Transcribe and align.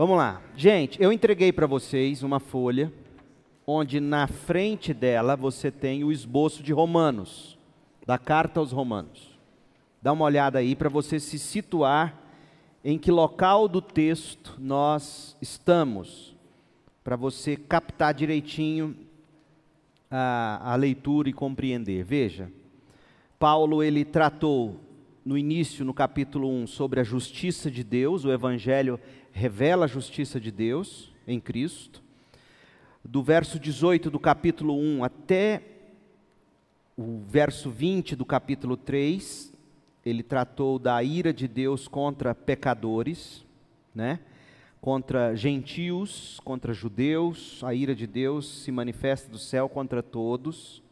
Vamos 0.00 0.16
lá. 0.16 0.40
Gente, 0.56 0.98
eu 0.98 1.12
entreguei 1.12 1.52
para 1.52 1.66
vocês 1.66 2.22
uma 2.22 2.40
folha 2.40 2.90
onde 3.66 4.00
na 4.00 4.26
frente 4.26 4.94
dela 4.94 5.36
você 5.36 5.70
tem 5.70 6.02
o 6.04 6.10
esboço 6.10 6.62
de 6.62 6.72
Romanos, 6.72 7.58
da 8.06 8.16
carta 8.16 8.60
aos 8.60 8.72
Romanos. 8.72 9.38
Dá 10.00 10.10
uma 10.10 10.24
olhada 10.24 10.58
aí 10.58 10.74
para 10.74 10.88
você 10.88 11.20
se 11.20 11.38
situar 11.38 12.18
em 12.82 12.96
que 12.96 13.10
local 13.10 13.68
do 13.68 13.82
texto 13.82 14.56
nós 14.58 15.36
estamos, 15.38 16.34
para 17.04 17.14
você 17.14 17.54
captar 17.54 18.14
direitinho 18.14 18.96
a, 20.10 20.72
a 20.72 20.76
leitura 20.76 21.28
e 21.28 21.34
compreender. 21.34 22.04
Veja, 22.04 22.50
Paulo 23.38 23.82
ele 23.82 24.06
tratou 24.06 24.80
no 25.22 25.36
início, 25.36 25.84
no 25.84 25.92
capítulo 25.92 26.48
1, 26.62 26.68
sobre 26.68 27.00
a 27.00 27.04
justiça 27.04 27.70
de 27.70 27.84
Deus, 27.84 28.24
o 28.24 28.32
Evangelho 28.32 28.98
revela 29.32 29.84
a 29.84 29.88
justiça 29.88 30.40
de 30.40 30.50
Deus 30.50 31.12
em 31.26 31.40
Cristo. 31.40 32.02
Do 33.04 33.22
verso 33.22 33.58
18 33.58 34.10
do 34.10 34.18
capítulo 34.18 34.76
1 34.76 35.04
até 35.04 35.62
o 36.96 37.20
verso 37.26 37.70
20 37.70 38.14
do 38.14 38.26
capítulo 38.26 38.76
3, 38.76 39.52
ele 40.04 40.22
tratou 40.22 40.78
da 40.78 41.02
ira 41.02 41.32
de 41.32 41.48
Deus 41.48 41.88
contra 41.88 42.34
pecadores, 42.34 43.44
né? 43.94 44.20
contra 44.80 45.34
gentios, 45.34 46.40
contra 46.42 46.72
judeus, 46.72 47.62
a 47.62 47.74
ira 47.74 47.94
de 47.94 48.06
Deus 48.06 48.62
se 48.62 48.72
manifesta 48.72 49.30
do 49.30 49.38
céu 49.38 49.68
contra 49.68 50.02
todos. 50.02 50.82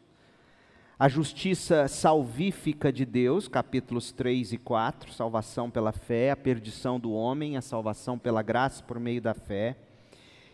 A 0.99 1.07
justiça 1.07 1.87
salvífica 1.87 2.91
de 2.91 3.05
Deus, 3.05 3.47
capítulos 3.47 4.11
3 4.11 4.51
e 4.51 4.57
4, 4.57 5.13
salvação 5.13 5.71
pela 5.71 5.93
fé, 5.93 6.29
a 6.29 6.35
perdição 6.35 6.99
do 6.99 7.13
homem, 7.13 7.55
a 7.55 7.61
salvação 7.61 8.19
pela 8.19 8.41
graça 8.41 8.83
por 8.83 8.99
meio 8.99 9.21
da 9.21 9.33
fé. 9.33 9.77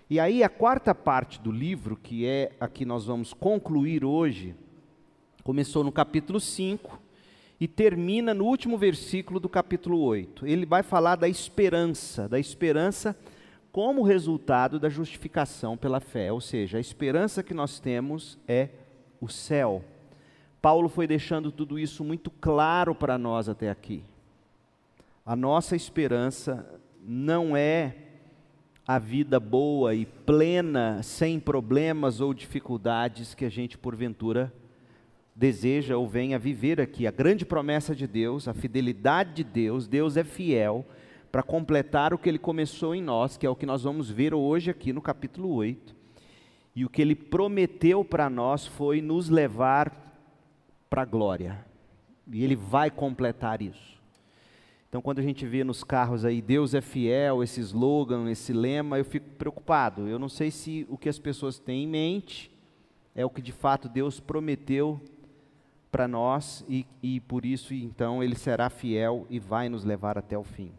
E 0.08 0.20
aí 0.20 0.44
a 0.44 0.50
quarta 0.50 0.94
parte 0.94 1.42
do 1.42 1.52
livro, 1.52 1.98
que 1.98 2.28
é 2.28 2.52
a 2.60 2.68
que 2.68 2.86
nós 2.86 3.08
vamos 3.08 3.34
concluir 3.34 4.06
hoje, 4.06 4.54
começou 5.44 5.84
no 5.84 5.92
capítulo 5.92 6.40
5 6.40 7.02
e 7.60 7.68
termina 7.68 8.32
no 8.32 8.46
último 8.46 8.78
versículo 8.78 9.40
do 9.40 9.50
capítulo 9.50 10.00
8. 10.00 10.46
Ele 10.46 10.68
vai 10.68 10.84
falar 10.84 11.16
da 11.16 11.28
esperança, 11.28 12.30
da 12.30 12.38
esperança 12.40 13.18
como 13.72 14.04
resultado 14.04 14.80
da 14.80 14.90
justificação 14.90 15.76
pela 15.76 16.00
fé, 16.00 16.32
ou 16.32 16.40
seja, 16.40 16.78
a 16.78 16.82
esperança 16.82 17.42
que 17.42 17.56
nós 17.56 17.80
temos 17.80 18.38
é 18.48 18.70
o 19.20 19.28
céu. 19.28 19.84
Paulo 20.66 20.90
foi 20.90 21.06
deixando 21.06 21.52
tudo 21.52 21.78
isso 21.78 22.04
muito 22.04 22.32
claro 22.32 22.96
para 22.96 23.20
nós 23.20 23.48
até 23.48 23.70
aqui. 23.70 24.04
A 25.24 25.36
nossa 25.36 25.76
esperança 25.76 26.82
não 27.04 27.56
é 27.56 27.96
a 28.88 28.98
vida 28.98 29.40
boa 29.40 29.94
e 29.94 30.08
plena, 30.08 31.04
sem 31.04 31.40
problemas 31.40 32.20
ou 32.20 32.34
dificuldades 32.34 33.36
que 33.36 33.46
a 33.46 33.50
gente 33.50 33.78
porventura 33.78 34.52
deseja 35.36 35.98
ou 35.98 36.08
venha 36.08 36.40
viver 36.40 36.82
aqui. 36.82 37.06
A 37.06 37.12
grande 37.12 37.46
promessa 37.46 37.94
de 37.94 38.08
Deus, 38.08 38.48
a 38.48 38.54
fidelidade 38.56 39.36
de 39.36 39.44
Deus, 39.44 39.88
Deus 39.88 40.18
é 40.18 40.24
fiel 40.24 40.84
para 41.32 41.44
completar 41.44 42.12
o 42.12 42.18
que 42.18 42.28
ele 42.28 42.40
começou 42.40 42.96
em 42.96 43.04
nós, 43.04 43.38
que 43.38 43.46
é 43.46 43.50
o 43.52 43.56
que 43.56 43.68
nós 43.68 43.84
vamos 43.84 44.10
ver 44.10 44.34
hoje 44.34 44.72
aqui 44.72 44.92
no 44.92 45.00
capítulo 45.00 45.54
8. 45.54 45.96
E 46.76 46.84
o 46.84 46.90
que 46.90 47.04
ele 47.04 47.14
prometeu 47.14 48.04
para 48.04 48.32
nós 48.32 48.66
foi 48.66 49.00
nos 49.00 49.30
levar 49.30 50.05
para 50.90 51.02
a 51.02 51.06
glória. 51.06 51.66
E 52.32 52.44
ele 52.44 52.56
vai 52.56 52.90
completar 52.90 53.62
isso. 53.62 53.96
Então, 54.90 55.02
quando 55.02 55.20
a 55.20 55.24
gente 55.24 55.46
vê 55.46 55.64
nos 55.64 55.84
carros 55.84 56.24
aí, 56.24 56.42
Deus 56.42 56.74
é 56.74 56.80
fiel, 56.80 57.44
esse 57.44 57.60
slogan, 57.60 58.30
esse 58.32 58.54
lema, 58.54 58.98
eu 58.98 59.04
fico 59.04 59.30
preocupado. 59.32 60.08
Eu 60.08 60.18
não 60.18 60.30
sei 60.30 60.50
se 60.50 60.88
o 60.90 60.98
que 60.98 61.10
as 61.10 61.20
pessoas 61.20 61.60
têm 61.60 61.84
em 61.84 61.88
mente 61.88 62.50
é 63.14 63.26
o 63.26 63.30
que 63.30 63.42
de 63.42 63.52
fato 63.52 63.90
Deus 63.90 64.22
prometeu 64.22 65.02
para 65.92 66.08
nós 66.08 66.64
e, 66.70 66.86
e 67.04 67.20
por 67.20 67.46
isso, 67.46 67.74
então, 67.74 68.24
Ele 68.24 68.36
será 68.36 68.70
fiel 68.70 69.28
e 69.30 69.38
vai 69.38 69.68
nos 69.68 69.84
levar 69.84 70.18
até 70.18 70.38
o 70.38 70.44
fim. 70.44 70.72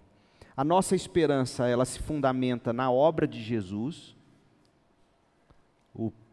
A 0.57 0.65
nossa 0.65 0.97
esperança, 0.97 1.69
ela 1.69 1.85
se 1.85 1.99
fundamenta 1.99 2.73
na 2.73 2.91
obra 2.91 3.29
de 3.29 3.43
Jesus, 3.43 4.16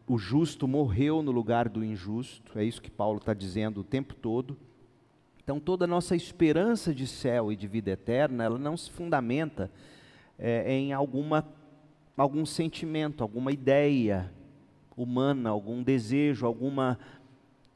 o 0.06 0.18
justo 0.18 0.68
morreu 0.68 1.22
no 1.22 1.30
lugar 1.30 1.68
do 1.68 1.84
injusto, 1.84 2.58
é 2.58 2.64
isso 2.64 2.82
que 2.82 2.90
Paulo 2.90 3.18
está 3.18 3.32
dizendo 3.32 3.80
o 3.80 3.84
tempo 3.84 4.14
todo. 4.14 4.56
Então, 5.42 5.58
toda 5.58 5.84
a 5.84 5.88
nossa 5.88 6.14
esperança 6.14 6.94
de 6.94 7.06
céu 7.06 7.50
e 7.50 7.56
de 7.56 7.66
vida 7.66 7.90
eterna, 7.90 8.44
ela 8.44 8.58
não 8.58 8.76
se 8.76 8.90
fundamenta 8.90 9.70
é, 10.38 10.72
em 10.72 10.92
alguma, 10.92 11.46
algum 12.16 12.44
sentimento, 12.44 13.22
alguma 13.22 13.52
ideia 13.52 14.32
humana, 14.96 15.50
algum 15.50 15.82
desejo, 15.82 16.46
alguma. 16.46 16.98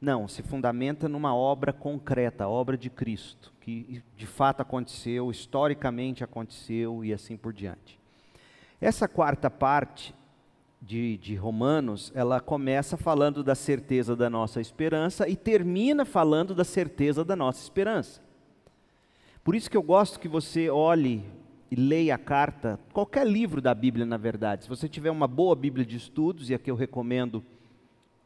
Não, 0.01 0.27
se 0.27 0.41
fundamenta 0.41 1.09
numa 1.09 1.35
obra 1.35 1.73
concreta, 1.73 2.45
a 2.45 2.49
obra 2.49 2.77
de 2.77 2.89
Cristo, 2.89 3.53
que 3.59 4.01
de 4.15 4.25
fato 4.25 4.61
aconteceu, 4.61 5.29
historicamente 5.29 6.23
aconteceu 6.23 7.03
e 7.03 7.11
assim 7.11 7.35
por 7.35 7.51
diante. 7.51 7.99
Essa 8.79 9.07
quarta 9.09 9.49
parte 9.49 10.15
de, 10.81 11.17
de, 11.17 11.35
Romanos, 11.35 12.11
ela 12.15 12.39
começa 12.39 12.95
falando 12.95 13.43
da 13.43 13.53
certeza 13.53 14.15
da 14.15 14.29
nossa 14.29 14.61
esperança 14.61 15.27
e 15.27 15.35
termina 15.35 16.05
falando 16.05 16.55
da 16.55 16.63
certeza 16.63 17.23
da 17.23 17.35
nossa 17.35 17.61
esperança. 17.61 18.21
Por 19.43 19.55
isso 19.55 19.69
que 19.69 19.75
eu 19.75 19.83
gosto 19.83 20.19
que 20.19 20.27
você 20.27 20.69
olhe 20.69 21.23
e 21.71 21.75
leia 21.75 22.15
a 22.15 22.17
carta, 22.17 22.79
qualquer 22.93 23.27
livro 23.27 23.61
da 23.61 23.75
Bíblia, 23.75 24.05
na 24.05 24.17
verdade. 24.17 24.63
Se 24.63 24.69
você 24.69 24.87
tiver 24.87 25.11
uma 25.11 25.27
boa 25.27 25.55
Bíblia 25.55 25.85
de 25.85 25.97
estudos, 25.97 26.49
e 26.49 26.53
aqui 26.53 26.71
eu 26.71 26.75
recomendo 26.75 27.43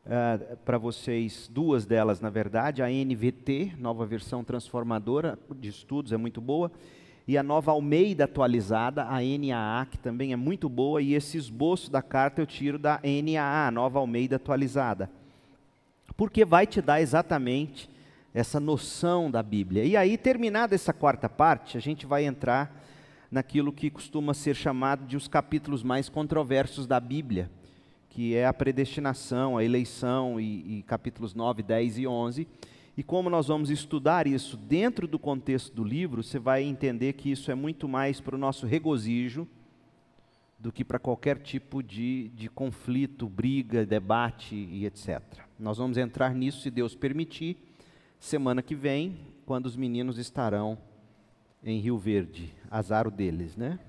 uh, 0.06 0.58
para 0.63 0.78
vocês 0.78 1.50
duas 1.52 1.86
delas, 1.86 2.22
na 2.22 2.30
verdade, 2.30 2.81
a 2.81 2.88
NVT, 2.88 3.74
nova 3.78 4.06
versão 4.06 4.44
transformadora 4.44 5.38
de 5.56 5.69
estudos, 5.69 6.13
é 6.13 6.18
muito 6.18 6.40
boa 6.40 6.72
e 7.28 7.38
a 7.38 7.44
nova 7.44 7.72
Almeida 7.72 8.25
atualizada, 8.25 9.03
a 9.03 9.19
NAA, 9.22 9.85
que 9.85 9.97
também 9.97 10.34
é 10.34 10.35
muito 10.35 10.67
boa, 10.67 11.01
e 11.01 11.13
esse 11.13 11.38
esboço 11.38 11.89
da 11.89 12.01
carta 12.01 12.41
eu 12.41 12.45
tiro 12.45 12.78
da 12.78 13.00
NAA, 13.03 13.72
nova 13.72 14.00
Almeida 14.00 14.35
atualizada. 14.35 15.09
Porque 16.17 16.44
vai 16.44 16.67
te 16.67 16.81
dar 16.81 17.01
exatamente 17.01 17.89
essa 18.33 18.59
noção 18.59 19.31
da 19.31 19.41
Bíblia. 19.41 19.85
E 19.85 19.95
aí, 19.95 20.17
terminada 20.17 20.75
essa 20.75 20.91
quarta 20.91 21.29
parte, 21.29 21.78
a 21.78 21.79
gente 21.79 22.06
vai 22.06 22.25
entrar 22.25 22.83
naquilo 23.31 23.72
que 23.72 23.89
costuma 23.89 24.33
ser 24.33 24.56
chamado 24.56 25.06
de 25.06 25.16
os 25.16 25.28
capítulos 25.28 25.81
mais 25.81 26.09
controversos 26.09 26.85
da 26.85 27.00
Bíblia, 27.00 27.50
que 28.09 28.35
é 28.35 28.45
a 28.45 28.53
predestinação, 28.53 29.57
a 29.57 29.63
eleição, 29.63 30.39
e, 30.39 30.79
e 30.79 30.83
capítulos 30.83 31.33
9, 31.33 31.63
10 31.63 32.00
e 32.00 32.07
11 32.07 32.47
e 32.96 33.02
como 33.02 33.30
nós 33.30 33.48
vamos 33.48 33.70
estudar 33.70 34.28
isso 34.28 34.56
dentro 34.56 35.08
do 35.08 35.18
contexto 35.18 35.74
do 35.74 35.84
livro, 35.84 36.22
você 36.22 36.38
vai 36.38 36.64
entender 36.64 37.14
que 37.14 37.31
isso 37.31 37.50
é 37.50 37.56
muito 37.56 37.88
mais 37.88 38.22
para 38.22 38.36
o 38.36 38.38
nosso 38.38 38.68
regozijo 38.68 39.48
do 40.59 40.72
que 40.72 40.86
para 40.86 41.00
qualquer 41.00 41.40
tipo 41.40 41.81
de, 41.81 42.30
de 42.30 42.48
conflito, 42.50 43.28
briga, 43.28 43.86
debate 43.86 44.56
e 44.56 44.86
etc. 44.86 45.22
Nós 45.59 45.78
vamos 45.78 45.98
entrar 45.98 46.34
nisso, 46.36 46.62
se 46.62 46.70
Deus 46.70 46.96
permitir, 46.96 47.58
semana 48.20 48.62
que 48.62 48.76
vem, 48.76 49.18
quando 49.46 49.66
os 49.66 49.75
meninos 49.75 50.18
estarão 50.18 50.78
em 51.64 51.80
Rio 51.80 51.98
Verde. 51.98 52.54
Azar 52.70 53.08
o 53.08 53.12
deles, 53.12 53.58
né? 53.58 53.80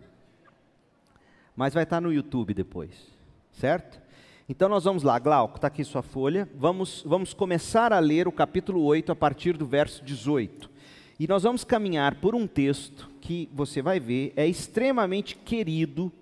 Mas 1.54 1.74
vai 1.74 1.84
estar 1.84 2.00
no 2.00 2.12
YouTube 2.12 2.54
depois, 2.54 3.06
certo? 3.52 4.00
Então 4.46 4.68
nós 4.68 4.84
vamos 4.84 5.02
lá, 5.02 5.18
Glauco, 5.18 5.56
está 5.56 5.68
aqui 5.68 5.82
sua 5.82 6.02
folha. 6.02 6.46
Vamos, 6.54 7.02
vamos 7.06 7.32
começar 7.32 7.94
a 7.94 7.98
ler 7.98 8.28
o 8.28 8.32
capítulo 8.32 8.82
8 8.82 9.10
a 9.10 9.16
partir 9.16 9.56
do 9.56 9.64
verso 9.64 10.04
18. 10.04 10.70
E 11.18 11.26
nós 11.26 11.44
vamos 11.44 11.64
caminhar 11.64 12.16
por 12.16 12.34
um 12.34 12.46
texto 12.46 13.08
que 13.22 13.48
você 13.54 13.80
vai 13.80 13.98
ver 13.98 14.34
é 14.36 14.46
extremamente 14.46 15.34
querido 15.34 16.12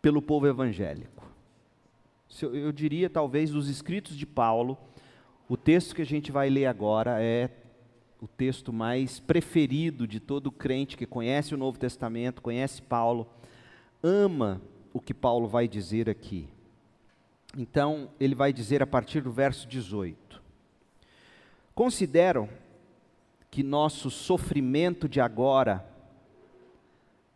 pelo 0.00 0.22
povo 0.22 0.46
evangélico. 0.46 1.28
Eu 2.40 2.72
diria, 2.72 3.10
talvez, 3.10 3.50
dos 3.50 3.68
escritos 3.68 4.16
de 4.16 4.24
Paulo, 4.24 4.78
o 5.46 5.56
texto 5.56 5.94
que 5.94 6.02
a 6.02 6.06
gente 6.06 6.32
vai 6.32 6.48
ler 6.48 6.64
agora 6.64 7.22
é 7.22 7.50
o 8.22 8.26
texto 8.26 8.72
mais 8.72 9.20
preferido 9.20 10.06
de 10.06 10.18
todo 10.18 10.50
crente 10.50 10.96
que 10.96 11.04
conhece 11.04 11.54
o 11.54 11.58
Novo 11.58 11.78
Testamento, 11.78 12.40
conhece 12.40 12.80
Paulo, 12.80 13.26
ama 14.02 14.62
o 14.94 15.00
que 15.00 15.12
Paulo 15.12 15.46
vai 15.46 15.68
dizer 15.68 16.08
aqui. 16.08 16.48
Então, 17.56 18.10
ele 18.20 18.34
vai 18.34 18.52
dizer 18.52 18.82
a 18.82 18.86
partir 18.86 19.20
do 19.20 19.32
verso 19.32 19.66
18: 19.66 20.42
Considero 21.74 22.48
que 23.50 23.62
nosso 23.62 24.10
sofrimento 24.10 25.08
de 25.08 25.20
agora 25.20 25.84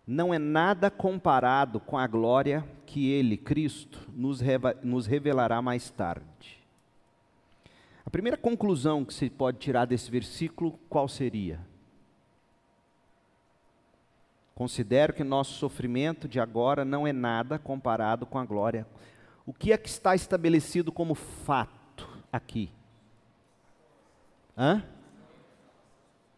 não 0.07 0.35
é 0.35 0.39
nada 0.39 0.91
comparado 0.91 1.81
com 1.81 1.97
a 1.97 2.07
glória 2.07 2.69
que 2.85 3.11
Ele, 3.11 3.37
Cristo, 3.37 4.07
nos 4.13 5.07
revelará 5.07 5.63
mais 5.63 5.91
tarde. 5.91 6.61
A 8.05 8.11
primeira 8.11 8.37
conclusão 8.37 9.05
que 9.05 9.15
se 9.15 9.31
pode 9.31 9.59
tirar 9.59 9.87
desse 9.87 10.11
versículo, 10.11 10.79
qual 10.89 11.09
seria? 11.09 11.61
Considero 14.55 15.15
que 15.15 15.25
nosso 15.25 15.55
sofrimento 15.55 16.29
de 16.29 16.39
agora 16.39 16.85
não 16.85 17.07
é 17.07 17.13
nada 17.13 17.59
comparado 17.59 18.27
com 18.27 18.39
a 18.39 18.45
glória. 18.45 18.87
O 19.45 19.53
que 19.53 19.73
é 19.73 19.77
que 19.77 19.89
está 19.89 20.15
estabelecido 20.15 20.93
como 20.93 21.15
fato 21.15 22.09
aqui? 22.33 22.71
Hã? 24.57 24.85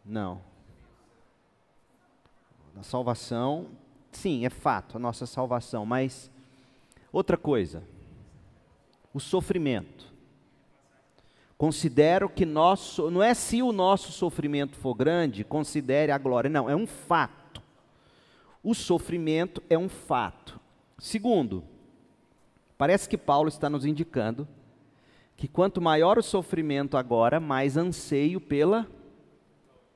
Não. 0.03 0.41
A 2.77 2.83
salvação, 2.83 3.67
sim, 4.11 4.45
é 4.45 4.49
fato, 4.49 4.97
a 4.97 4.99
nossa 4.99 5.25
salvação, 5.25 5.85
mas 5.85 6.29
outra 7.11 7.37
coisa, 7.37 7.83
o 9.13 9.19
sofrimento. 9.19 10.13
Considero 11.57 12.27
que 12.27 12.45
nosso, 12.45 13.09
não 13.09 13.23
é 13.23 13.33
se 13.33 13.61
o 13.61 13.71
nosso 13.71 14.11
sofrimento 14.11 14.75
for 14.75 14.93
grande, 14.93 15.43
considere 15.43 16.11
a 16.11 16.17
glória, 16.17 16.49
não, 16.49 16.69
é 16.69 16.75
um 16.75 16.85
fato. 16.85 17.61
O 18.61 18.73
sofrimento 18.73 19.63
é 19.69 19.77
um 19.77 19.87
fato. 19.87 20.59
Segundo, 20.97 21.63
parece 22.77 23.07
que 23.07 23.17
Paulo 23.17 23.49
está 23.49 23.69
nos 23.69 23.85
indicando 23.85 24.47
que 25.35 25.47
quanto 25.47 25.81
maior 25.81 26.17
o 26.17 26.23
sofrimento 26.23 26.95
agora, 26.95 27.39
mais 27.39 27.75
anseio 27.75 28.39
pela 28.39 28.87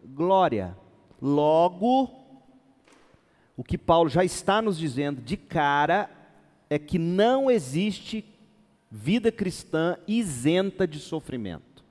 glória. 0.03 0.77
Logo, 1.21 2.09
o 3.55 3.63
que 3.63 3.77
Paulo 3.77 4.09
já 4.09 4.23
está 4.23 4.61
nos 4.61 4.77
dizendo 4.77 5.21
de 5.21 5.37
cara 5.37 6.09
é 6.69 6.77
que 6.77 6.99
não 6.99 7.49
existe 7.49 8.25
vida 8.91 9.31
cristã 9.31 9.97
isenta 10.07 10.87
de 10.87 10.99
sofrimento. 10.99 11.83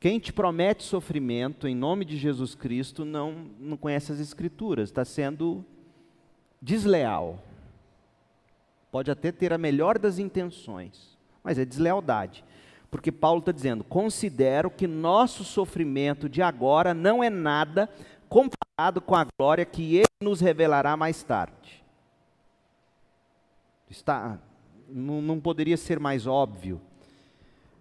Quem 0.00 0.18
te 0.18 0.32
promete 0.32 0.82
sofrimento 0.82 1.66
em 1.66 1.74
nome 1.74 2.04
de 2.04 2.16
Jesus 2.16 2.54
Cristo 2.54 3.04
não, 3.04 3.46
não 3.58 3.76
conhece 3.76 4.12
as 4.12 4.20
Escrituras, 4.20 4.90
está 4.90 5.04
sendo 5.04 5.64
desleal. 6.60 7.42
Pode 8.94 9.10
até 9.10 9.32
ter 9.32 9.52
a 9.52 9.58
melhor 9.58 9.98
das 9.98 10.20
intenções, 10.20 11.18
mas 11.42 11.58
é 11.58 11.64
deslealdade. 11.64 12.44
Porque 12.92 13.10
Paulo 13.10 13.40
está 13.40 13.50
dizendo: 13.50 13.82
considero 13.82 14.70
que 14.70 14.86
nosso 14.86 15.42
sofrimento 15.42 16.28
de 16.28 16.40
agora 16.40 16.94
não 16.94 17.20
é 17.20 17.28
nada 17.28 17.90
comparado 18.28 19.00
com 19.00 19.16
a 19.16 19.26
glória 19.36 19.64
que 19.64 19.96
ele 19.96 20.06
nos 20.22 20.40
revelará 20.40 20.96
mais 20.96 21.24
tarde. 21.24 21.84
Está, 23.90 24.38
não, 24.88 25.20
não 25.20 25.40
poderia 25.40 25.76
ser 25.76 25.98
mais 25.98 26.24
óbvio. 26.24 26.80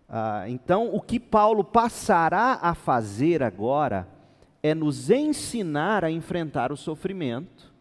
Ah, 0.10 0.46
então, 0.50 0.96
o 0.96 1.00
que 1.00 1.20
Paulo 1.20 1.64
passará 1.64 2.58
a 2.60 2.74
fazer 2.74 3.44
agora 3.44 4.08
é 4.64 4.74
nos 4.74 5.12
ensinar 5.12 6.04
a 6.04 6.10
enfrentar 6.10 6.72
o 6.72 6.76
sofrimento, 6.76 7.72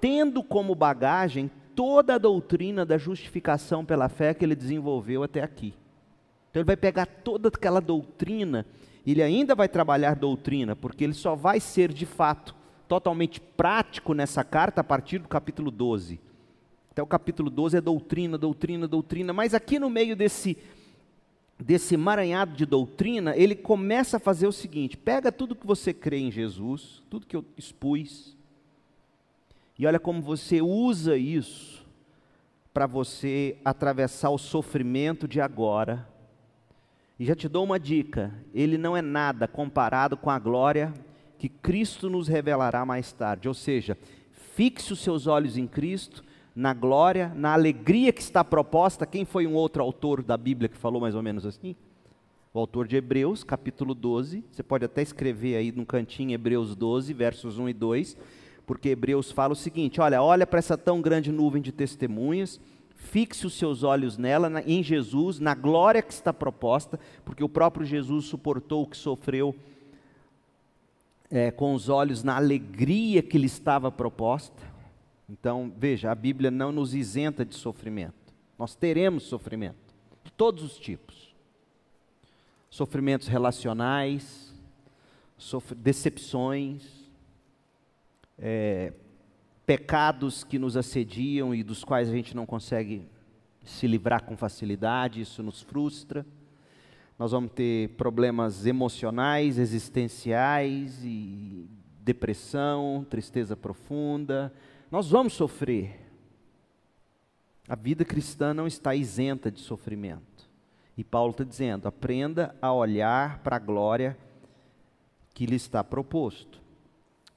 tendo 0.00 0.42
como 0.42 0.74
bagagem 0.74 1.50
toda 1.74 2.14
a 2.14 2.18
doutrina 2.18 2.84
da 2.84 2.98
justificação 2.98 3.84
pela 3.84 4.08
fé 4.08 4.34
que 4.34 4.44
ele 4.44 4.54
desenvolveu 4.54 5.22
até 5.22 5.42
aqui. 5.42 5.74
Então 6.50 6.60
ele 6.60 6.66
vai 6.66 6.76
pegar 6.76 7.06
toda 7.06 7.48
aquela 7.48 7.80
doutrina, 7.80 8.66
ele 9.06 9.22
ainda 9.22 9.54
vai 9.54 9.68
trabalhar 9.68 10.14
doutrina, 10.16 10.74
porque 10.74 11.04
ele 11.04 11.14
só 11.14 11.34
vai 11.34 11.60
ser 11.60 11.92
de 11.92 12.06
fato 12.06 12.54
totalmente 12.88 13.40
prático 13.40 14.14
nessa 14.14 14.42
carta 14.42 14.80
a 14.80 14.84
partir 14.84 15.18
do 15.18 15.28
capítulo 15.28 15.70
12. 15.70 16.20
Até 16.90 17.02
o 17.02 17.06
capítulo 17.06 17.48
12 17.48 17.76
é 17.76 17.80
doutrina, 17.80 18.36
doutrina, 18.36 18.88
doutrina, 18.88 19.32
mas 19.32 19.54
aqui 19.54 19.78
no 19.78 19.88
meio 19.88 20.16
desse 20.16 20.56
desse 21.62 21.94
emaranhado 21.94 22.56
de 22.56 22.64
doutrina, 22.64 23.36
ele 23.36 23.54
começa 23.54 24.16
a 24.16 24.20
fazer 24.20 24.46
o 24.46 24.52
seguinte: 24.52 24.96
pega 24.96 25.30
tudo 25.30 25.54
que 25.54 25.66
você 25.66 25.92
crê 25.92 26.18
em 26.18 26.30
Jesus, 26.30 27.02
tudo 27.08 27.26
que 27.26 27.36
eu 27.36 27.44
expus, 27.56 28.36
e 29.80 29.86
olha 29.86 29.98
como 29.98 30.20
você 30.20 30.60
usa 30.60 31.16
isso 31.16 31.86
para 32.70 32.86
você 32.86 33.56
atravessar 33.64 34.28
o 34.28 34.36
sofrimento 34.36 35.26
de 35.26 35.40
agora 35.40 36.06
e 37.18 37.24
já 37.24 37.34
te 37.34 37.48
dou 37.48 37.64
uma 37.64 37.80
dica: 37.80 38.30
ele 38.52 38.76
não 38.76 38.94
é 38.94 39.00
nada 39.00 39.48
comparado 39.48 40.18
com 40.18 40.28
a 40.28 40.38
glória 40.38 40.92
que 41.38 41.48
Cristo 41.48 42.10
nos 42.10 42.28
revelará 42.28 42.84
mais 42.84 43.10
tarde. 43.10 43.48
Ou 43.48 43.54
seja, 43.54 43.96
fixe 44.54 44.92
os 44.92 45.00
seus 45.00 45.26
olhos 45.26 45.56
em 45.56 45.66
Cristo, 45.66 46.22
na 46.54 46.74
glória, 46.74 47.32
na 47.34 47.54
alegria 47.54 48.12
que 48.12 48.20
está 48.20 48.44
proposta. 48.44 49.06
Quem 49.06 49.24
foi 49.24 49.46
um 49.46 49.54
outro 49.54 49.82
autor 49.82 50.22
da 50.22 50.36
Bíblia 50.36 50.68
que 50.68 50.76
falou 50.76 51.00
mais 51.00 51.14
ou 51.14 51.22
menos 51.22 51.46
assim? 51.46 51.74
O 52.52 52.58
autor 52.58 52.86
de 52.86 52.96
Hebreus, 52.96 53.42
capítulo 53.42 53.94
12. 53.94 54.44
Você 54.52 54.62
pode 54.62 54.84
até 54.84 55.00
escrever 55.00 55.56
aí 55.56 55.72
no 55.72 55.86
cantinho 55.86 56.32
Hebreus 56.32 56.76
12, 56.76 57.14
versos 57.14 57.58
1 57.58 57.70
e 57.70 57.72
2, 57.72 58.16
porque 58.70 58.90
Hebreus 58.90 59.32
fala 59.32 59.52
o 59.54 59.56
seguinte: 59.56 60.00
olha, 60.00 60.22
olha 60.22 60.46
para 60.46 60.60
essa 60.60 60.78
tão 60.78 61.02
grande 61.02 61.32
nuvem 61.32 61.60
de 61.60 61.72
testemunhas 61.72 62.60
Fixe 63.00 63.46
os 63.46 63.54
seus 63.54 63.82
olhos 63.82 64.18
nela, 64.18 64.62
em 64.66 64.82
Jesus, 64.82 65.40
na 65.40 65.54
glória 65.54 66.02
que 66.02 66.12
está 66.12 66.32
proposta, 66.32 67.00
porque 67.24 67.42
o 67.42 67.48
próprio 67.48 67.84
Jesus 67.84 68.26
suportou 68.26 68.82
o 68.82 68.86
que 68.86 68.96
sofreu 68.96 69.56
é, 71.30 71.50
com 71.50 71.74
os 71.74 71.88
olhos 71.88 72.22
na 72.22 72.36
alegria 72.36 73.22
que 73.22 73.38
lhe 73.38 73.46
estava 73.46 73.90
proposta. 73.90 74.62
Então, 75.28 75.72
veja, 75.76 76.12
a 76.12 76.14
Bíblia 76.14 76.50
não 76.50 76.70
nos 76.70 76.94
isenta 76.94 77.42
de 77.44 77.54
sofrimento. 77.54 78.14
Nós 78.58 78.76
teremos 78.76 79.24
sofrimento, 79.24 79.94
de 80.22 80.30
todos 80.30 80.62
os 80.62 80.76
tipos: 80.76 81.34
sofrimentos 82.68 83.28
relacionais, 83.28 84.54
decepções, 85.78 86.99
é, 88.40 88.92
pecados 89.66 90.42
que 90.42 90.58
nos 90.58 90.76
assediam 90.76 91.54
e 91.54 91.62
dos 91.62 91.84
quais 91.84 92.08
a 92.08 92.12
gente 92.12 92.34
não 92.34 92.46
consegue 92.46 93.06
se 93.62 93.86
livrar 93.86 94.24
com 94.24 94.36
facilidade, 94.36 95.20
isso 95.20 95.42
nos 95.42 95.60
frustra. 95.60 96.26
Nós 97.18 97.32
vamos 97.32 97.52
ter 97.52 97.90
problemas 97.90 98.64
emocionais, 98.64 99.58
existenciais 99.58 101.04
e 101.04 101.68
depressão, 102.00 103.06
tristeza 103.08 103.54
profunda. 103.54 104.52
Nós 104.90 105.10
vamos 105.10 105.34
sofrer. 105.34 106.00
A 107.68 107.76
vida 107.76 108.04
cristã 108.04 108.54
não 108.54 108.66
está 108.66 108.94
isenta 108.94 109.50
de 109.50 109.60
sofrimento. 109.60 110.48
E 110.96 111.04
Paulo 111.04 111.32
está 111.32 111.44
dizendo: 111.44 111.86
aprenda 111.86 112.56
a 112.60 112.72
olhar 112.72 113.40
para 113.40 113.56
a 113.56 113.60
glória 113.60 114.16
que 115.34 115.44
lhe 115.44 115.56
está 115.56 115.84
proposto 115.84 116.60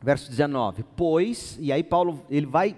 verso 0.03 0.29
19. 0.29 0.83
Pois, 0.95 1.57
e 1.59 1.71
aí 1.71 1.83
Paulo 1.83 2.23
ele 2.29 2.45
vai 2.45 2.75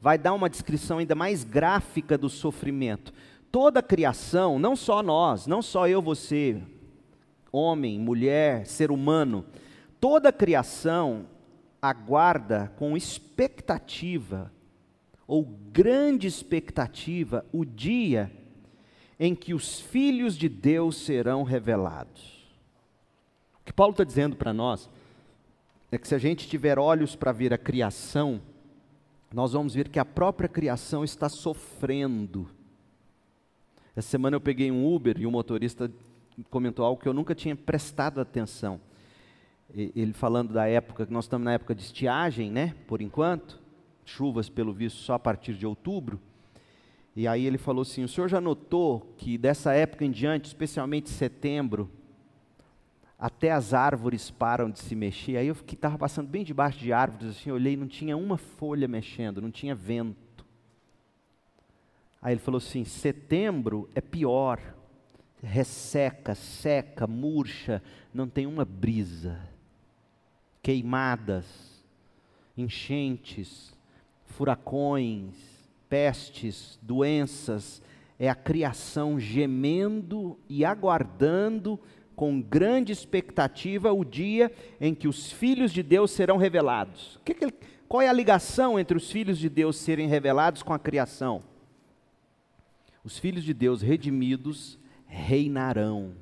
vai 0.00 0.18
dar 0.18 0.34
uma 0.34 0.50
descrição 0.50 0.98
ainda 0.98 1.14
mais 1.14 1.42
gráfica 1.42 2.18
do 2.18 2.28
sofrimento. 2.28 3.12
Toda 3.50 3.80
a 3.80 3.82
criação, 3.82 4.58
não 4.58 4.76
só 4.76 5.02
nós, 5.02 5.46
não 5.46 5.62
só 5.62 5.88
eu, 5.88 6.02
você, 6.02 6.62
homem, 7.50 7.98
mulher, 7.98 8.66
ser 8.66 8.90
humano, 8.90 9.44
toda 9.98 10.28
a 10.28 10.32
criação 10.32 11.26
aguarda 11.80 12.72
com 12.76 12.96
expectativa 12.96 14.52
ou 15.26 15.44
grande 15.72 16.26
expectativa 16.26 17.44
o 17.52 17.64
dia 17.64 18.30
em 19.18 19.34
que 19.34 19.54
os 19.54 19.80
filhos 19.80 20.36
de 20.36 20.48
Deus 20.48 20.98
serão 20.98 21.42
revelados. 21.42 22.46
O 23.60 23.64
que 23.64 23.72
Paulo 23.72 23.92
está 23.92 24.04
dizendo 24.04 24.36
para 24.36 24.52
nós 24.52 24.88
é 25.90 25.98
que 25.98 26.08
se 26.08 26.14
a 26.14 26.18
gente 26.18 26.48
tiver 26.48 26.78
olhos 26.78 27.14
para 27.14 27.32
ver 27.32 27.52
a 27.52 27.58
criação, 27.58 28.40
nós 29.32 29.52
vamos 29.52 29.74
ver 29.74 29.88
que 29.88 29.98
a 29.98 30.04
própria 30.04 30.48
criação 30.48 31.04
está 31.04 31.28
sofrendo. 31.28 32.48
Essa 33.94 34.08
semana 34.08 34.36
eu 34.36 34.40
peguei 34.40 34.70
um 34.70 34.92
Uber 34.94 35.16
e 35.18 35.26
o 35.26 35.30
motorista 35.30 35.90
comentou 36.50 36.84
algo 36.84 37.00
que 37.00 37.08
eu 37.08 37.14
nunca 37.14 37.34
tinha 37.34 37.56
prestado 37.56 38.20
atenção. 38.20 38.80
Ele 39.74 40.12
falando 40.12 40.52
da 40.52 40.66
época, 40.66 41.06
que 41.06 41.12
nós 41.12 41.24
estamos 41.24 41.44
na 41.44 41.52
época 41.52 41.74
de 41.74 41.82
estiagem, 41.82 42.50
né, 42.50 42.74
por 42.86 43.00
enquanto, 43.00 43.60
chuvas 44.04 44.48
pelo 44.48 44.72
visto 44.72 44.98
só 44.98 45.14
a 45.14 45.18
partir 45.18 45.54
de 45.54 45.66
outubro. 45.66 46.20
E 47.14 47.26
aí 47.26 47.46
ele 47.46 47.58
falou 47.58 47.82
assim: 47.82 48.04
o 48.04 48.08
senhor 48.08 48.28
já 48.28 48.40
notou 48.40 49.14
que 49.16 49.38
dessa 49.38 49.72
época 49.72 50.04
em 50.04 50.10
diante, 50.10 50.46
especialmente 50.46 51.08
setembro, 51.08 51.90
até 53.18 53.50
as 53.50 53.72
árvores 53.72 54.30
param 54.30 54.70
de 54.70 54.78
se 54.78 54.94
mexer. 54.94 55.38
Aí 55.38 55.46
eu 55.46 55.54
estava 55.54 55.96
passando 55.96 56.28
bem 56.28 56.44
debaixo 56.44 56.78
de 56.78 56.92
árvores, 56.92 57.30
assim, 57.30 57.50
olhei, 57.50 57.76
não 57.76 57.88
tinha 57.88 58.16
uma 58.16 58.36
folha 58.36 58.86
mexendo, 58.86 59.40
não 59.40 59.50
tinha 59.50 59.74
vento. 59.74 60.44
Aí 62.20 62.34
ele 62.34 62.40
falou 62.40 62.58
assim: 62.58 62.84
setembro 62.84 63.88
é 63.94 64.00
pior, 64.00 64.60
resseca, 65.42 66.34
seca, 66.34 67.06
murcha, 67.06 67.82
não 68.12 68.28
tem 68.28 68.46
uma 68.46 68.64
brisa. 68.64 69.40
Queimadas, 70.62 71.46
enchentes, 72.56 73.72
furacões, 74.24 75.34
pestes, 75.88 76.78
doenças, 76.82 77.80
é 78.18 78.28
a 78.28 78.34
criação 78.34 79.20
gemendo 79.20 80.38
e 80.48 80.64
aguardando 80.64 81.78
com 82.16 82.40
grande 82.40 82.92
expectativa 82.92 83.92
o 83.92 84.04
dia 84.04 84.50
em 84.80 84.94
que 84.94 85.06
os 85.06 85.30
filhos 85.30 85.70
de 85.70 85.82
Deus 85.82 86.10
serão 86.10 86.38
revelados. 86.38 87.20
Que 87.24 87.34
que 87.34 87.52
qual 87.86 88.02
é 88.02 88.08
a 88.08 88.12
ligação 88.12 88.80
entre 88.80 88.96
os 88.96 89.10
filhos 89.10 89.38
de 89.38 89.48
Deus 89.48 89.76
serem 89.76 90.08
revelados 90.08 90.62
com 90.62 90.72
a 90.72 90.78
criação? 90.78 91.42
Os 93.04 93.18
filhos 93.18 93.44
de 93.44 93.54
Deus 93.54 93.82
redimidos 93.82 94.76
reinarão 95.06 96.14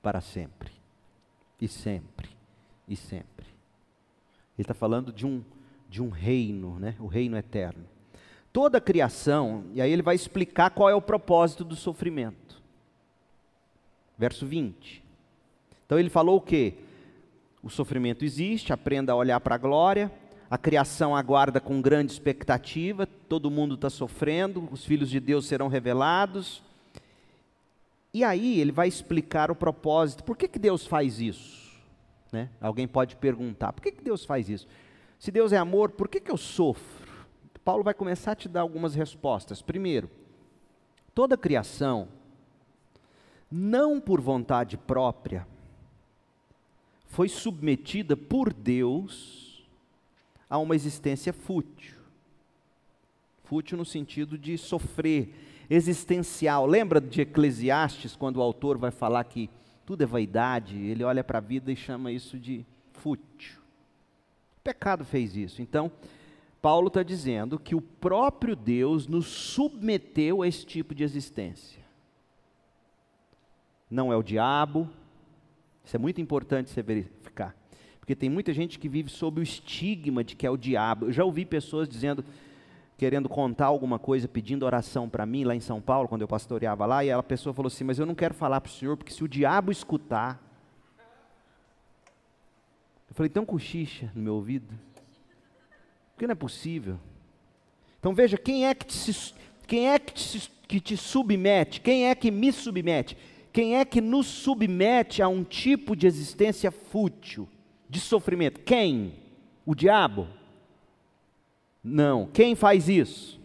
para 0.00 0.20
sempre, 0.20 0.72
e 1.60 1.68
sempre, 1.68 2.30
e 2.88 2.96
sempre. 2.96 3.46
Ele 4.56 4.62
está 4.62 4.72
falando 4.72 5.12
de 5.12 5.26
um, 5.26 5.42
de 5.90 6.00
um 6.00 6.08
reino, 6.08 6.78
né? 6.78 6.94
o 6.98 7.06
reino 7.06 7.36
eterno. 7.36 7.84
Toda 8.50 8.78
a 8.78 8.80
criação, 8.80 9.64
e 9.74 9.82
aí 9.82 9.90
ele 9.90 10.02
vai 10.02 10.14
explicar 10.14 10.70
qual 10.70 10.88
é 10.88 10.94
o 10.94 11.02
propósito 11.02 11.64
do 11.64 11.76
sofrimento. 11.76 12.62
Verso 14.18 14.46
20. 14.46 15.02
Então 15.86 15.98
ele 15.98 16.10
falou 16.10 16.36
o 16.36 16.40
quê? 16.40 16.74
O 17.62 17.70
sofrimento 17.70 18.24
existe, 18.24 18.72
aprenda 18.72 19.12
a 19.12 19.16
olhar 19.16 19.40
para 19.40 19.54
a 19.54 19.58
glória, 19.58 20.12
a 20.50 20.58
criação 20.58 21.16
aguarda 21.16 21.60
com 21.60 21.80
grande 21.80 22.12
expectativa, 22.12 23.06
todo 23.06 23.50
mundo 23.50 23.74
está 23.74 23.88
sofrendo, 23.88 24.68
os 24.70 24.84
filhos 24.84 25.10
de 25.10 25.18
Deus 25.18 25.46
serão 25.46 25.68
revelados. 25.68 26.62
E 28.12 28.22
aí 28.22 28.60
ele 28.60 28.70
vai 28.70 28.86
explicar 28.86 29.50
o 29.50 29.56
propósito. 29.56 30.22
Por 30.22 30.36
que, 30.36 30.46
que 30.46 30.58
Deus 30.58 30.86
faz 30.86 31.20
isso? 31.20 31.72
Né? 32.30 32.50
Alguém 32.60 32.86
pode 32.86 33.16
perguntar: 33.16 33.72
por 33.72 33.82
que, 33.82 33.92
que 33.92 34.04
Deus 34.04 34.24
faz 34.24 34.48
isso? 34.48 34.68
Se 35.18 35.30
Deus 35.30 35.52
é 35.52 35.56
amor, 35.56 35.90
por 35.90 36.06
que, 36.06 36.20
que 36.20 36.30
eu 36.30 36.36
sofro? 36.36 37.04
Paulo 37.64 37.82
vai 37.82 37.94
começar 37.94 38.32
a 38.32 38.36
te 38.36 38.48
dar 38.48 38.60
algumas 38.60 38.94
respostas. 38.94 39.62
Primeiro, 39.62 40.10
toda 41.14 41.36
criação, 41.36 42.08
não 43.56 44.00
por 44.00 44.20
vontade 44.20 44.76
própria, 44.76 45.46
foi 47.06 47.28
submetida 47.28 48.16
por 48.16 48.52
Deus 48.52 49.64
a 50.50 50.58
uma 50.58 50.74
existência 50.74 51.32
fútil. 51.32 51.94
Fútil 53.44 53.78
no 53.78 53.84
sentido 53.84 54.36
de 54.36 54.58
sofrer, 54.58 55.32
existencial. 55.70 56.66
Lembra 56.66 57.00
de 57.00 57.20
Eclesiastes, 57.20 58.16
quando 58.16 58.38
o 58.38 58.42
autor 58.42 58.76
vai 58.76 58.90
falar 58.90 59.22
que 59.22 59.48
tudo 59.86 60.02
é 60.02 60.06
vaidade? 60.06 60.76
Ele 60.76 61.04
olha 61.04 61.22
para 61.22 61.38
a 61.38 61.40
vida 61.40 61.70
e 61.70 61.76
chama 61.76 62.10
isso 62.10 62.36
de 62.36 62.66
fútil. 62.94 63.60
O 64.58 64.60
pecado 64.64 65.04
fez 65.04 65.36
isso. 65.36 65.62
Então, 65.62 65.92
Paulo 66.60 66.88
está 66.88 67.04
dizendo 67.04 67.56
que 67.56 67.76
o 67.76 67.80
próprio 67.80 68.56
Deus 68.56 69.06
nos 69.06 69.26
submeteu 69.26 70.42
a 70.42 70.48
esse 70.48 70.66
tipo 70.66 70.92
de 70.92 71.04
existência. 71.04 71.83
Não 73.94 74.12
é 74.12 74.16
o 74.16 74.24
diabo, 74.24 74.90
isso 75.84 75.94
é 75.94 75.98
muito 76.00 76.20
importante 76.20 76.68
você 76.68 76.82
verificar. 76.82 77.54
Porque 78.00 78.16
tem 78.16 78.28
muita 78.28 78.52
gente 78.52 78.76
que 78.76 78.88
vive 78.88 79.08
sob 79.08 79.38
o 79.38 79.42
estigma 79.42 80.24
de 80.24 80.34
que 80.34 80.44
é 80.44 80.50
o 80.50 80.56
diabo. 80.56 81.06
Eu 81.06 81.12
já 81.12 81.24
ouvi 81.24 81.44
pessoas 81.44 81.88
dizendo, 81.88 82.24
querendo 82.98 83.28
contar 83.28 83.66
alguma 83.66 83.96
coisa, 83.96 84.26
pedindo 84.26 84.66
oração 84.66 85.08
para 85.08 85.24
mim 85.24 85.44
lá 85.44 85.54
em 85.54 85.60
São 85.60 85.80
Paulo, 85.80 86.08
quando 86.08 86.22
eu 86.22 86.28
pastoreava 86.28 86.84
lá, 86.84 87.04
e 87.04 87.12
a 87.12 87.22
pessoa 87.22 87.54
falou 87.54 87.68
assim: 87.68 87.84
Mas 87.84 88.00
eu 88.00 88.04
não 88.04 88.16
quero 88.16 88.34
falar 88.34 88.60
para 88.60 88.68
o 88.68 88.72
senhor, 88.72 88.96
porque 88.96 89.12
se 89.12 89.22
o 89.22 89.28
diabo 89.28 89.70
escutar. 89.70 90.42
Eu 93.08 93.14
falei: 93.14 93.28
Então 93.28 93.46
cochicha 93.46 94.10
no 94.12 94.22
meu 94.22 94.34
ouvido. 94.34 94.74
Porque 96.14 96.26
não 96.26 96.32
é 96.32 96.34
possível. 96.36 96.98
Então 98.00 98.12
veja, 98.12 98.36
quem 98.36 98.66
é 98.66 98.74
que 98.74 98.86
te, 98.86 99.34
quem 99.68 99.88
é 99.88 100.00
que 100.00 100.12
te, 100.12 100.50
que 100.66 100.80
te 100.80 100.96
submete? 100.96 101.80
Quem 101.80 102.08
é 102.08 102.14
que 102.16 102.32
me 102.32 102.50
submete? 102.50 103.16
Quem 103.54 103.76
é 103.76 103.84
que 103.84 104.00
nos 104.00 104.26
submete 104.26 105.22
a 105.22 105.28
um 105.28 105.44
tipo 105.44 105.94
de 105.94 106.08
existência 106.08 106.72
fútil, 106.72 107.48
de 107.88 108.00
sofrimento? 108.00 108.58
Quem? 108.58 109.14
O 109.64 109.76
diabo? 109.76 110.26
Não. 111.80 112.26
Quem 112.26 112.56
faz 112.56 112.88
isso? 112.88 113.40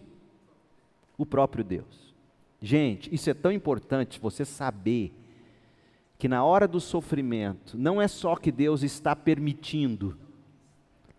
O 1.16 1.28
próprio 1.28 1.64
Deus. 1.64 2.16
Gente, 2.60 3.14
isso 3.14 3.30
é 3.30 3.36
tão 3.36 3.52
importante 3.52 4.20
você 4.20 4.44
saber 4.44 5.14
que 6.18 6.28
na 6.28 6.44
hora 6.44 6.68
do 6.68 6.80
sofrimento, 6.80 7.78
não 7.78 8.02
é 8.02 8.08
só 8.08 8.36
que 8.36 8.52
Deus 8.52 8.82
está 8.82 9.16
permitindo, 9.16 10.18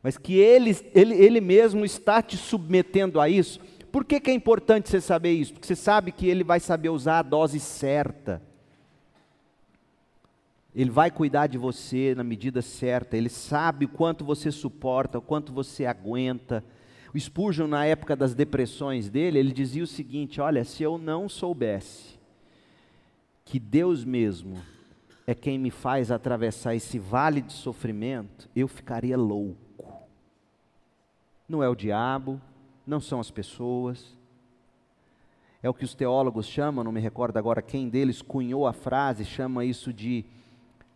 mas 0.02 0.18
que 0.18 0.34
ele, 0.34 0.76
ele, 0.92 1.14
ele 1.14 1.40
mesmo 1.40 1.84
está 1.84 2.20
te 2.20 2.36
submetendo 2.36 3.20
a 3.20 3.28
isso. 3.28 3.60
Por 3.92 4.04
que, 4.04 4.18
que 4.18 4.32
é 4.32 4.34
importante 4.34 4.88
você 4.88 5.00
saber 5.00 5.30
isso? 5.30 5.52
Porque 5.52 5.68
você 5.68 5.76
sabe 5.76 6.10
que 6.10 6.26
ele 6.26 6.42
vai 6.42 6.58
saber 6.58 6.88
usar 6.88 7.20
a 7.20 7.22
dose 7.22 7.60
certa. 7.60 8.49
Ele 10.74 10.90
vai 10.90 11.10
cuidar 11.10 11.46
de 11.46 11.58
você 11.58 12.14
na 12.14 12.22
medida 12.22 12.62
certa, 12.62 13.16
ele 13.16 13.28
sabe 13.28 13.86
o 13.86 13.88
quanto 13.88 14.24
você 14.24 14.52
suporta, 14.52 15.18
o 15.18 15.22
quanto 15.22 15.52
você 15.52 15.84
aguenta. 15.84 16.64
O 17.12 17.18
Spurgeon, 17.18 17.66
na 17.66 17.84
época 17.84 18.14
das 18.14 18.34
depressões 18.34 19.10
dele, 19.10 19.38
ele 19.38 19.52
dizia 19.52 19.82
o 19.82 19.86
seguinte: 19.86 20.40
Olha, 20.40 20.64
se 20.64 20.82
eu 20.82 20.96
não 20.96 21.28
soubesse 21.28 22.18
que 23.44 23.58
Deus 23.58 24.04
mesmo 24.04 24.62
é 25.26 25.34
quem 25.34 25.58
me 25.58 25.70
faz 25.70 26.10
atravessar 26.10 26.74
esse 26.74 26.98
vale 26.98 27.40
de 27.40 27.52
sofrimento, 27.52 28.48
eu 28.54 28.68
ficaria 28.68 29.16
louco 29.16 29.70
não 31.50 31.62
é 31.62 31.68
o 31.68 31.74
diabo, 31.74 32.40
não 32.86 33.00
são 33.00 33.18
as 33.18 33.30
pessoas. 33.30 34.16
É 35.62 35.68
o 35.68 35.74
que 35.74 35.84
os 35.84 35.94
teólogos 35.94 36.46
chamam, 36.46 36.84
não 36.84 36.92
me 36.92 37.00
recordo 37.00 37.36
agora 37.36 37.60
quem 37.60 37.88
deles 37.88 38.22
cunhou 38.22 38.66
a 38.66 38.72
frase, 38.72 39.24
chama 39.24 39.64
isso 39.64 39.92
de, 39.92 40.24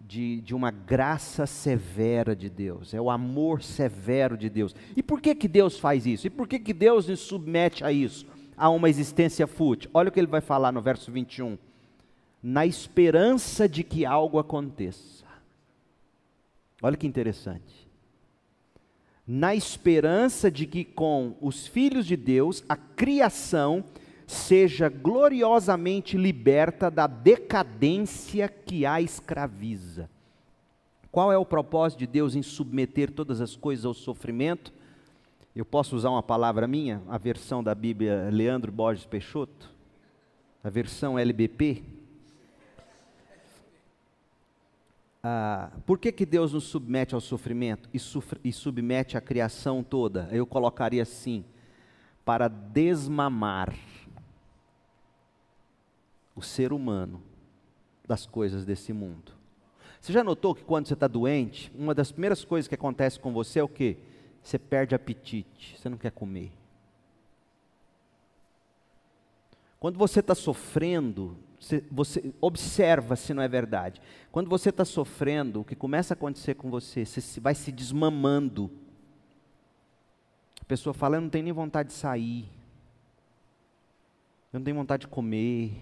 de, 0.07 0.41
de 0.43 0.55
uma 0.55 0.71
graça 0.71 1.47
severa 1.47 2.37
de 2.37 2.51
Deus, 2.51 2.93
é 2.93 3.01
o 3.01 3.11
amor 3.11 3.63
severo 3.63 4.37
de 4.37 4.51
Deus. 4.51 4.75
E 4.95 5.03
por 5.03 5.21
que, 5.21 5.35
que 5.35 5.49
Deus 5.49 5.79
faz 5.79 6.07
isso? 6.07 6.27
E 6.27 6.31
por 6.31 6.47
que, 6.47 6.59
que 6.59 6.75
Deus 6.75 7.09
nos 7.09 7.21
submete 7.21 7.85
a 7.85 7.91
isso? 7.91 8.27
A 8.57 8.69
uma 8.69 8.89
existência 8.89 9.47
fútil? 9.47 9.91
Olha 9.95 10.11
o 10.11 10.13
que 10.13 10.21
ele 10.21 10.27
vai 10.27 10.41
falar 10.41 10.71
no 10.73 10.83
verso 10.83 11.11
21. 11.11 11.59
Na 12.43 12.67
esperança 12.67 13.69
de 13.69 13.83
que 13.83 14.05
algo 14.05 14.39
aconteça. 14.39 15.25
Olha 16.83 16.97
que 16.97 17.07
interessante 17.07 17.85
na 19.27 19.55
esperança 19.55 20.51
de 20.51 20.67
que 20.67 20.85
com 20.85 21.35
os 21.41 21.67
filhos 21.67 22.07
de 22.07 22.17
Deus 22.17 22.63
a 22.69 22.77
criação 22.77 23.83
seja 24.27 24.89
gloriosamente 24.89 26.17
liberta 26.17 26.91
da 26.91 27.07
decadência 27.07 28.49
que 28.49 28.87
a 28.87 29.01
escraviza. 29.01 30.09
Qual 31.11 31.33
é 31.33 31.39
o 31.39 31.47
propósito 31.47 32.01
de 32.01 32.07
Deus 32.07 32.35
em 32.35 32.43
submeter 32.43 33.11
todas 33.11 33.41
as 33.41 33.55
coisas 33.55 33.85
ao 33.85 33.95
sofrimento? 33.95 34.73
Eu 35.55 35.65
posso 35.65 35.95
usar 35.95 36.11
uma 36.11 36.23
palavra 36.23 36.67
minha, 36.67 37.01
a 37.09 37.17
versão 37.17 37.63
da 37.63 37.75
Bíblia 37.75 38.29
Leandro 38.33 38.73
Borges 38.73 39.07
Peixoto, 39.07 39.71
a 40.63 40.69
versão 40.69 41.19
LBP, 41.19 41.85
ah, 45.27 45.71
por 45.87 45.99
que, 45.99 46.13
que 46.13 46.27
Deus 46.27 46.53
nos 46.53 46.65
submete 46.65 47.15
ao 47.15 47.21
sofrimento 47.21 47.89
e, 47.95 47.99
e 48.45 48.53
submete 48.53 49.17
a 49.17 49.23
criação 49.23 49.83
toda? 49.83 50.29
Eu 50.31 50.45
colocaria 50.45 51.03
assim: 51.03 51.43
para 52.27 52.47
desmamar 52.47 53.75
o 56.35 56.43
ser 56.43 56.73
humano 56.73 57.23
das 58.07 58.27
coisas 58.27 58.65
desse 58.65 58.93
mundo. 58.93 59.33
Você 60.01 60.13
já 60.13 60.23
notou 60.23 60.55
que 60.55 60.63
quando 60.63 60.87
você 60.87 60.95
está 60.95 61.07
doente, 61.07 61.73
uma 61.75 61.95
das 61.95 62.13
primeiras 62.13 62.45
coisas 62.45 62.69
que 62.69 62.75
acontece 62.75 63.19
com 63.19 63.33
você 63.33 63.61
é 63.61 63.63
o 63.63 63.69
quê? 63.69 63.97
Você 64.43 64.59
perde 64.59 64.95
apetite, 64.95 65.79
você 65.79 65.89
não 65.89 65.97
quer 65.97 66.11
comer. 66.11 66.53
Quando 69.81 69.99
você 69.99 70.21
está 70.21 70.35
sofrendo, 70.35 71.37
você, 71.59 71.83
você, 71.91 72.35
observa 72.41 73.17
se 73.17 73.33
não 73.33 73.43
é 73.43 73.49
verdade. 73.49 74.01
Quando 74.31 74.51
você 74.51 74.69
está 74.69 74.85
sofrendo, 74.85 75.61
o 75.61 75.65
que 75.65 75.75
começa 75.75 76.13
a 76.13 76.17
acontecer 76.17 76.55
com 76.55 76.71
você, 76.71 77.07
você 77.07 77.41
vai 77.41 77.55
se 77.55 77.73
desmamando. 77.73 78.71
A 80.61 80.65
pessoa 80.65 80.93
fala, 80.93 81.17
eu 81.17 81.21
não 81.23 81.31
tenho 81.31 81.45
nem 81.45 81.53
vontade 81.53 81.89
de 81.89 81.95
sair. 81.95 82.47
Eu 84.53 84.61
não 84.61 84.65
tenho 84.65 84.77
vontade 84.77 85.03
de 85.03 85.09
comer. 85.09 85.73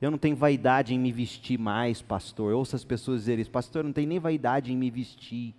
Eu 0.00 0.10
não 0.10 0.18
tenho 0.18 0.36
vaidade 0.36 0.94
em 0.94 0.98
me 0.98 1.10
vestir 1.10 1.58
mais, 1.58 2.00
pastor. 2.00 2.52
Eu 2.52 2.58
ouço 2.58 2.76
as 2.76 2.84
pessoas 2.84 3.20
dizerem 3.20 3.42
isso, 3.42 3.50
pastor, 3.50 3.80
eu 3.80 3.86
não 3.86 3.92
tenho 3.92 4.08
nem 4.08 4.18
vaidade 4.18 4.72
em 4.72 4.76
me 4.76 4.90
vestir. 4.90 5.54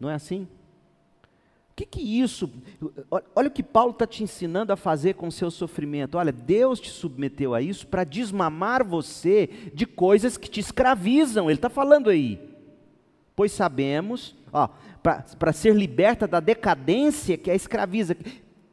Não 0.00 0.08
é 0.08 0.14
assim? 0.14 0.48
O 1.72 1.74
que, 1.74 1.86
que 1.86 2.00
isso? 2.00 2.50
Olha 3.34 3.48
o 3.48 3.50
que 3.50 3.62
Paulo 3.62 3.92
está 3.92 4.06
te 4.06 4.22
ensinando 4.22 4.72
a 4.72 4.76
fazer 4.76 5.14
com 5.14 5.28
o 5.28 5.32
seu 5.32 5.50
sofrimento. 5.50 6.18
Olha, 6.18 6.30
Deus 6.30 6.78
te 6.78 6.90
submeteu 6.90 7.54
a 7.54 7.62
isso 7.62 7.86
para 7.86 8.04
desmamar 8.04 8.84
você 8.84 9.48
de 9.72 9.86
coisas 9.86 10.36
que 10.36 10.50
te 10.50 10.60
escravizam. 10.60 11.48
Ele 11.48 11.58
está 11.58 11.70
falando 11.70 12.10
aí. 12.10 12.38
Pois 13.34 13.52
sabemos, 13.52 14.36
para 15.02 15.52
ser 15.52 15.74
liberta 15.74 16.28
da 16.28 16.40
decadência 16.40 17.38
que 17.38 17.50
a 17.50 17.54
escraviza. 17.54 18.16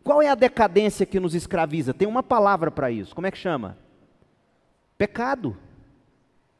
Qual 0.09 0.23
é 0.23 0.27
a 0.27 0.33
decadência 0.33 1.05
que 1.05 1.19
nos 1.19 1.35
escraviza? 1.35 1.93
Tem 1.93 2.07
uma 2.07 2.23
palavra 2.23 2.71
para 2.71 2.89
isso. 2.89 3.13
Como 3.13 3.27
é 3.27 3.31
que 3.31 3.37
chama? 3.37 3.77
Pecado. 4.97 5.55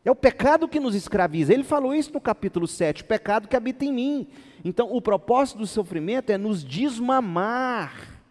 É 0.06 0.12
o 0.12 0.16
pecado 0.16 0.68
que 0.68 0.80
nos 0.80 0.94
escraviza. 0.94 1.52
Ele 1.52 1.64
falou 1.64 1.96
isso 1.96 2.14
no 2.14 2.22
capítulo 2.22 2.68
7, 2.68 3.02
o 3.02 3.06
pecado 3.06 3.48
que 3.48 3.56
habita 3.56 3.84
em 3.84 3.92
mim. 3.92 4.28
Então, 4.64 4.96
o 4.96 5.02
propósito 5.02 5.58
do 5.58 5.66
sofrimento 5.66 6.30
é 6.30 6.38
nos 6.38 6.64
desmamar 6.64 8.22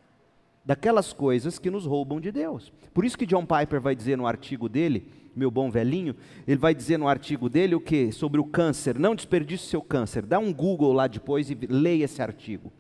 daquelas 0.65 1.13
coisas 1.13 1.59
que 1.59 1.69
nos 1.69 1.85
roubam 1.85 2.21
de 2.21 2.31
Deus. 2.31 2.73
Por 2.95 3.05
isso 3.05 3.19
que 3.19 3.27
John 3.27 3.45
Piper 3.45 3.81
vai 3.81 3.97
dizer 3.97 4.17
no 4.17 4.25
artigo 4.25 4.69
dele, 4.69 5.11
meu 5.35 5.51
bom 5.51 5.69
velhinho, 5.69 6.15
ele 6.47 6.59
vai 6.59 6.73
dizer 6.73 6.97
no 6.97 7.09
artigo 7.09 7.49
dele 7.49 7.75
o 7.75 7.81
que? 7.81 8.13
Sobre 8.13 8.41
o 8.41 8.45
câncer. 8.45 8.97
Não 8.97 9.17
desperdice 9.17 9.67
seu 9.67 9.83
câncer. 9.83 10.25
Dá 10.25 10.39
um 10.39 10.55
Google 10.55 10.93
lá 10.93 11.09
depois 11.09 11.51
e 11.51 11.59
leia 11.69 12.05
esse 12.05 12.23
artigo. 12.23 12.73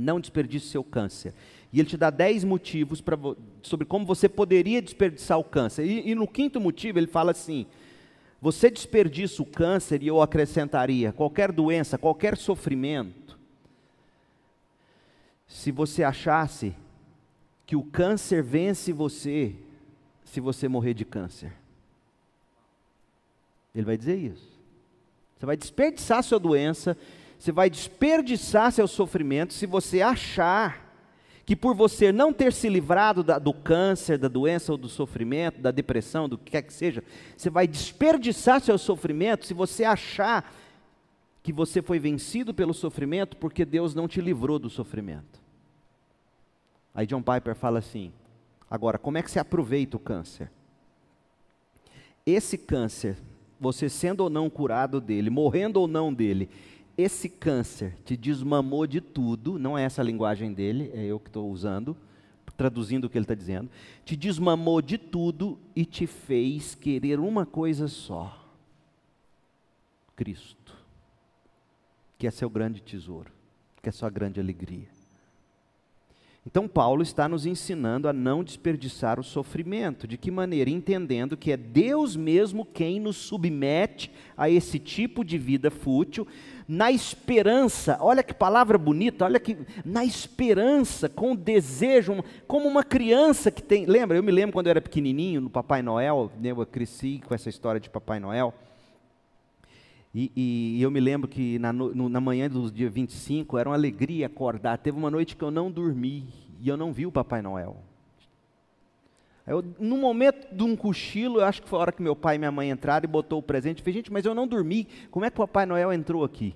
Não 0.00 0.20
desperdice 0.20 0.68
seu 0.68 0.84
câncer. 0.84 1.34
E 1.72 1.80
ele 1.80 1.88
te 1.88 1.96
dá 1.96 2.08
10 2.08 2.44
motivos 2.44 3.00
pra, 3.00 3.18
sobre 3.62 3.84
como 3.84 4.06
você 4.06 4.28
poderia 4.28 4.80
desperdiçar 4.80 5.38
o 5.38 5.44
câncer. 5.44 5.84
E, 5.84 6.10
e 6.10 6.14
no 6.14 6.26
quinto 6.26 6.60
motivo 6.60 6.98
ele 6.98 7.06
fala 7.06 7.32
assim: 7.32 7.66
você 8.40 8.70
desperdiça 8.70 9.42
o 9.42 9.46
câncer, 9.46 10.02
e 10.02 10.06
eu 10.06 10.22
acrescentaria, 10.22 11.12
qualquer 11.12 11.50
doença, 11.50 11.98
qualquer 11.98 12.36
sofrimento, 12.36 13.36
se 15.46 15.72
você 15.72 16.04
achasse 16.04 16.74
que 17.66 17.74
o 17.74 17.82
câncer 17.82 18.42
vence 18.42 18.92
você 18.92 19.54
se 20.24 20.40
você 20.40 20.68
morrer 20.68 20.94
de 20.94 21.04
câncer. 21.04 21.52
Ele 23.74 23.84
vai 23.84 23.96
dizer 23.96 24.16
isso. 24.16 24.58
Você 25.38 25.46
vai 25.46 25.56
desperdiçar 25.56 26.22
sua 26.22 26.38
doença, 26.38 26.96
você 27.38 27.52
vai 27.52 27.70
desperdiçar 27.70 28.72
seu 28.72 28.88
sofrimento 28.88 29.54
se 29.54 29.66
você 29.66 30.02
achar 30.02 30.86
que 31.46 31.56
por 31.56 31.74
você 31.74 32.12
não 32.12 32.30
ter 32.30 32.52
se 32.52 32.68
livrado 32.68 33.22
da, 33.22 33.38
do 33.38 33.54
câncer, 33.54 34.18
da 34.18 34.28
doença 34.28 34.72
ou 34.72 34.76
do 34.76 34.88
sofrimento, 34.88 35.60
da 35.60 35.70
depressão, 35.70 36.28
do 36.28 36.36
que 36.36 36.50
quer 36.50 36.62
que 36.62 36.72
seja, 36.72 37.02
você 37.34 37.48
vai 37.48 37.66
desperdiçar 37.66 38.60
seu 38.60 38.76
sofrimento 38.76 39.46
se 39.46 39.54
você 39.54 39.84
achar 39.84 40.52
que 41.42 41.50
você 41.50 41.80
foi 41.80 41.98
vencido 41.98 42.52
pelo 42.52 42.74
sofrimento 42.74 43.36
porque 43.36 43.64
Deus 43.64 43.94
não 43.94 44.06
te 44.06 44.20
livrou 44.20 44.58
do 44.58 44.68
sofrimento. 44.68 45.40
Aí 46.94 47.06
John 47.06 47.22
Piper 47.22 47.54
fala 47.54 47.78
assim: 47.78 48.12
agora, 48.68 48.98
como 48.98 49.16
é 49.16 49.22
que 49.22 49.30
se 49.30 49.38
aproveita 49.38 49.96
o 49.96 50.00
câncer? 50.00 50.50
Esse 52.26 52.58
câncer, 52.58 53.16
você 53.58 53.88
sendo 53.88 54.20
ou 54.20 54.28
não 54.28 54.50
curado 54.50 55.00
dele, 55.00 55.30
morrendo 55.30 55.80
ou 55.80 55.88
não 55.88 56.12
dele, 56.12 56.50
esse 56.98 57.28
câncer 57.28 57.96
te 58.04 58.16
desmamou 58.16 58.84
de 58.84 59.00
tudo, 59.00 59.56
não 59.56 59.78
é 59.78 59.84
essa 59.84 60.02
a 60.02 60.04
linguagem 60.04 60.52
dele, 60.52 60.90
é 60.92 61.04
eu 61.04 61.20
que 61.20 61.28
estou 61.28 61.48
usando, 61.48 61.96
traduzindo 62.56 63.04
o 63.04 63.08
que 63.08 63.16
ele 63.16 63.22
está 63.22 63.36
dizendo, 63.36 63.70
te 64.04 64.16
desmamou 64.16 64.82
de 64.82 64.98
tudo 64.98 65.56
e 65.76 65.84
te 65.84 66.08
fez 66.08 66.74
querer 66.74 67.20
uma 67.20 67.46
coisa 67.46 67.86
só: 67.86 68.44
Cristo, 70.16 70.76
que 72.18 72.26
é 72.26 72.30
seu 72.32 72.50
grande 72.50 72.82
tesouro, 72.82 73.30
que 73.80 73.88
é 73.88 73.92
sua 73.92 74.10
grande 74.10 74.40
alegria. 74.40 74.97
Então, 76.50 76.66
Paulo 76.66 77.02
está 77.02 77.28
nos 77.28 77.44
ensinando 77.44 78.08
a 78.08 78.12
não 78.12 78.42
desperdiçar 78.42 79.20
o 79.20 79.22
sofrimento. 79.22 80.08
De 80.08 80.16
que 80.16 80.30
maneira? 80.30 80.70
Entendendo 80.70 81.36
que 81.36 81.52
é 81.52 81.58
Deus 81.58 82.16
mesmo 82.16 82.64
quem 82.64 82.98
nos 82.98 83.16
submete 83.16 84.10
a 84.34 84.48
esse 84.48 84.78
tipo 84.78 85.22
de 85.22 85.36
vida 85.36 85.70
fútil, 85.70 86.26
na 86.66 86.90
esperança, 86.90 87.98
olha 88.00 88.22
que 88.22 88.32
palavra 88.32 88.78
bonita, 88.78 89.26
olha 89.26 89.38
que, 89.38 89.58
na 89.84 90.06
esperança, 90.06 91.06
com 91.06 91.36
desejo, 91.36 92.24
como 92.46 92.66
uma 92.66 92.82
criança 92.82 93.50
que 93.50 93.62
tem. 93.62 93.84
Lembra? 93.84 94.16
Eu 94.16 94.22
me 94.22 94.32
lembro 94.32 94.54
quando 94.54 94.68
eu 94.68 94.70
era 94.70 94.80
pequenininho, 94.80 95.42
no 95.42 95.50
Papai 95.50 95.82
Noel, 95.82 96.32
né, 96.40 96.52
eu 96.52 96.64
cresci 96.64 97.20
com 97.26 97.34
essa 97.34 97.50
história 97.50 97.78
de 97.78 97.90
Papai 97.90 98.18
Noel. 98.18 98.54
E, 100.14 100.32
e, 100.34 100.82
eu 100.82 100.90
me 100.90 101.00
lembro 101.00 101.28
que 101.28 101.58
na, 101.58 101.72
no, 101.72 102.08
na 102.08 102.20
manhã 102.20 102.48
do 102.48 102.70
dia 102.70 102.88
25 102.88 103.58
era 103.58 103.68
uma 103.68 103.74
alegria 103.74 104.26
acordar. 104.26 104.78
Teve 104.78 104.96
uma 104.96 105.10
noite 105.10 105.36
que 105.36 105.44
eu 105.44 105.50
não 105.50 105.70
dormi 105.70 106.26
e 106.60 106.68
eu 106.68 106.76
não 106.76 106.92
vi 106.92 107.06
o 107.06 107.12
Papai 107.12 107.42
Noel. 107.42 107.76
Eu, 109.46 109.64
no 109.78 109.96
momento 109.96 110.54
de 110.54 110.62
um 110.62 110.76
cochilo, 110.76 111.40
eu 111.40 111.44
acho 111.46 111.62
que 111.62 111.68
foi 111.68 111.78
a 111.78 111.82
hora 111.82 111.92
que 111.92 112.02
meu 112.02 112.14
pai 112.14 112.34
e 112.34 112.38
minha 112.38 112.52
mãe 112.52 112.70
entraram 112.70 113.04
e 113.04 113.10
botou 113.10 113.38
o 113.38 113.42
presente. 113.42 113.78
Eu 113.78 113.84
falei, 113.84 113.94
gente, 113.94 114.12
mas 114.12 114.26
eu 114.26 114.34
não 114.34 114.46
dormi. 114.46 114.86
Como 115.10 115.24
é 115.24 115.30
que 115.30 115.36
o 115.36 115.46
Papai 115.46 115.64
Noel 115.64 115.90
entrou 115.90 116.22
aqui? 116.22 116.54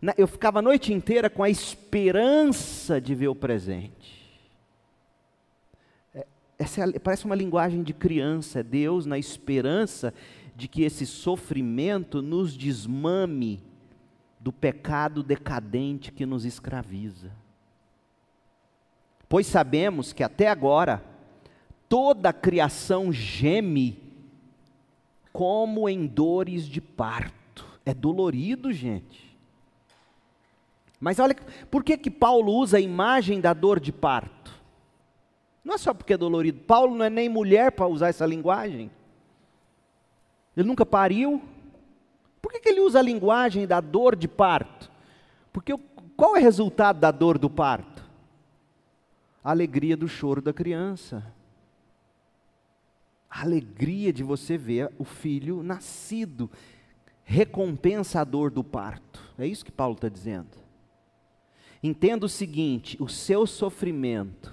Na, 0.00 0.14
eu 0.16 0.28
ficava 0.28 0.60
a 0.60 0.62
noite 0.62 0.92
inteira 0.92 1.28
com 1.28 1.42
a 1.42 1.50
esperança 1.50 3.00
de 3.00 3.12
ver 3.12 3.26
o 3.26 3.34
presente. 3.34 4.24
É, 6.14 6.24
essa 6.56 6.82
é, 6.82 6.98
parece 7.00 7.24
uma 7.24 7.34
linguagem 7.34 7.82
de 7.82 7.92
criança. 7.92 8.60
É 8.60 8.62
Deus 8.62 9.04
na 9.04 9.18
esperança 9.18 10.14
de 10.58 10.66
que 10.66 10.82
esse 10.82 11.06
sofrimento 11.06 12.20
nos 12.20 12.56
desmame 12.56 13.62
do 14.40 14.52
pecado 14.52 15.22
decadente 15.22 16.10
que 16.10 16.26
nos 16.26 16.44
escraviza. 16.44 17.30
Pois 19.28 19.46
sabemos 19.46 20.12
que 20.12 20.24
até 20.24 20.48
agora 20.48 21.00
toda 21.88 22.30
a 22.30 22.32
criação 22.32 23.12
geme 23.12 24.02
como 25.32 25.88
em 25.88 26.08
dores 26.08 26.64
de 26.64 26.80
parto. 26.80 27.64
É 27.86 27.94
dolorido, 27.94 28.72
gente. 28.72 29.38
Mas 30.98 31.20
olha, 31.20 31.36
por 31.70 31.84
que 31.84 31.96
que 31.96 32.10
Paulo 32.10 32.52
usa 32.52 32.78
a 32.78 32.80
imagem 32.80 33.40
da 33.40 33.54
dor 33.54 33.78
de 33.78 33.92
parto? 33.92 34.52
Não 35.64 35.74
é 35.76 35.78
só 35.78 35.94
porque 35.94 36.14
é 36.14 36.18
dolorido. 36.18 36.58
Paulo 36.62 36.96
não 36.96 37.04
é 37.04 37.10
nem 37.10 37.28
mulher 37.28 37.70
para 37.70 37.86
usar 37.86 38.08
essa 38.08 38.26
linguagem. 38.26 38.90
Ele 40.58 40.66
nunca 40.66 40.84
pariu. 40.84 41.40
Por 42.42 42.50
que, 42.50 42.58
que 42.58 42.68
ele 42.68 42.80
usa 42.80 42.98
a 42.98 43.02
linguagem 43.02 43.64
da 43.64 43.80
dor 43.80 44.16
de 44.16 44.26
parto? 44.26 44.90
Porque 45.52 45.72
qual 46.16 46.36
é 46.36 46.40
o 46.40 46.42
resultado 46.42 46.98
da 46.98 47.12
dor 47.12 47.38
do 47.38 47.48
parto? 47.48 48.04
A 49.42 49.52
alegria 49.52 49.96
do 49.96 50.08
choro 50.08 50.42
da 50.42 50.52
criança. 50.52 51.24
A 53.30 53.42
alegria 53.42 54.12
de 54.12 54.24
você 54.24 54.58
ver 54.58 54.92
o 54.98 55.04
filho 55.04 55.62
nascido. 55.62 56.50
Recompensa 57.22 58.20
a 58.20 58.24
dor 58.24 58.50
do 58.50 58.64
parto. 58.64 59.22
É 59.38 59.46
isso 59.46 59.64
que 59.64 59.70
Paulo 59.70 59.94
está 59.94 60.08
dizendo. 60.08 60.56
Entenda 61.80 62.26
o 62.26 62.28
seguinte: 62.28 63.00
o 63.00 63.08
seu 63.08 63.46
sofrimento 63.46 64.52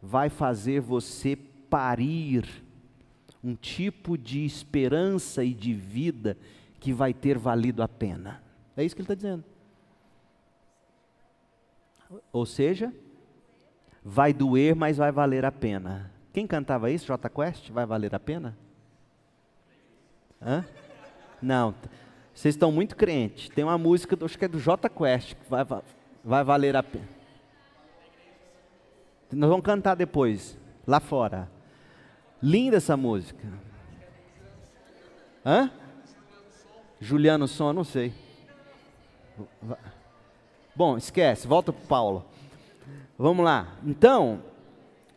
vai 0.00 0.30
fazer 0.30 0.80
você 0.80 1.36
parir 1.36 2.64
um 3.46 3.54
tipo 3.54 4.18
de 4.18 4.44
esperança 4.44 5.44
e 5.44 5.54
de 5.54 5.72
vida 5.72 6.36
que 6.80 6.92
vai 6.92 7.14
ter 7.14 7.38
valido 7.38 7.80
a 7.80 7.86
pena. 7.86 8.42
É 8.76 8.82
isso 8.82 8.92
que 8.92 9.00
ele 9.00 9.04
está 9.04 9.14
dizendo. 9.14 9.44
Ou 12.32 12.44
seja, 12.44 12.92
vai 14.04 14.32
doer, 14.32 14.74
mas 14.74 14.96
vai 14.96 15.12
valer 15.12 15.44
a 15.44 15.52
pena. 15.52 16.10
Quem 16.32 16.44
cantava 16.44 16.90
isso, 16.90 17.06
J 17.06 17.28
Quest? 17.30 17.70
Vai 17.70 17.86
valer 17.86 18.12
a 18.16 18.18
pena? 18.18 18.58
Hã? 20.42 20.64
Não, 21.40 21.72
vocês 22.34 22.56
estão 22.56 22.72
muito 22.72 22.96
crentes. 22.96 23.48
Tem 23.48 23.62
uma 23.62 23.78
música, 23.78 24.18
acho 24.24 24.36
que 24.36 24.44
é 24.44 24.48
do 24.48 24.58
J 24.58 24.88
Quest, 24.88 25.34
que 25.36 25.48
vai, 25.48 25.64
vai 26.24 26.42
valer 26.42 26.74
a 26.74 26.82
pena. 26.82 27.08
Nós 29.30 29.48
vamos 29.48 29.64
cantar 29.64 29.94
depois, 29.94 30.58
lá 30.84 30.98
fora. 30.98 31.55
Linda 32.46 32.76
essa 32.76 32.96
música. 32.96 33.44
Hã? 35.44 35.68
Juliano 37.00 37.48
Som, 37.48 37.72
não 37.72 37.82
sei. 37.82 38.14
Bom, 40.72 40.96
esquece, 40.96 41.48
volta 41.48 41.72
para 41.72 41.86
Paulo. 41.88 42.24
Vamos 43.18 43.44
lá. 43.44 43.76
Então, 43.84 44.44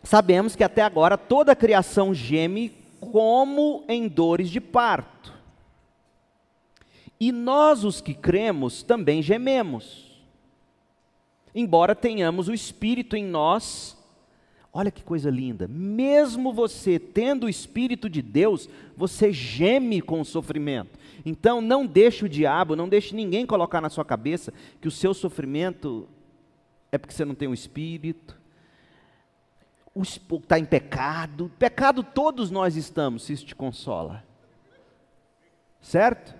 sabemos 0.01 0.55
que 0.55 0.63
até 0.63 0.81
agora 0.81 1.19
toda 1.19 1.51
a 1.51 1.55
criação 1.55 2.15
geme 2.15 2.75
como 2.99 3.85
em 3.87 4.07
dores 4.07 4.49
de 4.49 4.59
parto. 4.59 5.31
E 7.19 7.31
nós, 7.31 7.83
os 7.83 8.01
que 8.01 8.15
cremos, 8.15 8.81
também 8.81 9.21
gememos. 9.21 10.19
Embora 11.53 11.93
tenhamos 11.93 12.47
o 12.47 12.55
Espírito 12.55 13.15
em 13.15 13.23
nós 13.23 13.98
Olha 14.71 14.91
que 14.91 15.03
coisa 15.03 15.29
linda. 15.29 15.67
Mesmo 15.67 16.53
você 16.53 16.99
tendo 16.99 17.45
o 17.45 17.49
Espírito 17.49 18.09
de 18.09 18.21
Deus, 18.21 18.69
você 18.95 19.33
geme 19.33 20.01
com 20.01 20.21
o 20.21 20.25
sofrimento. 20.25 20.97
Então 21.25 21.59
não 21.59 21.85
deixe 21.85 22.25
o 22.25 22.29
diabo, 22.29 22.75
não 22.75 22.87
deixe 22.87 23.15
ninguém 23.15 23.45
colocar 23.45 23.81
na 23.81 23.89
sua 23.89 24.05
cabeça 24.05 24.53
que 24.79 24.87
o 24.87 24.91
seu 24.91 25.13
sofrimento 25.13 26.07
é 26.91 26.97
porque 26.97 27.13
você 27.13 27.25
não 27.25 27.35
tem 27.35 27.47
o 27.47 27.53
Espírito, 27.53 28.37
está 29.95 30.59
em 30.59 30.65
pecado. 30.65 31.51
Pecado 31.57 32.03
todos 32.03 32.51
nós 32.51 32.75
estamos, 32.75 33.23
se 33.23 33.33
isso 33.33 33.45
te 33.45 33.55
consola. 33.55 34.23
Certo? 35.81 36.35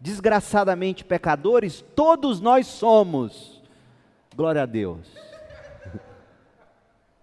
Desgraçadamente 0.00 1.04
pecadores, 1.04 1.84
todos 1.94 2.40
nós 2.40 2.66
somos. 2.66 3.62
Glória 4.34 4.62
a 4.62 4.66
Deus. 4.66 5.33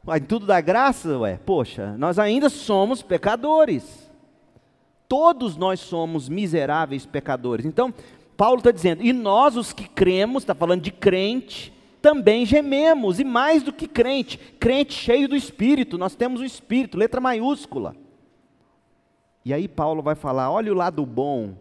Mas 0.03 0.21
tudo 0.27 0.45
dá 0.45 0.59
graça, 0.59 1.17
ué. 1.19 1.37
Poxa, 1.37 1.95
nós 1.97 2.17
ainda 2.17 2.49
somos 2.49 3.01
pecadores. 3.01 4.09
Todos 5.07 5.57
nós 5.57 5.79
somos 5.79 6.27
miseráveis 6.27 7.05
pecadores. 7.05 7.65
Então, 7.65 7.93
Paulo 8.35 8.59
está 8.59 8.71
dizendo, 8.71 9.03
e 9.03 9.13
nós 9.13 9.55
os 9.55 9.73
que 9.73 9.87
cremos, 9.87 10.43
está 10.43 10.55
falando 10.55 10.81
de 10.81 10.91
crente, 10.91 11.73
também 12.01 12.45
gememos, 12.45 13.19
e 13.19 13.23
mais 13.23 13.61
do 13.61 13.71
que 13.71 13.87
crente, 13.87 14.37
crente 14.59 14.93
cheio 14.93 15.27
do 15.27 15.35
Espírito, 15.35 15.97
nós 15.97 16.15
temos 16.15 16.41
o 16.41 16.45
Espírito, 16.45 16.97
letra 16.97 17.21
maiúscula. 17.21 17.95
E 19.45 19.53
aí 19.53 19.67
Paulo 19.67 20.01
vai 20.01 20.15
falar: 20.15 20.51
olha 20.51 20.71
o 20.71 20.75
lado 20.75 21.05
bom 21.05 21.55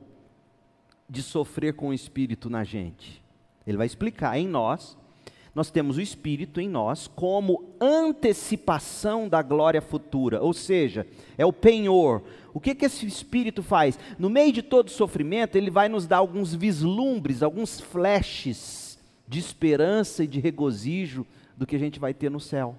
de 1.09 1.23
sofrer 1.23 1.75
com 1.75 1.89
o 1.89 1.95
Espírito 1.95 2.49
na 2.49 2.65
gente. 2.65 3.23
Ele 3.67 3.77
vai 3.77 3.87
explicar: 3.87 4.39
em 4.39 4.49
nós, 4.49 4.97
nós 5.55 5.71
temos 5.71 5.97
o 5.97 6.01
Espírito 6.01 6.61
em 6.61 6.69
nós 6.69 7.07
como 7.09 7.75
antecipação 7.81 9.29
da 9.29 9.43
glória 9.43 9.83
futura, 9.83 10.43
ou 10.43 10.53
seja, 10.53 11.07
é 11.37 11.45
o 11.45 11.53
penhor. 11.53 12.23
O 12.55 12.61
que, 12.61 12.75
que 12.75 12.85
esse 12.85 13.07
Espírito 13.07 13.63
faz? 13.63 13.99
No 14.19 14.31
meio 14.31 14.53
de 14.53 14.63
todo 14.63 14.91
sofrimento, 14.91 15.57
ele 15.57 15.71
vai 15.71 15.89
nos 15.89 16.07
dar 16.07 16.19
alguns 16.19 16.55
vislumbres, 16.55 17.43
alguns 17.43 17.81
flashes 17.81 18.99
de 19.27 19.39
esperança 19.39 20.25
e 20.25 20.27
de 20.27 20.41
regozijo 20.41 21.27
do 21.57 21.67
que 21.67 21.77
a 21.77 21.79
gente 21.79 21.99
vai 21.99 22.15
ter 22.15 22.31
no 22.31 22.41
céu 22.41 22.77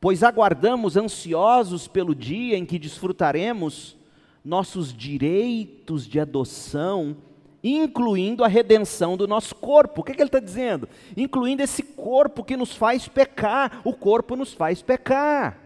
pois 0.00 0.22
aguardamos 0.22 0.96
ansiosos 0.96 1.88
pelo 1.88 2.14
dia 2.14 2.56
em 2.56 2.64
que 2.64 2.78
desfrutaremos 2.78 3.96
nossos 4.44 4.92
direitos 4.92 6.06
de 6.06 6.20
adoção, 6.20 7.16
incluindo 7.62 8.44
a 8.44 8.48
redenção 8.48 9.16
do 9.16 9.26
nosso 9.26 9.54
corpo. 9.54 10.00
O 10.00 10.04
que, 10.04 10.14
que 10.14 10.20
ele 10.20 10.28
está 10.28 10.40
dizendo? 10.40 10.88
Incluindo 11.16 11.62
esse 11.62 11.82
corpo 11.82 12.44
que 12.44 12.56
nos 12.56 12.74
faz 12.74 13.08
pecar. 13.08 13.80
O 13.84 13.92
corpo 13.92 14.36
nos 14.36 14.52
faz 14.52 14.82
pecar, 14.82 15.58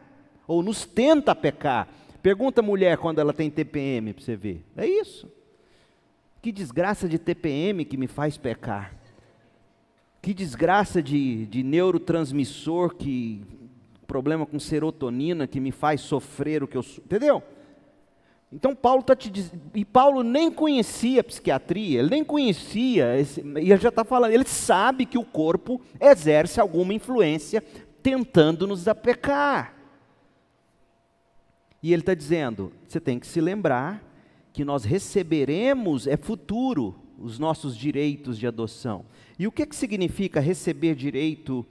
ou 0.46 0.62
nos 0.62 0.84
tenta 0.84 1.34
pecar. 1.34 1.88
Pergunta 2.22 2.60
a 2.60 2.64
mulher 2.64 2.98
quando 2.98 3.18
ela 3.18 3.32
tem 3.32 3.50
TPM 3.50 4.12
para 4.12 4.24
você 4.24 4.36
ver. 4.36 4.64
É 4.76 4.86
isso. 4.86 5.28
Que 6.40 6.52
desgraça 6.52 7.08
de 7.08 7.18
TPM 7.18 7.84
que 7.84 7.96
me 7.96 8.06
faz 8.06 8.36
pecar. 8.36 8.94
Que 10.20 10.32
desgraça 10.32 11.02
de, 11.02 11.46
de 11.46 11.62
neurotransmissor 11.62 12.94
que 12.94 13.42
problema 14.06 14.44
com 14.46 14.58
serotonina 14.58 15.46
que 15.46 15.58
me 15.58 15.72
faz 15.72 16.00
sofrer 16.02 16.62
o 16.62 16.68
que 16.68 16.76
eu. 16.76 16.84
Entendeu? 16.98 17.42
Então 18.52 18.74
Paulo 18.74 19.00
está 19.00 19.16
te. 19.16 19.32
E 19.74 19.84
Paulo 19.84 20.22
nem 20.22 20.50
conhecia 20.50 21.22
a 21.22 21.24
psiquiatria, 21.24 22.00
ele 22.00 22.10
nem 22.10 22.24
conhecia, 22.24 23.18
esse, 23.18 23.40
e 23.40 23.72
ele 23.72 23.78
já 23.78 23.88
está 23.88 24.04
falando, 24.04 24.32
ele 24.32 24.44
sabe 24.44 25.06
que 25.06 25.16
o 25.16 25.24
corpo 25.24 25.80
exerce 25.98 26.60
alguma 26.60 26.92
influência 26.92 27.62
tentando 28.02 28.66
nos 28.66 28.86
apecar. 28.86 29.74
E 31.82 31.92
ele 31.92 32.02
está 32.02 32.12
dizendo: 32.12 32.72
você 32.86 33.00
tem 33.00 33.18
que 33.18 33.26
se 33.26 33.40
lembrar 33.40 34.04
que 34.52 34.64
nós 34.64 34.84
receberemos, 34.84 36.06
é 36.06 36.16
futuro, 36.18 36.94
os 37.18 37.38
nossos 37.38 37.76
direitos 37.76 38.38
de 38.38 38.46
adoção. 38.46 39.06
E 39.38 39.46
o 39.46 39.52
que, 39.52 39.64
que 39.64 39.74
significa 39.74 40.40
receber 40.40 40.94
direito 40.94 41.66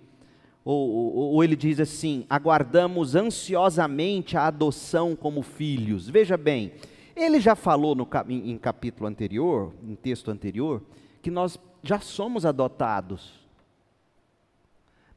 ou, 0.63 0.89
ou, 0.89 1.15
ou, 1.33 1.43
ele 1.43 1.55
diz 1.55 1.79
assim: 1.79 2.25
aguardamos 2.29 3.15
ansiosamente 3.15 4.37
a 4.37 4.45
adoção 4.45 5.15
como 5.15 5.41
filhos. 5.41 6.07
Veja 6.07 6.37
bem, 6.37 6.73
ele 7.15 7.39
já 7.39 7.55
falou 7.55 7.95
no, 7.95 8.07
em, 8.29 8.57
capítulo 8.57 9.07
anterior, 9.07 9.73
em 9.83 9.95
texto 9.95 10.29
anterior, 10.29 10.81
que 11.21 11.31
nós 11.31 11.59
já 11.81 11.99
somos 11.99 12.45
adotados. 12.45 13.41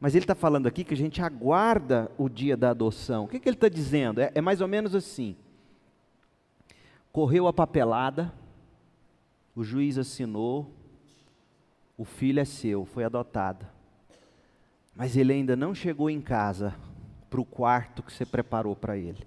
Mas 0.01 0.15
ele 0.15 0.25
está 0.25 0.35
falando 0.35 0.67
aqui 0.67 0.83
que 0.83 0.95
a 0.95 0.97
gente 0.97 1.23
aguarda 1.23 2.11
o 2.19 2.29
dia 2.29 2.57
da 2.57 2.71
adoção. 2.71 3.25
O 3.25 3.29
que, 3.29 3.39
que 3.39 3.49
ele 3.49 3.57
está 3.57 3.69
dizendo? 3.69 4.21
É, 4.21 4.33
é 4.35 4.41
mais 4.41 4.63
ou 4.63 4.69
menos 4.69 4.95
assim: 4.95 5.37
correu 7.13 7.47
a 7.47 7.53
papelada, 7.53 8.33
o 9.55 9.63
juiz 9.63 9.99
assinou, 9.99 10.71
o 11.99 12.05
filho 12.05 12.41
é 12.41 12.45
seu, 12.47 12.87
foi 12.87 13.05
adotado. 13.05 13.74
Mas 14.95 15.17
ele 15.17 15.33
ainda 15.33 15.57
não 15.57 15.75
chegou 15.75 16.09
em 16.09 16.21
casa 16.21 16.75
para 17.29 17.41
o 17.41 17.45
quarto 17.45 18.03
que 18.03 18.13
você 18.13 18.25
preparou 18.25 18.77
para 18.77 18.97
ele. 18.97 19.27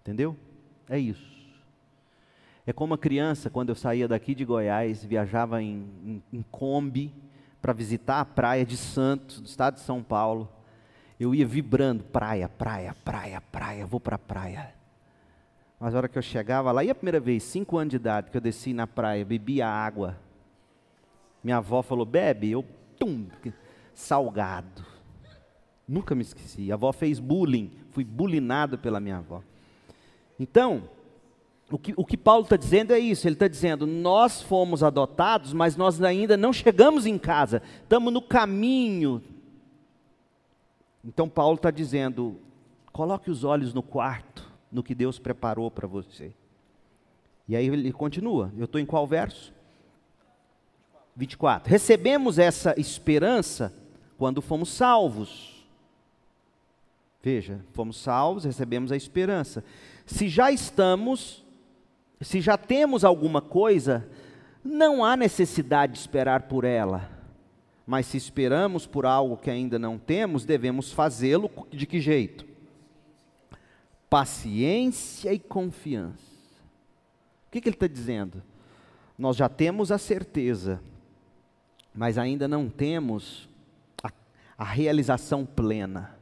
Entendeu? 0.00 0.36
É 0.88 0.98
isso. 0.98 1.36
É 2.66 2.72
como 2.72 2.94
a 2.94 2.98
criança, 2.98 3.48
quando 3.48 3.68
eu 3.68 3.76
saía 3.76 4.08
daqui 4.08 4.34
de 4.34 4.44
Goiás, 4.44 5.04
viajava 5.04 5.62
em, 5.62 5.88
em, 6.04 6.22
em 6.32 6.42
Kombi 6.42 7.14
para 7.62 7.72
visitar 7.72 8.20
a 8.20 8.24
praia 8.24 8.66
de 8.66 8.76
Santos, 8.76 9.40
do 9.40 9.46
estado 9.46 9.74
de 9.74 9.80
São 9.80 10.02
Paulo. 10.02 10.48
Eu 11.18 11.32
ia 11.32 11.46
vibrando, 11.46 12.02
praia, 12.02 12.48
praia, 12.48 12.94
praia, 13.04 13.40
praia, 13.40 13.86
vou 13.86 14.00
para 14.00 14.16
a 14.16 14.18
praia. 14.18 14.74
Mas 15.78 15.94
a 15.94 15.98
hora 15.98 16.08
que 16.08 16.18
eu 16.18 16.22
chegava 16.22 16.72
lá, 16.72 16.82
e 16.82 16.90
a 16.90 16.94
primeira 16.94 17.20
vez, 17.20 17.44
cinco 17.44 17.78
anos 17.78 17.90
de 17.90 17.96
idade, 17.96 18.30
que 18.30 18.36
eu 18.36 18.40
desci 18.40 18.72
na 18.72 18.86
praia, 18.86 19.24
bebia 19.24 19.68
água. 19.68 20.18
Minha 21.44 21.58
avó 21.58 21.82
falou, 21.82 22.04
bebe. 22.04 22.50
Eu 22.50 22.64
tum, 22.98 23.26
salgado. 23.94 24.84
Nunca 25.88 26.14
me 26.14 26.22
esqueci. 26.22 26.70
A 26.70 26.74
avó 26.74 26.92
fez 26.92 27.18
bullying, 27.18 27.70
fui 27.92 28.04
bulinado 28.04 28.76
pela 28.76 29.00
minha 29.00 29.18
avó. 29.18 29.42
Então, 30.38 30.88
o 31.70 31.78
que, 31.78 31.94
o 31.96 32.04
que 32.04 32.16
Paulo 32.16 32.44
está 32.44 32.56
dizendo 32.56 32.92
é 32.92 32.98
isso: 32.98 33.26
ele 33.26 33.34
está 33.34 33.48
dizendo, 33.48 33.86
nós 33.86 34.42
fomos 34.42 34.82
adotados, 34.82 35.52
mas 35.52 35.76
nós 35.76 36.00
ainda 36.02 36.36
não 36.36 36.52
chegamos 36.52 37.06
em 37.06 37.18
casa, 37.18 37.62
estamos 37.82 38.12
no 38.12 38.22
caminho. 38.22 39.22
Então, 41.04 41.28
Paulo 41.28 41.56
está 41.56 41.70
dizendo, 41.70 42.36
coloque 42.92 43.30
os 43.30 43.44
olhos 43.44 43.72
no 43.72 43.82
quarto, 43.82 44.50
no 44.70 44.82
que 44.82 44.94
Deus 44.94 45.18
preparou 45.18 45.70
para 45.70 45.86
você. 45.86 46.32
E 47.48 47.54
aí 47.54 47.66
ele 47.66 47.92
continua, 47.92 48.52
eu 48.58 48.64
estou 48.64 48.80
em 48.80 48.86
qual 48.86 49.06
verso? 49.06 49.54
24. 51.16 51.70
Recebemos 51.70 52.38
essa 52.38 52.78
esperança 52.78 53.72
quando 54.18 54.42
fomos 54.42 54.68
salvos. 54.68 55.66
Veja, 57.22 57.60
fomos 57.72 57.96
salvos, 57.96 58.44
recebemos 58.44 58.92
a 58.92 58.96
esperança. 58.96 59.64
Se 60.04 60.28
já 60.28 60.52
estamos, 60.52 61.42
se 62.20 62.40
já 62.40 62.56
temos 62.56 63.04
alguma 63.04 63.40
coisa, 63.40 64.06
não 64.62 65.04
há 65.04 65.16
necessidade 65.16 65.94
de 65.94 65.98
esperar 65.98 66.42
por 66.42 66.64
ela. 66.64 67.10
Mas 67.86 68.06
se 68.06 68.16
esperamos 68.16 68.86
por 68.86 69.06
algo 69.06 69.36
que 69.36 69.50
ainda 69.50 69.78
não 69.78 69.98
temos, 69.98 70.44
devemos 70.44 70.92
fazê-lo 70.92 71.50
de 71.70 71.86
que 71.86 72.00
jeito? 72.00 72.44
Paciência 74.10 75.32
e 75.32 75.38
confiança. 75.38 76.36
O 77.46 77.50
que, 77.50 77.60
que 77.60 77.68
ele 77.68 77.76
está 77.76 77.86
dizendo? 77.86 78.42
Nós 79.18 79.36
já 79.36 79.48
temos 79.48 79.90
a 79.90 79.98
certeza 79.98 80.80
mas 81.96 82.18
ainda 82.18 82.46
não 82.46 82.68
temos 82.68 83.48
a, 84.02 84.12
a 84.58 84.64
realização 84.64 85.46
plena. 85.46 86.14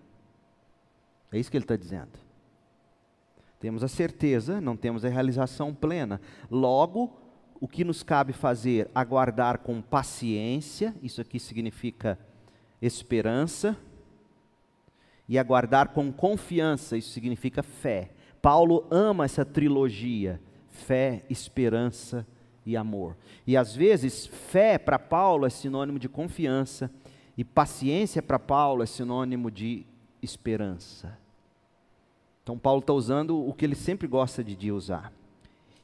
É 1.33 1.39
isso 1.39 1.51
que 1.51 1.57
ele 1.57 1.65
está 1.65 1.77
dizendo. 1.77 2.13
Temos 3.59 3.83
a 3.83 3.89
certeza, 3.89 4.61
não 4.61 4.77
temos 4.77 5.05
a 5.05 5.09
realização 5.09 5.75
plena. 5.75 6.21
Logo, 6.49 7.13
o 7.61 7.67
que 7.67 7.83
nos 7.83 8.03
cabe 8.03 8.33
fazer? 8.33 8.89
Aguardar 8.95 9.59
com 9.59 9.83
paciência, 9.83 10.95
isso 11.03 11.21
aqui 11.21 11.41
significa 11.41 12.19
esperança, 12.81 13.77
e 15.27 15.39
aguardar 15.39 15.89
com 15.89 16.13
confiança, 16.13 16.97
isso 16.97 17.11
significa 17.11 17.63
fé. 17.63 18.11
Paulo 18.43 18.87
ama 18.91 19.25
essa 19.25 19.45
trilogia: 19.45 20.41
fé, 20.69 21.25
esperança 21.31 22.27
e 22.67 22.77
amor. 22.77 23.17
E 23.47 23.57
às 23.57 23.75
vezes, 23.75 24.27
fé 24.27 24.79
para 24.79 24.99
Paulo 24.99 25.47
é 25.47 25.51
sinônimo 25.51 25.99
de 25.99 26.09
confiança, 26.09 26.91
e 27.37 27.45
paciência 27.45 28.23
para 28.23 28.39
Paulo 28.39 28.83
é 28.83 28.87
sinônimo 28.87 29.51
de 29.51 29.85
esperança. 30.23 31.19
Então, 32.43 32.59
Paulo 32.59 32.81
está 32.81 32.93
usando 32.93 33.37
o 33.37 33.53
que 33.53 33.65
ele 33.65 33.75
sempre 33.75 34.07
gosta 34.07 34.45
de 34.45 34.71
usar. 34.71 35.13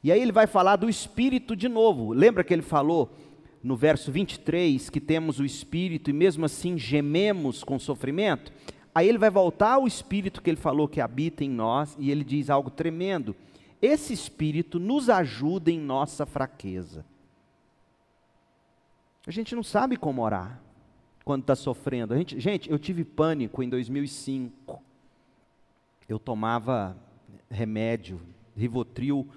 E 0.03 0.11
aí 0.11 0.21
ele 0.21 0.31
vai 0.31 0.47
falar 0.47 0.77
do 0.77 0.89
Espírito 0.89 1.55
de 1.55 1.67
novo. 1.67 2.11
Lembra 2.13 2.43
que 2.43 2.53
ele 2.53 2.61
falou 2.61 3.11
no 3.63 3.75
verso 3.75 4.11
23 4.11 4.89
que 4.89 4.99
temos 4.99 5.39
o 5.39 5.45
Espírito 5.45 6.09
e 6.09 6.13
mesmo 6.13 6.45
assim 6.45 6.77
gememos 6.77 7.63
com 7.63 7.77
sofrimento? 7.77 8.51
Aí 8.93 9.07
ele 9.07 9.17
vai 9.17 9.29
voltar 9.29 9.73
ao 9.73 9.87
Espírito 9.87 10.41
que 10.41 10.49
ele 10.49 10.57
falou 10.57 10.87
que 10.87 10.99
habita 10.99 11.43
em 11.43 11.49
nós 11.49 11.95
e 11.99 12.09
ele 12.09 12.23
diz 12.23 12.49
algo 12.49 12.69
tremendo 12.69 13.35
esse 13.81 14.13
Espírito 14.13 14.79
nos 14.79 15.09
ajuda 15.09 15.71
em 15.71 15.79
nossa 15.79 16.25
fraqueza. 16.25 17.05
A 19.25 19.31
gente 19.31 19.55
não 19.55 19.63
sabe 19.63 19.97
como 19.97 20.21
orar 20.21 20.59
quando 21.23 21.41
está 21.41 21.55
sofrendo. 21.55 22.15
Gente, 22.15 22.39
gente, 22.39 22.69
eu 22.69 22.79
tive 22.79 23.03
pânico 23.03 23.61
em 23.61 23.69
2005. 23.69 24.81
Eu 26.09 26.19
tomava 26.19 26.97
remédio, 27.49 28.19
Rivotril, 28.55 29.27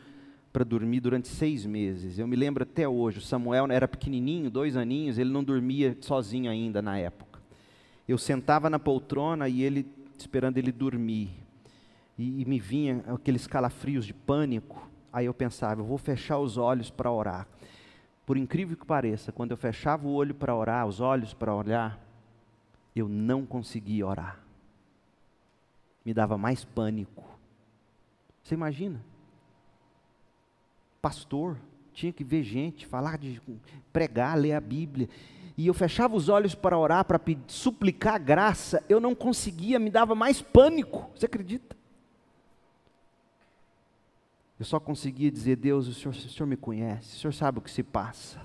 para 0.53 0.65
dormir 0.65 1.01
durante 1.01 1.29
seis 1.29 1.67
meses. 1.67 2.19
Eu 2.19 2.27
me 2.27 2.37
lembro 2.37 2.63
até 2.63 2.89
hoje, 2.89 3.19
o 3.19 3.23
Samuel 3.23 3.67
era 3.71 3.89
pequenininho, 3.89 4.51
dois 4.51 4.77
aninhos, 4.77 5.19
ele 5.19 5.31
não 5.31 5.43
dormia 5.43 5.97
sozinho 6.01 6.51
ainda 6.51 6.81
na 6.81 6.99
época. 6.99 7.41
Eu 8.07 8.19
sentava 8.19 8.71
na 8.71 8.79
poltrona 8.79 9.49
e 9.49 9.63
ele, 9.63 9.87
esperando 10.19 10.59
ele 10.59 10.71
dormir. 10.71 11.44
E, 12.19 12.43
e 12.43 12.45
me 12.45 12.59
vinha 12.59 13.05
aqueles 13.09 13.47
calafrios 13.47 14.07
de 14.07 14.15
pânico. 14.15 14.89
Aí 15.13 15.27
eu 15.27 15.35
pensava, 15.35 15.81
eu 15.81 15.85
vou 15.85 15.99
fechar 15.99 16.39
os 16.39 16.57
olhos 16.57 16.91
para 16.91 17.11
orar. 17.11 17.47
Por 18.27 18.37
incrível 18.37 18.77
que 18.77 18.87
pareça, 18.87 19.31
quando 19.31 19.51
eu 19.51 19.57
fechava 19.57 20.07
o 20.07 20.13
olho 20.13 20.35
para 20.35 20.55
orar, 20.55 20.87
os 20.87 21.01
olhos 21.01 21.35
para 21.35 21.55
olhar, 21.55 22.01
eu 22.97 23.09
não 23.09 23.45
conseguia 23.45 24.07
orar. 24.07 24.41
Me 26.05 26.15
dava 26.15 26.39
mais 26.39 26.65
pânico. 26.65 27.25
Você 28.43 28.55
imagina? 28.55 29.01
Pastor, 31.01 31.59
tinha 31.93 32.13
que 32.13 32.25
ver 32.25 32.43
gente, 32.43 32.87
falar 32.87 33.19
de 33.19 33.41
pregar, 33.93 34.39
ler 34.39 34.53
a 34.53 34.61
Bíblia. 34.61 35.09
E 35.57 35.67
eu 35.67 35.75
fechava 35.75 36.17
os 36.17 36.29
olhos 36.29 36.55
para 36.55 36.77
orar, 36.77 37.05
para 37.05 37.21
suplicar 37.47 38.19
graça, 38.21 38.83
eu 38.89 39.01
não 39.01 39.15
conseguia, 39.15 39.79
me 39.79 39.91
dava 39.91 40.15
mais 40.15 40.43
pânico. 40.43 41.11
Você 41.15 41.27
acredita? 41.27 41.77
Eu 44.65 44.67
só 44.67 44.81
conseguia 44.81 45.31
dizer: 45.31 45.57
Deus, 45.57 45.87
o 45.87 45.93
senhor, 45.93 46.15
o 46.15 46.15
senhor 46.15 46.47
me 46.47 46.57
conhece, 46.57 47.17
o 47.17 47.21
Senhor 47.21 47.33
sabe 47.35 47.59
o 47.59 47.61
que 47.61 47.71
se 47.71 47.83
passa. 47.83 48.41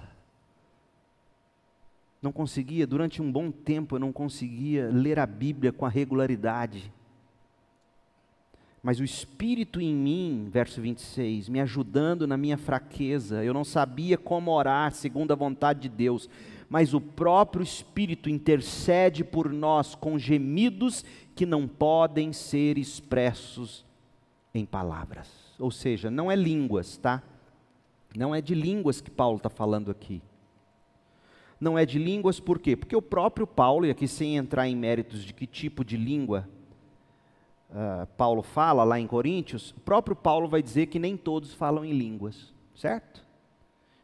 Não 2.22 2.30
conseguia, 2.30 2.86
durante 2.86 3.22
um 3.22 3.32
bom 3.32 3.50
tempo, 3.50 3.96
eu 3.96 4.00
não 4.02 4.12
conseguia 4.12 4.90
ler 4.92 5.18
a 5.18 5.26
Bíblia 5.26 5.72
com 5.72 5.86
a 5.86 5.90
regularidade. 5.90 6.92
Mas 8.84 9.00
o 9.00 9.04
Espírito 9.06 9.80
em 9.80 9.96
mim, 9.96 10.50
verso 10.52 10.82
26, 10.82 11.48
me 11.48 11.62
ajudando 11.62 12.28
na 12.28 12.36
minha 12.36 12.58
fraqueza, 12.58 13.42
eu 13.42 13.54
não 13.54 13.64
sabia 13.64 14.18
como 14.18 14.52
orar 14.52 14.92
segundo 14.92 15.32
a 15.32 15.38
vontade 15.38 15.84
de 15.84 15.90
Deus, 15.90 16.30
mas 16.70 16.94
o 16.94 17.00
próprio 17.00 17.64
Espírito 17.64 18.30
intercede 18.30 19.24
por 19.24 19.54
nós 19.54 19.96
com 19.96 20.20
gemidos 20.20 21.06
que 21.34 21.46
não 21.46 21.66
podem 21.66 22.34
ser 22.34 22.78
expressos 22.78 23.86
em 24.54 24.66
palavras 24.66 25.49
ou 25.60 25.70
seja, 25.70 26.10
não 26.10 26.32
é 26.32 26.36
línguas, 26.36 26.98
tá? 26.98 27.22
Não 28.16 28.34
é 28.34 28.42
de 28.42 28.56
línguas 28.56 29.02
que 29.02 29.12
Paulo 29.12 29.38
está 29.38 29.50
falando 29.50 29.92
aqui. 29.92 30.22
Não 31.60 31.78
é 31.78 31.86
de 31.86 32.00
línguas 32.00 32.40
por 32.40 32.58
quê? 32.58 32.76
Porque 32.76 32.96
o 32.96 33.02
próprio 33.02 33.46
Paulo, 33.46 33.86
e 33.86 33.92
aqui 33.92 34.08
sem 34.08 34.38
entrar 34.38 34.68
em 34.68 34.76
méritos 34.76 35.24
de 35.24 35.34
que 35.34 35.46
tipo 35.46 35.84
de 35.84 35.98
língua 35.98 36.48
uh, 37.70 38.08
Paulo 38.18 38.42
fala 38.42 38.84
lá 38.84 39.00
em 39.00 39.06
Coríntios, 39.06 39.72
o 39.72 39.80
próprio 39.82 40.16
Paulo 40.16 40.48
vai 40.48 40.64
dizer 40.64 40.88
que 40.88 40.98
nem 40.98 41.18
todos 41.18 41.54
falam 41.54 41.84
em 41.84 41.92
línguas, 41.92 42.54
certo? 42.74 43.26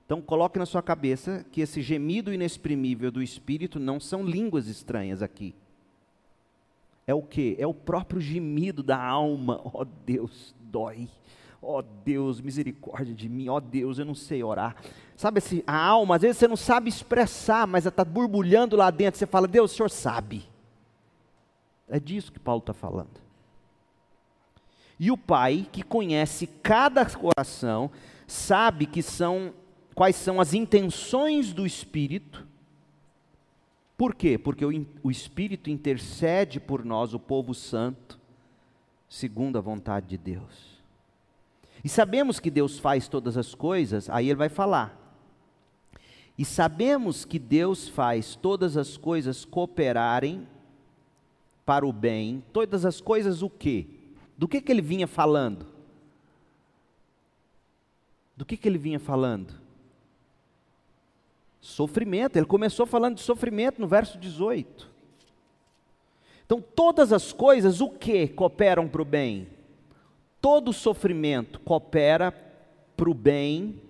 Então 0.05 0.21
coloque 0.21 0.59
na 0.59 0.65
sua 0.65 0.83
cabeça 0.83 1.45
que 1.51 1.61
esse 1.61 1.81
gemido 1.81 2.33
inexprimível 2.33 3.09
do 3.09 3.23
Espírito 3.23 3.79
não 3.79 3.99
são 3.99 4.23
línguas 4.23 4.67
estranhas 4.67 5.21
aqui. 5.21 5.55
É 7.07 7.13
o 7.13 7.21
que? 7.21 7.55
É 7.57 7.65
o 7.65 7.73
próprio 7.73 8.19
gemido 8.19 8.83
da 8.83 9.01
alma. 9.01 9.61
Oh 9.73 9.85
Deus, 9.85 10.53
dói. 10.59 11.07
Ó 11.67 11.79
oh, 11.79 11.81
Deus, 11.81 12.39
misericórdia 12.39 13.13
de 13.13 13.27
mim. 13.27 13.49
Ó 13.49 13.55
oh, 13.55 13.61
Deus, 13.61 13.97
eu 13.97 14.05
não 14.05 14.13
sei 14.13 14.43
orar. 14.43 14.75
Sabe 15.17 15.39
assim, 15.39 15.63
a 15.65 15.75
alma, 15.75 16.17
às 16.17 16.21
vezes 16.21 16.37
você 16.37 16.47
não 16.47 16.55
sabe 16.55 16.89
expressar, 16.89 17.65
mas 17.65 17.85
está 17.85 18.05
borbulhando 18.05 18.75
lá 18.75 18.91
dentro. 18.91 19.17
Você 19.17 19.25
fala, 19.25 19.47
Deus, 19.47 19.71
o 19.71 19.75
Senhor 19.75 19.89
sabe. 19.89 20.47
É 21.89 21.99
disso 21.99 22.31
que 22.31 22.39
Paulo 22.39 22.59
está 22.59 22.73
falando. 22.73 23.25
E 24.99 25.11
o 25.11 25.17
Pai, 25.17 25.67
que 25.71 25.81
conhece 25.81 26.47
cada 26.47 27.05
coração, 27.05 27.89
sabe 28.27 28.85
que 28.85 29.01
são 29.01 29.53
quais 29.93 30.15
são 30.15 30.39
as 30.39 30.53
intenções 30.53 31.53
do 31.53 31.65
Espírito. 31.65 32.45
Por 33.97 34.13
quê? 34.13 34.37
Porque 34.37 34.65
o, 34.65 34.85
o 35.03 35.09
Espírito 35.09 35.69
intercede 35.69 36.59
por 36.59 36.83
nós, 36.85 37.13
o 37.13 37.19
povo 37.19 37.53
santo, 37.53 38.19
segundo 39.09 39.57
a 39.57 39.61
vontade 39.61 40.07
de 40.07 40.17
Deus. 40.17 40.74
E 41.85 41.87
sabemos 41.87 42.39
que 42.39 42.49
Deus 42.49 42.79
faz 42.79 43.07
todas 43.07 43.37
as 43.37 43.53
coisas, 43.53 44.09
aí 44.09 44.25
ele 44.25 44.39
vai 44.39 44.49
falar. 44.49 45.21
E 46.35 46.43
sabemos 46.43 47.25
que 47.25 47.37
Deus 47.37 47.87
faz 47.87 48.35
todas 48.35 48.75
as 48.75 48.97
coisas 48.97 49.45
cooperarem 49.45 50.47
para 51.63 51.85
o 51.85 51.93
bem. 51.93 52.43
Todas 52.51 52.85
as 52.85 52.99
coisas 52.99 53.43
o 53.43 53.51
quê? 53.51 53.85
Do 54.35 54.47
que, 54.47 54.61
que 54.61 54.71
ele 54.71 54.81
vinha 54.81 55.05
falando? 55.05 55.67
Do 58.35 58.43
que, 58.43 58.57
que 58.57 58.67
ele 58.67 58.79
vinha 58.79 58.99
falando? 58.99 59.53
Sofrimento. 61.61 62.35
Ele 62.35 62.47
começou 62.47 62.87
falando 62.87 63.17
de 63.17 63.21
sofrimento 63.21 63.79
no 63.79 63.87
verso 63.87 64.17
18. 64.17 64.89
Então, 66.47 66.59
todas 66.59 67.13
as 67.13 67.31
coisas, 67.31 67.79
o 67.79 67.91
que 67.91 68.27
cooperam 68.27 68.87
para 68.87 69.03
o 69.03 69.05
bem? 69.05 69.54
Todo 70.45 70.71
sofrimento 70.71 71.59
coopera 71.61 72.31
para 72.95 73.09
o 73.09 73.15
bem 73.15 73.81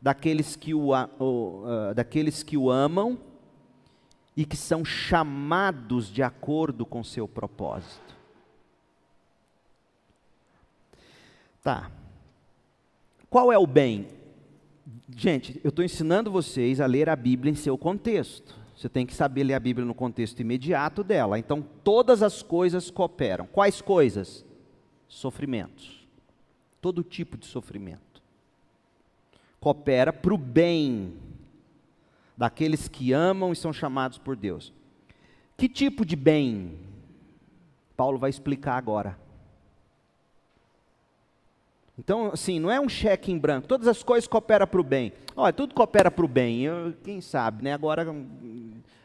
daqueles 0.00 0.56
que 0.56 0.72
o, 0.72 0.94
uh, 0.94 1.94
daqueles 1.94 2.42
que 2.42 2.56
o 2.56 2.70
amam 2.70 3.18
e 4.34 4.46
que 4.46 4.56
são 4.56 4.82
chamados 4.82 6.10
de 6.10 6.22
acordo 6.22 6.86
com 6.86 7.04
seu 7.04 7.28
propósito. 7.28 8.16
Tá. 11.62 11.90
Qual 13.28 13.52
é 13.52 13.58
o 13.58 13.66
bem? 13.66 14.08
Gente, 15.14 15.60
eu 15.62 15.68
estou 15.68 15.84
ensinando 15.84 16.30
vocês 16.30 16.80
a 16.80 16.86
ler 16.86 17.10
a 17.10 17.16
Bíblia 17.16 17.52
em 17.52 17.56
seu 17.56 17.76
contexto. 17.76 18.58
Você 18.74 18.88
tem 18.88 19.04
que 19.04 19.12
saber 19.12 19.44
ler 19.44 19.54
a 19.54 19.60
Bíblia 19.60 19.84
no 19.84 19.94
contexto 19.94 20.40
imediato 20.40 21.04
dela. 21.04 21.38
Então, 21.38 21.60
todas 21.60 22.22
as 22.22 22.42
coisas 22.42 22.90
cooperam. 22.90 23.46
Quais 23.46 23.82
coisas? 23.82 24.46
Sofrimentos. 25.08 26.06
Todo 26.80 27.02
tipo 27.02 27.36
de 27.36 27.46
sofrimento. 27.46 28.22
Coopera 29.60 30.12
para 30.12 30.34
o 30.34 30.38
bem 30.38 31.14
daqueles 32.36 32.88
que 32.88 33.12
amam 33.12 33.52
e 33.52 33.56
são 33.56 33.72
chamados 33.72 34.18
por 34.18 34.36
Deus. 34.36 34.72
Que 35.56 35.68
tipo 35.68 36.04
de 36.04 36.16
bem? 36.16 36.78
Paulo 37.96 38.18
vai 38.18 38.28
explicar 38.28 38.76
agora. 38.76 39.18
Então, 41.96 42.30
assim, 42.32 42.58
não 42.58 42.70
é 42.70 42.80
um 42.80 42.88
cheque 42.88 43.30
em 43.30 43.38
branco. 43.38 43.68
Todas 43.68 43.86
as 43.86 44.02
coisas 44.02 44.26
cooperam 44.26 44.66
para 44.66 44.80
o 44.80 44.84
bem. 44.84 45.12
Olha, 45.36 45.52
tudo 45.52 45.74
coopera 45.74 46.10
para 46.10 46.24
o 46.24 46.28
bem. 46.28 46.62
Eu, 46.62 46.92
quem 47.04 47.20
sabe, 47.20 47.62
né? 47.62 47.72
Agora, 47.72 48.04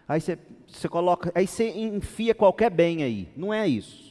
aí 0.07 0.19
você, 0.19 0.39
você 0.67 0.89
coloca, 0.89 1.31
aí 1.35 1.45
você 1.45 1.69
enfia 1.69 2.33
qualquer 2.33 2.71
bem 2.71 3.03
aí. 3.03 3.29
Não 3.37 3.53
é 3.53 3.67
isso 3.67 4.08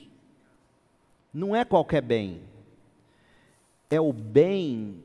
não 1.32 1.54
é 1.54 1.64
qualquer 1.64 2.02
bem, 2.02 2.42
é 3.90 4.00
o 4.00 4.12
bem 4.12 5.02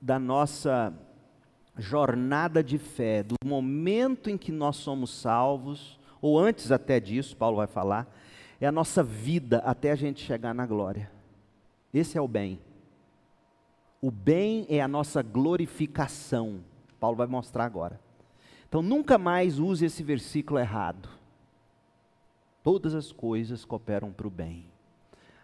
da 0.00 0.18
nossa 0.18 0.92
jornada 1.76 2.62
de 2.62 2.78
fé, 2.78 3.22
do 3.22 3.34
momento 3.44 4.30
em 4.30 4.38
que 4.38 4.50
nós 4.50 4.76
somos 4.76 5.10
salvos, 5.10 5.98
ou 6.20 6.38
antes 6.38 6.72
até 6.72 6.98
disso, 6.98 7.36
Paulo 7.36 7.56
vai 7.56 7.66
falar, 7.66 8.12
é 8.60 8.66
a 8.66 8.72
nossa 8.72 9.02
vida 9.02 9.58
até 9.58 9.90
a 9.90 9.96
gente 9.96 10.24
chegar 10.24 10.54
na 10.54 10.66
glória. 10.66 11.10
Esse 11.92 12.16
é 12.16 12.20
o 12.20 12.28
bem. 12.28 12.58
O 14.00 14.10
bem 14.10 14.66
é 14.68 14.80
a 14.80 14.88
nossa 14.88 15.22
glorificação. 15.22 16.60
Paulo 16.98 17.16
vai 17.16 17.26
mostrar 17.26 17.64
agora. 17.64 18.00
Então 18.68 18.82
nunca 18.82 19.18
mais 19.18 19.58
use 19.58 19.84
esse 19.84 20.02
versículo 20.02 20.58
errado. 20.58 21.08
Todas 22.62 22.94
as 22.94 23.12
coisas 23.12 23.64
cooperam 23.64 24.12
para 24.12 24.26
o 24.26 24.30
bem. 24.30 24.64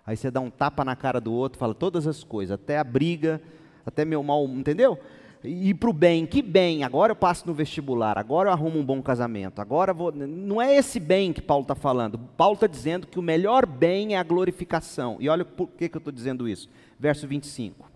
Aí 0.06 0.16
você 0.16 0.30
dá 0.30 0.40
um 0.40 0.50
tapa 0.50 0.84
na 0.84 0.96
cara 0.96 1.20
do 1.20 1.32
outro, 1.32 1.58
fala 1.58 1.74
todas 1.74 2.06
as 2.06 2.24
coisas, 2.24 2.54
até 2.54 2.78
a 2.78 2.84
briga, 2.84 3.40
até 3.86 4.04
meu 4.04 4.22
mal, 4.22 4.44
entendeu? 4.46 4.98
E 5.44 5.74
para 5.74 5.90
o 5.90 5.92
bem, 5.92 6.24
que 6.24 6.40
bem, 6.40 6.84
agora 6.84 7.12
eu 7.12 7.16
passo 7.16 7.46
no 7.48 7.54
vestibular, 7.54 8.16
agora 8.16 8.48
eu 8.48 8.52
arrumo 8.52 8.78
um 8.78 8.84
bom 8.84 9.02
casamento, 9.02 9.60
agora 9.60 9.92
vou. 9.92 10.12
Não 10.12 10.62
é 10.62 10.76
esse 10.76 11.00
bem 11.00 11.32
que 11.32 11.42
Paulo 11.42 11.62
está 11.62 11.74
falando. 11.74 12.16
Paulo 12.36 12.54
está 12.54 12.68
dizendo 12.68 13.08
que 13.08 13.18
o 13.18 13.22
melhor 13.22 13.66
bem 13.66 14.14
é 14.14 14.18
a 14.18 14.22
glorificação. 14.22 15.16
E 15.18 15.28
olha 15.28 15.44
por 15.44 15.68
que, 15.68 15.88
que 15.88 15.96
eu 15.96 15.98
estou 15.98 16.12
dizendo 16.12 16.48
isso. 16.48 16.68
Verso 16.98 17.26
25. 17.26 17.90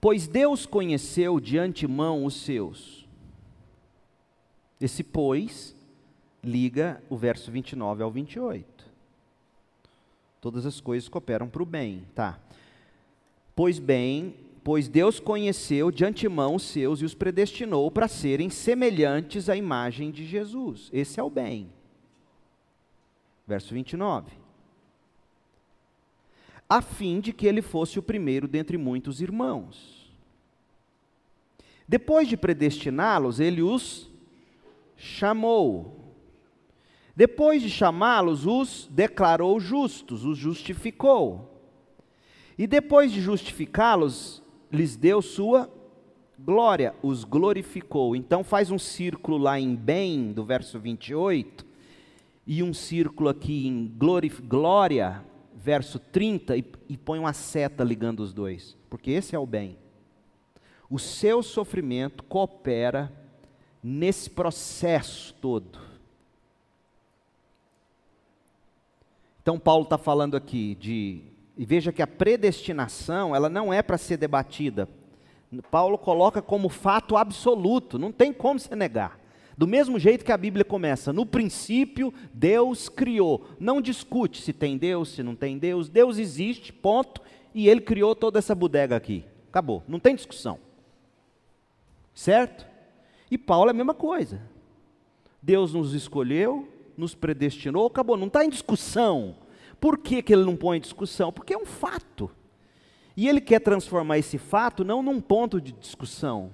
Pois 0.00 0.26
Deus 0.26 0.66
conheceu 0.66 1.38
de 1.38 1.56
antemão 1.56 2.24
os 2.24 2.34
seus. 2.42 3.06
Esse 4.80 5.04
pois 5.04 5.74
liga 6.42 7.00
o 7.08 7.16
verso 7.16 7.50
29 7.50 8.02
ao 8.02 8.10
28. 8.10 8.75
Todas 10.46 10.64
as 10.64 10.80
coisas 10.80 11.08
cooperam 11.08 11.48
para 11.48 11.60
o 11.60 11.66
bem, 11.66 12.04
tá? 12.14 12.38
Pois 13.52 13.80
bem, 13.80 14.32
pois 14.62 14.86
Deus 14.86 15.18
conheceu 15.18 15.90
de 15.90 16.04
antemão 16.04 16.54
os 16.54 16.62
seus 16.62 17.00
e 17.00 17.04
os 17.04 17.14
predestinou 17.14 17.90
para 17.90 18.06
serem 18.06 18.48
semelhantes 18.48 19.48
à 19.48 19.56
imagem 19.56 20.12
de 20.12 20.24
Jesus. 20.24 20.88
Esse 20.92 21.18
é 21.18 21.22
o 21.24 21.28
bem. 21.28 21.68
Verso 23.44 23.74
29. 23.74 24.30
A 26.68 26.80
fim 26.80 27.18
de 27.18 27.32
que 27.32 27.48
ele 27.48 27.60
fosse 27.60 27.98
o 27.98 28.02
primeiro 28.02 28.46
dentre 28.46 28.78
muitos 28.78 29.20
irmãos. 29.20 30.14
Depois 31.88 32.28
de 32.28 32.36
predestiná-los, 32.36 33.40
ele 33.40 33.62
os 33.62 34.08
chamou. 34.96 36.05
Depois 37.16 37.62
de 37.62 37.70
chamá-los, 37.70 38.46
os 38.46 38.86
declarou 38.90 39.58
justos, 39.58 40.26
os 40.26 40.36
justificou. 40.36 41.50
E 42.58 42.66
depois 42.66 43.10
de 43.10 43.22
justificá-los, 43.22 44.42
lhes 44.70 44.96
deu 44.96 45.22
sua 45.22 45.70
glória, 46.38 46.94
os 47.02 47.24
glorificou. 47.24 48.14
Então 48.14 48.44
faz 48.44 48.70
um 48.70 48.78
círculo 48.78 49.38
lá 49.38 49.58
em 49.58 49.74
bem, 49.74 50.30
do 50.30 50.44
verso 50.44 50.78
28, 50.78 51.64
e 52.46 52.62
um 52.62 52.74
círculo 52.74 53.30
aqui 53.30 53.66
em 53.66 53.86
glória, 54.46 55.24
verso 55.54 55.98
30, 55.98 56.54
e, 56.58 56.64
e 56.86 56.98
põe 56.98 57.18
uma 57.18 57.32
seta 57.32 57.82
ligando 57.82 58.20
os 58.20 58.34
dois, 58.34 58.76
porque 58.90 59.10
esse 59.10 59.34
é 59.34 59.38
o 59.38 59.46
bem. 59.46 59.78
O 60.90 60.98
seu 60.98 61.42
sofrimento 61.42 62.22
coopera 62.24 63.10
nesse 63.82 64.28
processo 64.28 65.34
todo. 65.40 65.85
Então 69.46 69.60
Paulo 69.60 69.84
está 69.84 69.96
falando 69.96 70.36
aqui 70.36 70.74
de, 70.74 71.22
e 71.56 71.64
veja 71.64 71.92
que 71.92 72.02
a 72.02 72.06
predestinação, 72.08 73.32
ela 73.32 73.48
não 73.48 73.72
é 73.72 73.80
para 73.80 73.96
ser 73.96 74.16
debatida. 74.16 74.88
Paulo 75.70 75.96
coloca 75.96 76.42
como 76.42 76.68
fato 76.68 77.16
absoluto, 77.16 77.96
não 77.96 78.10
tem 78.10 78.32
como 78.32 78.58
se 78.58 78.74
negar. 78.74 79.20
Do 79.56 79.64
mesmo 79.64 80.00
jeito 80.00 80.24
que 80.24 80.32
a 80.32 80.36
Bíblia 80.36 80.64
começa, 80.64 81.12
no 81.12 81.24
princípio 81.24 82.12
Deus 82.34 82.88
criou. 82.88 83.46
Não 83.60 83.80
discute 83.80 84.42
se 84.42 84.52
tem 84.52 84.76
Deus, 84.76 85.10
se 85.10 85.22
não 85.22 85.36
tem 85.36 85.58
Deus. 85.58 85.88
Deus 85.88 86.18
existe, 86.18 86.72
ponto. 86.72 87.22
E 87.54 87.68
ele 87.68 87.82
criou 87.82 88.16
toda 88.16 88.40
essa 88.40 88.52
bodega 88.52 88.96
aqui. 88.96 89.24
Acabou, 89.48 89.84
não 89.86 90.00
tem 90.00 90.16
discussão. 90.16 90.58
Certo? 92.12 92.66
E 93.30 93.38
Paulo 93.38 93.68
é 93.68 93.70
a 93.70 93.74
mesma 93.74 93.94
coisa. 93.94 94.42
Deus 95.40 95.72
nos 95.72 95.94
escolheu, 95.94 96.68
nos 96.96 97.14
predestinou, 97.14 97.86
acabou, 97.86 98.16
não 98.16 98.26
está 98.26 98.44
em 98.44 98.50
discussão. 98.50 99.36
Por 99.80 99.98
que, 99.98 100.22
que 100.22 100.32
ele 100.32 100.44
não 100.44 100.56
põe 100.56 100.78
em 100.78 100.80
discussão? 100.80 101.32
Porque 101.32 101.54
é 101.54 101.58
um 101.58 101.66
fato. 101.66 102.30
E 103.16 103.28
ele 103.28 103.40
quer 103.40 103.60
transformar 103.60 104.18
esse 104.18 104.36
fato 104.36 104.84
não 104.84 105.02
num 105.02 105.20
ponto 105.20 105.60
de 105.60 105.72
discussão, 105.72 106.50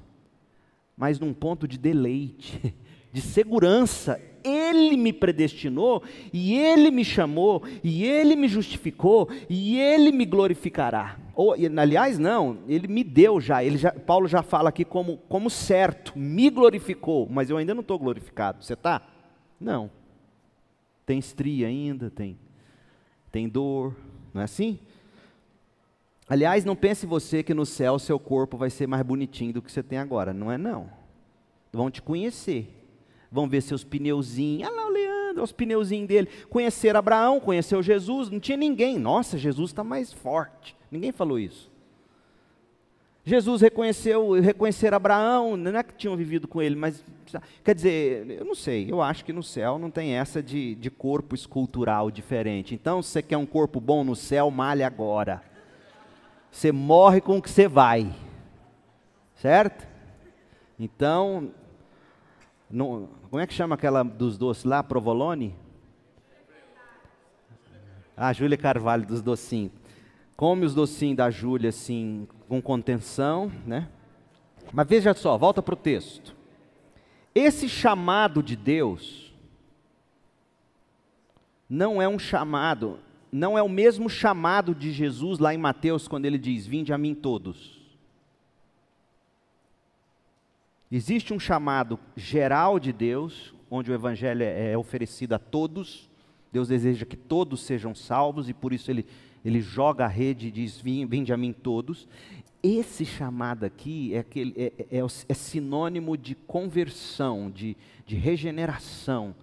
mas 0.96 1.18
num 1.18 1.35
ponto 1.35 1.66
de 1.66 1.76
deleite, 1.76 2.74
de 3.12 3.20
segurança. 3.20 4.20
Ele 4.44 4.96
me 4.96 5.12
predestinou, 5.12 6.02
e 6.33 6.59
ele 6.59 6.90
me 6.90 7.05
chamou, 7.05 7.62
e 7.83 8.05
ele 8.05 8.35
me 8.35 8.48
justificou, 8.48 9.28
e 9.48 9.78
ele 9.78 10.11
me 10.11 10.24
glorificará. 10.24 11.16
Ou, 11.33 11.55
aliás, 11.78 12.18
não, 12.18 12.59
ele 12.66 12.88
me 12.88 13.05
deu 13.05 13.40
já, 13.40 13.62
ele 13.62 13.78
já, 13.78 13.92
Paulo 13.92 14.26
já 14.26 14.42
fala 14.42 14.68
aqui 14.68 14.85
como, 14.85 15.18
como 15.28 15.48
certo, 15.48 16.18
me 16.18 16.50
glorificou, 16.50 17.28
mas 17.31 17.50
eu 17.50 17.57
ainda 17.57 17.72
não 17.72 17.83
estou 17.83 18.00
glorificado. 18.00 18.64
Você 18.64 18.72
está? 18.72 19.02
Não. 19.61 19.90
Tem 21.05 21.19
estria 21.19 21.67
ainda, 21.67 22.11
tem, 22.11 22.38
tem 23.31 23.49
dor, 23.49 23.97
não 24.33 24.41
é 24.41 24.45
assim? 24.45 24.79
Aliás, 26.29 26.65
não 26.65 26.77
pense 26.77 27.05
você 27.05 27.43
que 27.43 27.53
no 27.53 27.67
céu 27.67 27.99
seu 27.99 28.19
corpo 28.19 28.57
vai 28.57 28.71
ser 28.71 28.87
mais 28.87 29.03
bonitinho 29.03 29.55
do 29.55 29.62
que 29.62 29.71
você 29.71 29.83
tem 29.83 29.99
agora. 29.99 30.33
Não 30.33 30.51
é 30.51 30.57
não. 30.57 30.88
Vão 31.73 31.91
te 31.91 32.01
conhecer. 32.01 32.69
Vão 33.31 33.49
ver 33.49 33.62
seus 33.62 33.83
pneuzinhos. 33.83 34.69
Ah 34.69 34.71
lá 34.71 34.87
o 34.87 34.91
Leandro, 34.91 35.43
os 35.43 35.53
pneuzinhos 35.53 36.07
dele. 36.07 36.29
Conhecer 36.49 36.95
Abraão, 36.95 37.41
conheceu 37.41 37.83
Jesus. 37.83 38.31
Não 38.31 38.38
tinha 38.38 38.57
ninguém. 38.57 38.99
Nossa, 38.99 39.37
Jesus 39.37 39.71
está 39.71 39.83
mais 39.83 40.12
forte. 40.12 40.77
Ninguém 40.91 41.12
falou 41.12 41.38
isso. 41.38 41.71
Jesus 43.24 43.61
reconheceu, 43.61 44.32
reconhecer 44.40 44.92
Abraão, 44.92 45.56
não 45.56 45.78
é 45.78 45.82
que 45.82 45.94
tinham 45.94 46.16
vivido 46.16 46.48
com 46.48 46.61
ele, 46.61 46.74
mas, 46.74 47.04
quer 47.62 47.72
dizer, 47.72 48.28
eu 48.28 48.44
não 48.44 48.54
sei, 48.54 48.90
eu 48.90 49.00
acho 49.00 49.24
que 49.24 49.32
no 49.32 49.44
céu 49.44 49.78
não 49.78 49.92
tem 49.92 50.14
essa 50.14 50.42
de, 50.42 50.74
de 50.74 50.90
corpo 50.90 51.32
escultural 51.32 52.11
diferente. 52.11 52.74
Então, 52.74 53.00
se 53.00 53.11
você 53.11 53.22
quer 53.22 53.37
um 53.37 53.46
corpo 53.46 53.80
bom 53.80 54.02
no 54.02 54.16
céu, 54.16 54.50
malhe 54.50 54.82
agora. 54.82 55.40
Você 56.50 56.72
morre 56.72 57.20
com 57.20 57.38
o 57.38 57.42
que 57.42 57.48
você 57.48 57.68
vai. 57.68 58.12
Certo? 59.37 59.87
Então, 60.78 61.52
como 62.68 63.40
é 63.40 63.46
que 63.46 63.54
chama 63.54 63.76
aquela 63.76 64.02
dos 64.02 64.37
doces 64.37 64.64
lá, 64.64 64.82
provolone? 64.82 65.54
Ah, 68.16 68.32
Júlia 68.32 68.58
Carvalho 68.58 69.06
dos 69.06 69.22
docinhos. 69.22 69.72
Come 70.37 70.66
os 70.66 70.74
docinhos 70.74 71.16
da 71.16 71.30
Júlia 71.30 71.70
assim, 71.70 72.26
com 72.53 72.61
contenção, 72.61 73.51
né? 73.67 73.88
Mas 74.75 74.87
veja 74.87 75.15
só, 75.15 75.38
volta 75.38 75.62
para 75.62 75.73
o 75.73 75.77
texto. 75.77 76.37
Esse 77.35 77.67
chamado 77.67 78.43
de 78.43 78.55
Deus 78.55 79.33
não 81.67 82.03
é 82.03 82.07
um 82.07 82.19
chamado, 82.19 82.99
não 83.33 83.57
é 83.57 83.62
o 83.62 83.71
mesmo 83.71 84.07
chamado 84.11 84.75
de 84.75 84.93
Jesus 84.93 85.38
lá 85.38 85.55
em 85.55 85.57
Mateus, 85.57 86.07
quando 86.07 86.27
ele 86.27 86.37
diz: 86.37 86.67
Vinde 86.67 86.93
a 86.93 86.99
mim 86.99 87.15
todos. 87.15 87.81
Existe 90.91 91.33
um 91.33 91.41
chamado 91.41 91.99
geral 92.15 92.79
de 92.79 92.93
Deus, 92.93 93.55
onde 93.71 93.91
o 93.91 93.95
evangelho 93.95 94.43
é, 94.43 94.73
é 94.73 94.77
oferecido 94.77 95.33
a 95.33 95.38
todos. 95.38 96.07
Deus 96.53 96.69
deseja 96.69 97.07
que 97.07 97.17
todos 97.17 97.62
sejam 97.62 97.95
salvos 97.95 98.47
e 98.51 98.53
por 98.53 98.75
isso 98.75 98.91
ele, 98.91 99.07
ele 99.44 99.61
joga 99.61 100.05
a 100.05 100.09
rede 100.09 100.48
e 100.48 100.50
diz: 100.50 100.81
Vinde 100.81 101.33
a 101.33 101.37
mim 101.37 101.52
todos. 101.52 102.09
Esse 102.62 103.05
chamado 103.05 103.64
aqui 103.64 104.14
é, 104.14 104.20
aquele, 104.20 104.55
é, 104.57 104.72
é, 104.78 104.98
é, 104.98 105.00
é 105.00 105.35
sinônimo 105.35 106.16
de 106.16 106.35
conversão, 106.35 107.50
de, 107.50 107.76
de 108.07 108.14
regeneração 108.14 109.35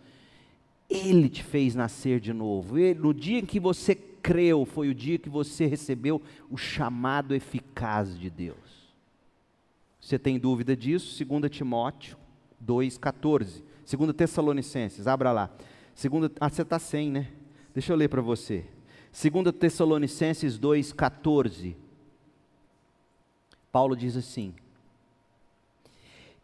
ele 0.89 1.29
te 1.29 1.43
fez 1.43 1.75
nascer 1.75 2.19
de 2.19 2.33
novo. 2.33 2.77
Ele, 2.77 2.99
no 2.99 3.13
dia 3.13 3.39
em 3.39 3.45
que 3.45 3.59
você 3.59 3.93
creu, 3.93 4.65
foi 4.65 4.89
o 4.89 4.95
dia 4.95 5.19
que 5.19 5.29
você 5.29 5.67
recebeu 5.67 6.21
o 6.49 6.57
chamado 6.57 7.35
eficaz 7.35 8.17
de 8.17 8.29
Deus. 8.29 8.57
Você 10.01 10.17
tem 10.17 10.39
dúvida 10.39 10.75
disso? 10.75 11.23
2 11.23 11.51
Timóteo 11.51 12.17
2,14. 12.65 13.63
2 13.97 14.13
Tessalonicenses, 14.15 15.07
abra 15.07 15.31
lá. 15.31 15.51
Segunda, 15.93 16.31
ah, 16.39 16.49
você 16.49 16.63
está 16.63 16.79
sem, 16.79 17.12
né? 17.12 17.27
Deixa 17.73 17.93
eu 17.93 17.97
ler 17.97 18.09
para 18.09 18.21
você. 18.21 18.65
2 19.12 19.56
Tessalonicenses 19.58 20.60
2,14. 20.60 21.76
Paulo 23.72 23.95
diz 23.95 24.15
assim: 24.15 24.54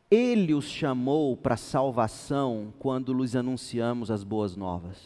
ele 0.10 0.54
os 0.54 0.66
chamou 0.66 1.36
para 1.36 1.58
salvação 1.58 2.74
quando 2.78 3.14
lhes 3.14 3.36
anunciamos 3.36 4.12
as 4.12 4.24
boas 4.24 4.56
novas. 4.56 4.98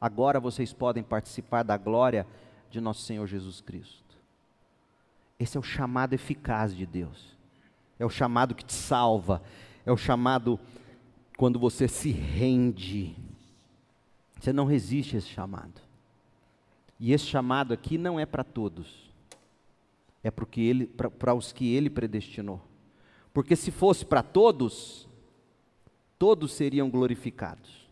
Agora 0.00 0.38
vocês 0.38 0.72
podem 0.72 1.02
participar 1.02 1.64
da 1.64 1.76
glória 1.76 2.26
de 2.70 2.80
nosso 2.80 3.02
Senhor 3.02 3.26
Jesus 3.26 3.60
Cristo. 3.60 4.16
Esse 5.38 5.56
é 5.56 5.60
o 5.60 5.64
chamado 5.64 6.14
eficaz 6.14 6.74
de 6.74 6.86
Deus. 6.86 7.36
É 7.98 8.06
o 8.06 8.10
chamado 8.10 8.54
que 8.54 8.64
te 8.64 8.72
salva. 8.72 9.42
É 9.84 9.90
o 9.90 9.96
chamado 9.96 10.58
quando 11.36 11.58
você 11.58 11.88
se 11.88 12.10
rende. 12.10 13.16
Você 14.38 14.52
não 14.52 14.64
resiste 14.64 15.16
a 15.16 15.18
esse 15.18 15.28
chamado. 15.28 15.80
E 16.98 17.12
esse 17.12 17.26
chamado 17.26 17.72
aqui 17.72 17.96
não 17.96 18.18
é 18.18 18.26
para 18.26 18.42
todos. 18.42 19.12
É 20.22 20.30
para 20.30 21.34
os 21.34 21.52
que 21.52 21.74
ele 21.74 21.88
predestinou. 21.88 22.60
Porque 23.32 23.54
se 23.54 23.70
fosse 23.70 24.04
para 24.04 24.22
todos, 24.22 25.08
todos 26.18 26.52
seriam 26.52 26.90
glorificados. 26.90 27.88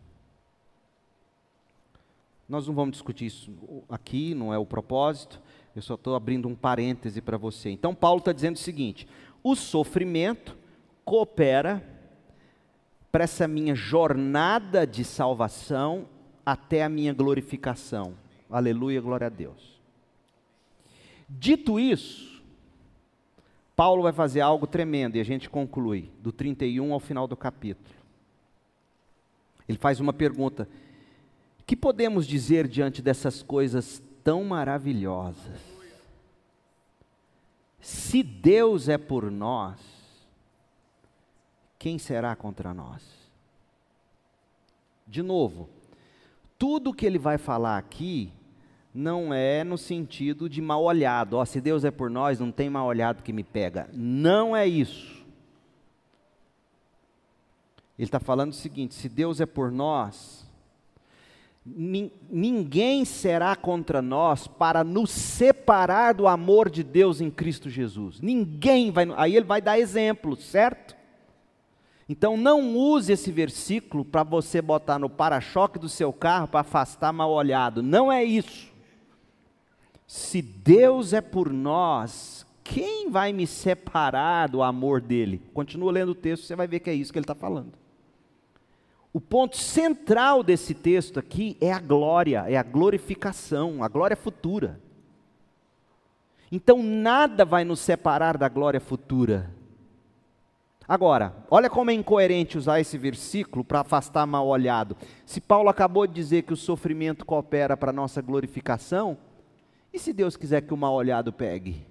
Nós 2.49 2.67
não 2.67 2.73
vamos 2.73 2.93
discutir 2.93 3.25
isso 3.25 3.51
aqui, 3.89 4.33
não 4.33 4.53
é 4.53 4.57
o 4.57 4.65
propósito, 4.65 5.41
eu 5.75 5.81
só 5.81 5.95
estou 5.95 6.15
abrindo 6.15 6.47
um 6.47 6.55
parêntese 6.55 7.21
para 7.21 7.37
você. 7.37 7.69
Então, 7.69 7.93
Paulo 7.93 8.19
está 8.19 8.31
dizendo 8.31 8.55
o 8.55 8.59
seguinte: 8.59 9.07
o 9.43 9.55
sofrimento 9.55 10.57
coopera 11.05 11.85
para 13.11 13.23
essa 13.23 13.47
minha 13.47 13.75
jornada 13.75 14.87
de 14.87 15.03
salvação 15.03 16.07
até 16.45 16.83
a 16.83 16.89
minha 16.89 17.13
glorificação. 17.13 18.13
Aleluia, 18.49 19.01
glória 19.01 19.27
a 19.27 19.29
Deus. 19.29 19.77
Dito 21.27 21.79
isso, 21.79 22.41
Paulo 23.75 24.03
vai 24.03 24.13
fazer 24.13 24.41
algo 24.41 24.65
tremendo 24.65 25.17
e 25.17 25.19
a 25.19 25.23
gente 25.23 25.49
conclui, 25.49 26.09
do 26.19 26.31
31 26.31 26.93
ao 26.93 26.99
final 26.99 27.27
do 27.27 27.35
capítulo. 27.35 27.95
Ele 29.67 29.77
faz 29.77 29.99
uma 29.99 30.13
pergunta: 30.13 30.67
que 31.65 31.75
podemos 31.75 32.25
dizer 32.25 32.67
diante 32.67 33.01
dessas 33.01 33.43
coisas 33.43 34.01
tão 34.23 34.43
maravilhosas? 34.45 35.77
Se 37.81 38.23
Deus 38.23 38.89
é 38.89 38.97
por 38.97 39.29
nós, 39.29 39.79
quem 41.77 41.99
será 41.99 42.35
contra 42.35 42.73
nós? 42.73 43.03
De 45.05 45.21
novo, 45.21 45.69
tudo 46.57 46.93
que 46.93 47.05
ele 47.05 47.19
vai 47.19 47.37
falar 47.37 47.77
aqui 47.77 48.33
não 48.97 49.31
é 49.31 49.63
no 49.63 49.77
sentido 49.77 50.49
de 50.49 50.59
mal 50.59 50.83
olhado. 50.83 51.37
Ó, 51.37 51.45
se 51.45 51.61
Deus 51.61 51.85
é 51.85 51.91
por 51.91 52.09
nós, 52.09 52.39
não 52.39 52.51
tem 52.51 52.67
mal 52.67 52.87
olhado 52.87 53.21
que 53.21 53.31
me 53.31 53.43
pega. 53.43 53.87
Não 53.93 54.55
é 54.55 54.65
isso. 54.65 55.23
Ele 57.95 58.07
está 58.07 58.19
falando 58.19 58.53
o 58.53 58.55
seguinte: 58.55 58.95
se 58.95 59.07
Deus 59.07 59.39
é 59.39 59.45
por 59.45 59.71
nós, 59.71 60.49
ninguém 61.63 63.05
será 63.05 63.55
contra 63.55 64.01
nós 64.01 64.47
para 64.47 64.83
nos 64.83 65.11
separar 65.11 66.15
do 66.15 66.27
amor 66.27 66.67
de 66.67 66.81
Deus 66.81 67.21
em 67.21 67.29
Cristo 67.29 67.69
Jesus. 67.69 68.19
Ninguém 68.19 68.89
vai. 68.89 69.07
Aí 69.15 69.35
ele 69.35 69.45
vai 69.45 69.61
dar 69.61 69.77
exemplo, 69.77 70.35
certo? 70.35 70.97
Então 72.09 72.35
não 72.35 72.75
use 72.75 73.13
esse 73.13 73.31
versículo 73.31 74.03
para 74.03 74.23
você 74.23 74.59
botar 74.59 74.97
no 74.97 75.09
para-choque 75.09 75.77
do 75.77 75.87
seu 75.87 76.11
carro 76.11 76.47
para 76.47 76.61
afastar 76.61 77.13
mal 77.13 77.31
olhado. 77.31 77.83
Não 77.83 78.11
é 78.11 78.23
isso. 78.23 78.75
Se 80.07 80.41
Deus 80.41 81.11
é 81.11 81.19
por 81.19 81.51
nós, 81.51 82.47
quem 82.63 83.11
vai 83.11 83.33
me 83.33 83.45
separar 83.45 84.47
do 84.47 84.63
amor 84.63 85.01
dele? 85.01 85.41
Continua 85.53 85.91
lendo 85.91 86.09
o 86.09 86.15
texto, 86.15 86.45
você 86.45 86.55
vai 86.55 86.65
ver 86.65 86.79
que 86.79 86.89
é 86.89 86.93
isso 86.93 87.11
que 87.11 87.19
ele 87.19 87.25
está 87.25 87.35
falando. 87.35 87.73
O 89.11 89.19
ponto 89.19 89.57
central 89.57 90.43
desse 90.43 90.73
texto 90.73 91.19
aqui 91.19 91.57
é 91.59 91.73
a 91.73 91.79
glória, 91.79 92.45
é 92.47 92.55
a 92.55 92.63
glorificação, 92.63 93.83
a 93.83 93.87
glória 93.89 94.15
futura. 94.15 94.79
Então 96.49 96.81
nada 96.81 97.43
vai 97.43 97.65
nos 97.65 97.81
separar 97.81 98.37
da 98.37 98.47
glória 98.47 98.79
futura. 98.79 99.51
Agora, 100.87 101.35
olha 101.51 101.69
como 101.69 101.91
é 101.91 101.93
incoerente 101.93 102.57
usar 102.57 102.79
esse 102.79 102.97
versículo 102.97 103.65
para 103.65 103.81
afastar 103.81 104.25
mal 104.25 104.47
olhado. 104.47 104.95
Se 105.25 105.41
Paulo 105.41 105.67
acabou 105.67 106.07
de 106.07 106.13
dizer 106.13 106.43
que 106.43 106.53
o 106.53 106.57
sofrimento 106.57 107.25
coopera 107.25 107.75
para 107.75 107.89
a 107.89 107.93
nossa 107.93 108.21
glorificação, 108.21 109.17
e 109.97 109.99
se 109.99 110.13
Deus 110.13 110.37
quiser 110.37 110.61
que 110.61 110.73
o 110.73 110.77
mal 110.77 110.93
olhado 110.93 111.33
pegue? 111.33 111.85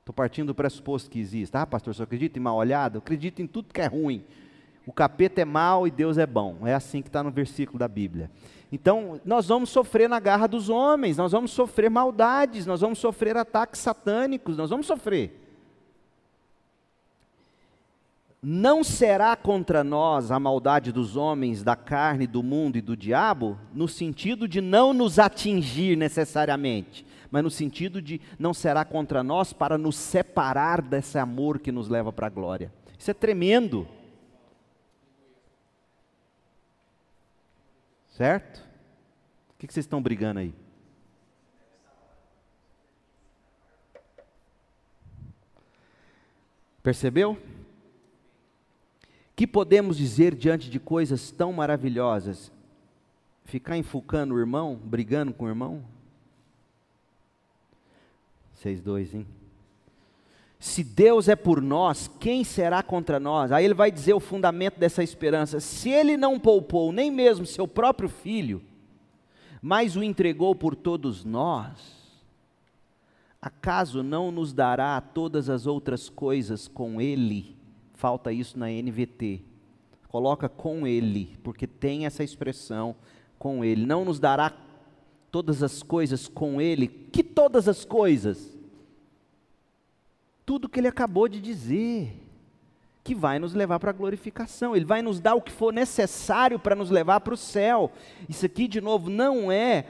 Estou 0.00 0.14
partindo 0.14 0.48
do 0.48 0.54
pressuposto 0.54 1.10
que 1.10 1.18
existe. 1.18 1.56
Ah, 1.56 1.66
pastor, 1.66 1.94
você 1.94 2.02
acredita 2.02 2.38
em 2.38 2.42
mal 2.42 2.56
olhado? 2.56 2.98
Acredito 2.98 3.40
em 3.40 3.46
tudo 3.46 3.72
que 3.72 3.80
é 3.80 3.86
ruim. 3.86 4.24
O 4.86 4.92
capeta 4.92 5.40
é 5.40 5.44
mau 5.44 5.86
e 5.86 5.90
Deus 5.90 6.18
é 6.18 6.26
bom. 6.26 6.58
É 6.66 6.74
assim 6.74 7.00
que 7.00 7.08
está 7.08 7.22
no 7.22 7.30
versículo 7.30 7.78
da 7.78 7.88
Bíblia. 7.88 8.30
Então, 8.70 9.20
nós 9.24 9.48
vamos 9.48 9.70
sofrer 9.70 10.08
na 10.08 10.18
garra 10.18 10.46
dos 10.46 10.68
homens, 10.68 11.16
nós 11.16 11.32
vamos 11.32 11.52
sofrer 11.52 11.90
maldades, 11.90 12.66
nós 12.66 12.80
vamos 12.80 12.98
sofrer 12.98 13.36
ataques 13.36 13.80
satânicos, 13.80 14.56
nós 14.56 14.70
vamos 14.70 14.86
sofrer. 14.86 15.41
Não 18.44 18.82
será 18.82 19.36
contra 19.36 19.84
nós 19.84 20.32
a 20.32 20.40
maldade 20.40 20.90
dos 20.90 21.14
homens, 21.14 21.62
da 21.62 21.76
carne, 21.76 22.26
do 22.26 22.42
mundo 22.42 22.76
e 22.76 22.80
do 22.80 22.96
diabo, 22.96 23.56
no 23.72 23.86
sentido 23.86 24.48
de 24.48 24.60
não 24.60 24.92
nos 24.92 25.20
atingir 25.20 25.96
necessariamente, 25.96 27.06
mas 27.30 27.44
no 27.44 27.50
sentido 27.50 28.02
de 28.02 28.20
não 28.40 28.52
será 28.52 28.84
contra 28.84 29.22
nós 29.22 29.52
para 29.52 29.78
nos 29.78 29.94
separar 29.94 30.82
desse 30.82 31.18
amor 31.18 31.60
que 31.60 31.70
nos 31.70 31.88
leva 31.88 32.12
para 32.12 32.26
a 32.26 32.30
glória. 32.30 32.72
Isso 32.98 33.12
é 33.12 33.14
tremendo. 33.14 33.86
Certo? 38.08 38.60
O 39.50 39.58
que 39.60 39.72
vocês 39.72 39.86
estão 39.86 40.02
brigando 40.02 40.40
aí? 40.40 40.52
Percebeu? 46.82 47.38
Que 49.42 49.46
podemos 49.48 49.96
dizer 49.96 50.36
diante 50.36 50.70
de 50.70 50.78
coisas 50.78 51.32
tão 51.32 51.52
maravilhosas? 51.52 52.52
Ficar 53.44 53.76
enfucando 53.76 54.36
o 54.36 54.38
irmão, 54.38 54.78
brigando 54.84 55.32
com 55.34 55.46
o 55.46 55.48
irmão? 55.48 55.82
Vocês 58.54 58.80
dois, 58.80 59.12
hein? 59.12 59.26
Se 60.60 60.84
Deus 60.84 61.28
é 61.28 61.34
por 61.34 61.60
nós, 61.60 62.08
quem 62.20 62.44
será 62.44 62.84
contra 62.84 63.18
nós? 63.18 63.50
Aí 63.50 63.64
ele 63.64 63.74
vai 63.74 63.90
dizer 63.90 64.14
o 64.14 64.20
fundamento 64.20 64.78
dessa 64.78 65.02
esperança. 65.02 65.58
Se 65.58 65.90
ele 65.90 66.16
não 66.16 66.38
poupou 66.38 66.92
nem 66.92 67.10
mesmo 67.10 67.44
seu 67.44 67.66
próprio 67.66 68.08
filho, 68.08 68.62
mas 69.60 69.96
o 69.96 70.04
entregou 70.04 70.54
por 70.54 70.76
todos 70.76 71.24
nós, 71.24 71.80
acaso 73.40 74.04
não 74.04 74.30
nos 74.30 74.52
dará 74.52 75.00
todas 75.00 75.50
as 75.50 75.66
outras 75.66 76.08
coisas 76.08 76.68
com 76.68 77.00
ele? 77.00 77.60
Falta 78.02 78.32
isso 78.32 78.58
na 78.58 78.66
NVT. 78.66 79.42
Coloca 80.08 80.48
com 80.48 80.88
ele, 80.88 81.38
porque 81.40 81.68
tem 81.68 82.04
essa 82.04 82.24
expressão 82.24 82.96
com 83.38 83.64
ele. 83.64 83.86
Não 83.86 84.04
nos 84.04 84.18
dará 84.18 84.52
todas 85.30 85.62
as 85.62 85.84
coisas 85.84 86.26
com 86.26 86.60
ele. 86.60 86.88
Que 86.88 87.22
todas 87.22 87.68
as 87.68 87.84
coisas? 87.84 88.58
Tudo 90.44 90.68
que 90.68 90.80
ele 90.80 90.88
acabou 90.88 91.28
de 91.28 91.40
dizer 91.40 92.12
que 93.04 93.14
vai 93.14 93.38
nos 93.38 93.54
levar 93.54 93.78
para 93.78 93.90
a 93.90 93.94
glorificação. 93.94 94.74
Ele 94.74 94.84
vai 94.84 95.00
nos 95.00 95.20
dar 95.20 95.36
o 95.36 95.40
que 95.40 95.52
for 95.52 95.72
necessário 95.72 96.58
para 96.58 96.74
nos 96.74 96.90
levar 96.90 97.20
para 97.20 97.34
o 97.34 97.36
céu. 97.36 97.92
Isso 98.28 98.44
aqui, 98.44 98.66
de 98.66 98.80
novo, 98.80 99.10
não 99.10 99.52
é 99.52 99.86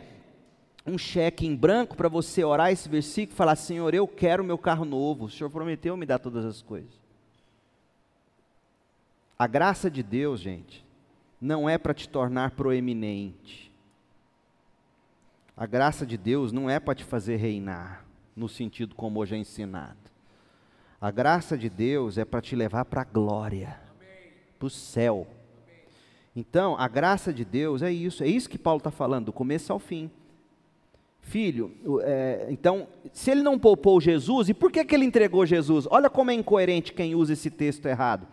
um 0.86 0.98
cheque 0.98 1.46
em 1.46 1.56
branco 1.56 1.96
para 1.96 2.10
você 2.10 2.44
orar 2.44 2.70
esse 2.70 2.90
versículo 2.90 3.34
e 3.34 3.38
falar: 3.38 3.56
Senhor, 3.56 3.94
eu 3.94 4.06
quero 4.06 4.44
meu 4.44 4.58
carro 4.58 4.84
novo. 4.84 5.24
O 5.24 5.30
Senhor 5.30 5.48
prometeu 5.48 5.96
me 5.96 6.04
dar 6.04 6.18
todas 6.18 6.44
as 6.44 6.60
coisas. 6.60 7.01
A 9.42 9.46
graça 9.48 9.90
de 9.90 10.04
Deus, 10.04 10.38
gente, 10.38 10.86
não 11.40 11.68
é 11.68 11.76
para 11.76 11.92
te 11.92 12.08
tornar 12.08 12.52
proeminente. 12.52 13.72
A 15.56 15.66
graça 15.66 16.06
de 16.06 16.16
Deus 16.16 16.52
não 16.52 16.70
é 16.70 16.78
para 16.78 16.94
te 16.94 17.02
fazer 17.02 17.38
reinar, 17.38 18.04
no 18.36 18.48
sentido 18.48 18.94
como 18.94 19.18
hoje 19.18 19.34
é 19.34 19.38
ensinado. 19.38 19.98
A 21.00 21.10
graça 21.10 21.58
de 21.58 21.68
Deus 21.68 22.18
é 22.18 22.24
para 22.24 22.40
te 22.40 22.54
levar 22.54 22.84
para 22.84 23.00
a 23.00 23.04
glória, 23.04 23.80
para 24.60 24.66
o 24.66 24.70
céu. 24.70 25.26
Então, 26.36 26.76
a 26.78 26.86
graça 26.86 27.32
de 27.32 27.44
Deus 27.44 27.82
é 27.82 27.90
isso, 27.90 28.22
é 28.22 28.28
isso 28.28 28.48
que 28.48 28.56
Paulo 28.56 28.78
está 28.78 28.92
falando, 28.92 29.24
do 29.24 29.32
começo 29.32 29.72
ao 29.72 29.80
fim. 29.80 30.08
Filho, 31.20 31.74
é, 32.04 32.46
então, 32.48 32.86
se 33.12 33.32
ele 33.32 33.42
não 33.42 33.58
poupou 33.58 34.00
Jesus, 34.00 34.50
e 34.50 34.54
por 34.54 34.70
que, 34.70 34.84
que 34.84 34.94
ele 34.94 35.04
entregou 35.04 35.44
Jesus? 35.44 35.88
Olha 35.90 36.08
como 36.08 36.30
é 36.30 36.34
incoerente 36.34 36.92
quem 36.92 37.16
usa 37.16 37.32
esse 37.32 37.50
texto 37.50 37.86
errado. 37.86 38.24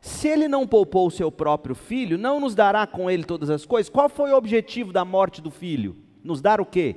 Se 0.00 0.28
ele 0.28 0.48
não 0.48 0.66
poupou 0.66 1.06
o 1.06 1.10
seu 1.10 1.30
próprio 1.30 1.74
filho, 1.74 2.16
não 2.16 2.40
nos 2.40 2.54
dará 2.54 2.86
com 2.86 3.10
ele 3.10 3.24
todas 3.24 3.50
as 3.50 3.66
coisas? 3.66 3.90
Qual 3.90 4.08
foi 4.08 4.32
o 4.32 4.36
objetivo 4.36 4.92
da 4.92 5.04
morte 5.04 5.42
do 5.42 5.50
filho? 5.50 5.96
Nos 6.24 6.40
dar 6.40 6.60
o 6.60 6.66
quê? 6.66 6.96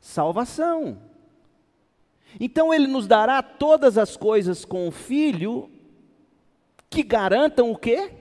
Salvação. 0.00 0.98
Então 2.38 2.72
ele 2.72 2.86
nos 2.86 3.06
dará 3.06 3.42
todas 3.42 3.98
as 3.98 4.16
coisas 4.16 4.64
com 4.64 4.86
o 4.86 4.92
filho 4.92 5.70
que 6.88 7.02
garantam 7.02 7.70
o 7.72 7.76
quê? 7.76 8.12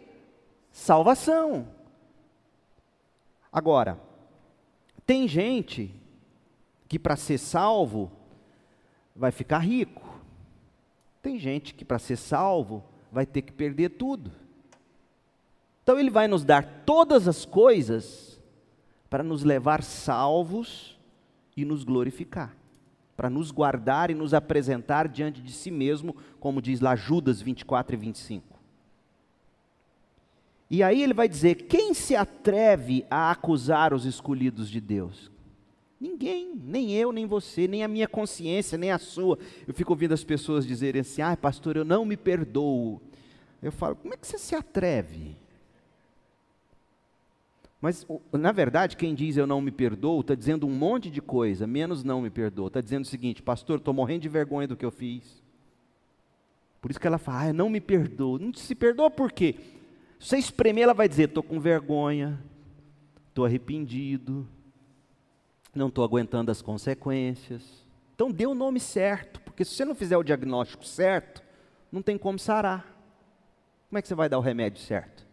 Salvação. 0.71 1.67
Agora, 3.51 3.99
tem 5.05 5.27
gente 5.27 5.93
que 6.87 6.97
para 6.97 7.15
ser 7.15 7.37
salvo 7.37 8.11
vai 9.15 9.31
ficar 9.31 9.59
rico. 9.59 10.03
Tem 11.21 11.37
gente 11.37 11.73
que 11.73 11.85
para 11.85 11.99
ser 11.99 12.17
salvo 12.17 12.83
vai 13.11 13.25
ter 13.25 13.41
que 13.41 13.51
perder 13.51 13.89
tudo. 13.89 14.31
Então 15.83 15.99
Ele 15.99 16.09
vai 16.09 16.27
nos 16.27 16.43
dar 16.43 16.83
todas 16.85 17.27
as 17.27 17.45
coisas 17.45 18.39
para 19.09 19.23
nos 19.23 19.43
levar 19.43 19.81
salvos 19.81 20.97
e 21.55 21.63
nos 21.63 21.83
glorificar, 21.83 22.55
para 23.15 23.29
nos 23.29 23.51
guardar 23.51 24.11
e 24.11 24.13
nos 24.13 24.33
apresentar 24.33 25.07
diante 25.07 25.41
de 25.41 25.51
si 25.51 25.71
mesmo, 25.71 26.15
como 26.39 26.61
diz 26.61 26.81
lá 26.81 26.95
Judas 26.95 27.41
24 27.41 27.95
e 27.95 27.97
25. 27.97 28.57
E 30.69 30.83
aí 30.83 31.01
ele 31.01 31.13
vai 31.13 31.29
dizer: 31.29 31.55
quem 31.67 31.93
se 31.93 32.15
atreve 32.15 33.05
a 33.09 33.31
acusar 33.31 33.93
os 33.93 34.05
escolhidos 34.05 34.69
de 34.69 34.81
Deus? 34.81 35.31
Ninguém, 35.99 36.53
nem 36.55 36.93
eu, 36.93 37.11
nem 37.11 37.25
você, 37.25 37.67
nem 37.67 37.83
a 37.83 37.87
minha 37.87 38.07
consciência, 38.07 38.77
nem 38.77 38.91
a 38.91 38.99
sua. 38.99 39.37
Eu 39.67 39.73
fico 39.73 39.91
ouvindo 39.91 40.13
as 40.13 40.23
pessoas 40.23 40.65
dizerem 40.65 41.01
assim: 41.01 41.23
ah, 41.23 41.35
pastor, 41.35 41.75
eu 41.75 41.83
não 41.83 42.05
me 42.05 42.15
perdoo. 42.15 43.01
Eu 43.61 43.71
falo: 43.71 43.95
como 43.95 44.13
é 44.13 44.17
que 44.17 44.27
você 44.27 44.37
se 44.37 44.55
atreve? 44.55 45.35
Mas, 47.81 48.05
na 48.31 48.51
verdade, 48.51 48.97
quem 48.97 49.13
diz 49.13 49.37
eu 49.37 49.47
não 49.47 49.61
me 49.61 49.71
perdoo, 49.71 50.21
está 50.21 50.35
dizendo 50.35 50.67
um 50.67 50.71
monte 50.71 51.09
de 51.09 51.21
coisa, 51.21 51.65
menos 51.65 52.03
não 52.03 52.21
me 52.21 52.29
perdoo. 52.29 52.67
Está 52.67 52.79
dizendo 52.79 53.03
o 53.03 53.07
seguinte: 53.07 53.41
pastor, 53.41 53.79
estou 53.79 53.93
morrendo 53.93 54.21
de 54.21 54.29
vergonha 54.29 54.67
do 54.67 54.77
que 54.77 54.85
eu 54.85 54.91
fiz. 54.91 55.41
Por 56.79 56.91
isso 56.91 56.99
que 56.99 57.07
ela 57.07 57.17
fala: 57.17 57.41
ah, 57.41 57.47
eu 57.47 57.53
não 57.55 57.71
me 57.71 57.81
perdoo. 57.81 58.37
Não 58.37 58.53
se 58.53 58.75
perdoa 58.75 59.09
por 59.09 59.31
quê? 59.31 59.55
Se 60.19 60.29
você 60.29 60.37
espremer, 60.37 60.83
ela 60.83 60.93
vai 60.93 61.09
dizer: 61.09 61.29
estou 61.29 61.41
com 61.41 61.59
vergonha, 61.59 62.39
estou 63.29 63.45
arrependido 63.45 64.47
não 65.73 65.87
estou 65.87 66.03
aguentando 66.03 66.51
as 66.51 66.61
consequências. 66.61 67.85
Então 68.15 68.31
dê 68.31 68.47
o 68.47 68.55
nome 68.55 68.79
certo, 68.79 69.39
porque 69.41 69.63
se 69.63 69.75
você 69.75 69.85
não 69.85 69.95
fizer 69.95 70.17
o 70.17 70.23
diagnóstico 70.23 70.85
certo, 70.85 71.43
não 71.91 72.01
tem 72.01 72.17
como 72.17 72.39
sarar. 72.39 72.97
Como 73.89 73.97
é 73.97 74.01
que 74.01 74.07
você 74.07 74.15
vai 74.15 74.27
dar 74.27 74.37
o 74.37 74.41
remédio 74.41 74.81
certo? 74.81 75.25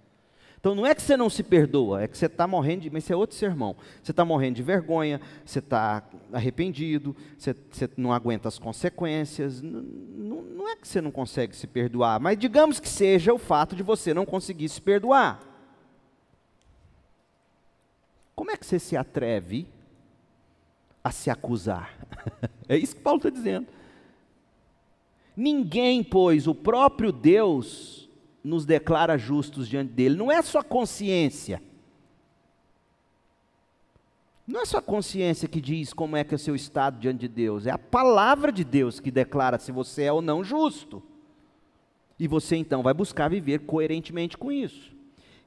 Então 0.65 0.75
não 0.75 0.87
é 0.87 0.95
que 0.95 1.03
você 1.03 1.15
não 1.15 1.29
se 1.29 1.43
perdoa, 1.43 2.03
é 2.03 2.09
que 2.09 2.17
você 2.17 2.25
está 2.25 2.47
morrendo 2.47 2.83
de. 2.83 2.91
Mas 2.91 3.05
isso 3.05 3.13
é 3.13 3.17
outro 3.17 3.37
sermão. 3.37 3.77
Você 4.03 4.13
está 4.13 4.25
morrendo 4.25 4.57
de 4.57 4.63
vergonha, 4.63 5.21
você 5.45 5.59
está 5.59 6.03
arrependido, 6.33 7.15
você, 7.37 7.55
você, 7.71 7.87
não 7.99 8.15
aguenta 8.15 8.49
as 8.49 8.59
consequências. 8.59 9.61
Não, 9.61 9.83
não, 9.83 10.43
não 10.43 10.69
é 10.71 10.75
que 10.75 10.89
você 10.89 11.03
não 11.03 11.11
consegue 11.11 11.55
se 11.55 11.67
perdoar, 11.67 12.19
mas 12.19 12.39
digamos 12.39 12.81
que 12.81 12.89
seja 12.89 13.35
o 13.35 13.39
fato 13.39 13.77
de 13.77 13.83
você 13.83 14.15
não 14.15 14.25
conseguir 14.25 14.71
se 14.71 14.81
perdoar. 14.81 15.39
Como 18.35 18.51
é 18.51 18.57
que 18.57 18.65
você 18.65 18.79
se 18.79 18.97
atreve 18.97 19.69
a 21.05 21.13
se 21.13 21.31
acusar? 21.31 21.95
é 22.67 22.77
isso 22.77 22.97
que 22.97 23.03
Paulo 23.03 23.19
está 23.19 23.31
dizendo. 23.31 23.69
Ninguém, 25.37 26.03
pois, 26.03 26.49
o 26.49 26.55
próprio 26.55 27.13
Deus 27.13 28.09
nos 28.43 28.65
declara 28.65 29.19
justos 29.19 29.69
diante 29.69 29.93
dele. 29.93 30.17
Não 30.17 30.33
é 30.33 30.41
só 30.43 30.63
consciência. 30.63 31.63
Não 34.47 34.61
é 34.61 34.65
só 34.65 34.79
a 34.79 34.83
consciência 34.83 35.49
que 35.49 35.61
diz 35.61 35.93
como 35.93 36.17
é 36.17 36.23
que 36.23 36.35
é 36.35 36.37
o 36.37 36.39
seu 36.39 36.55
estado 36.55 36.99
diante 36.99 37.21
de 37.21 37.29
Deus, 37.29 37.67
é 37.67 37.71
a 37.71 37.79
palavra 37.79 38.53
de 38.53 38.63
Deus 38.63 39.01
que 39.01 39.11
declara 39.11 39.59
se 39.59 39.73
você 39.73 40.03
é 40.03 40.13
ou 40.13 40.21
não 40.21 40.45
justo. 40.45 41.03
E 42.19 42.29
você 42.29 42.57
então 42.57 42.83
vai 42.83 42.93
buscar 42.93 43.29
viver 43.29 43.61
coerentemente 43.61 44.37
com 44.37 44.53
isso. 44.53 44.94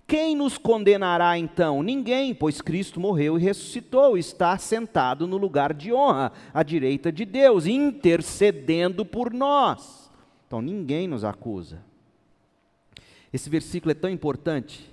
Quem 0.07 0.37
nos 0.37 0.57
condenará 0.57 1.37
então? 1.37 1.83
Ninguém, 1.83 2.33
pois 2.33 2.61
Cristo 2.61 2.97
morreu 2.97 3.37
e 3.37 3.41
ressuscitou, 3.41 4.17
está 4.17 4.57
sentado 4.57 5.27
no 5.27 5.35
lugar 5.35 5.73
de 5.73 5.91
honra, 5.91 6.31
à 6.53 6.63
direita 6.63 7.11
de 7.11 7.25
Deus, 7.25 7.65
intercedendo 7.65 9.05
por 9.05 9.33
nós. 9.33 10.09
Então 10.47 10.61
ninguém 10.61 11.09
nos 11.09 11.25
acusa. 11.25 11.83
Esse 13.33 13.49
versículo 13.49 13.91
é 13.91 13.95
tão 13.95 14.09
importante 14.09 14.89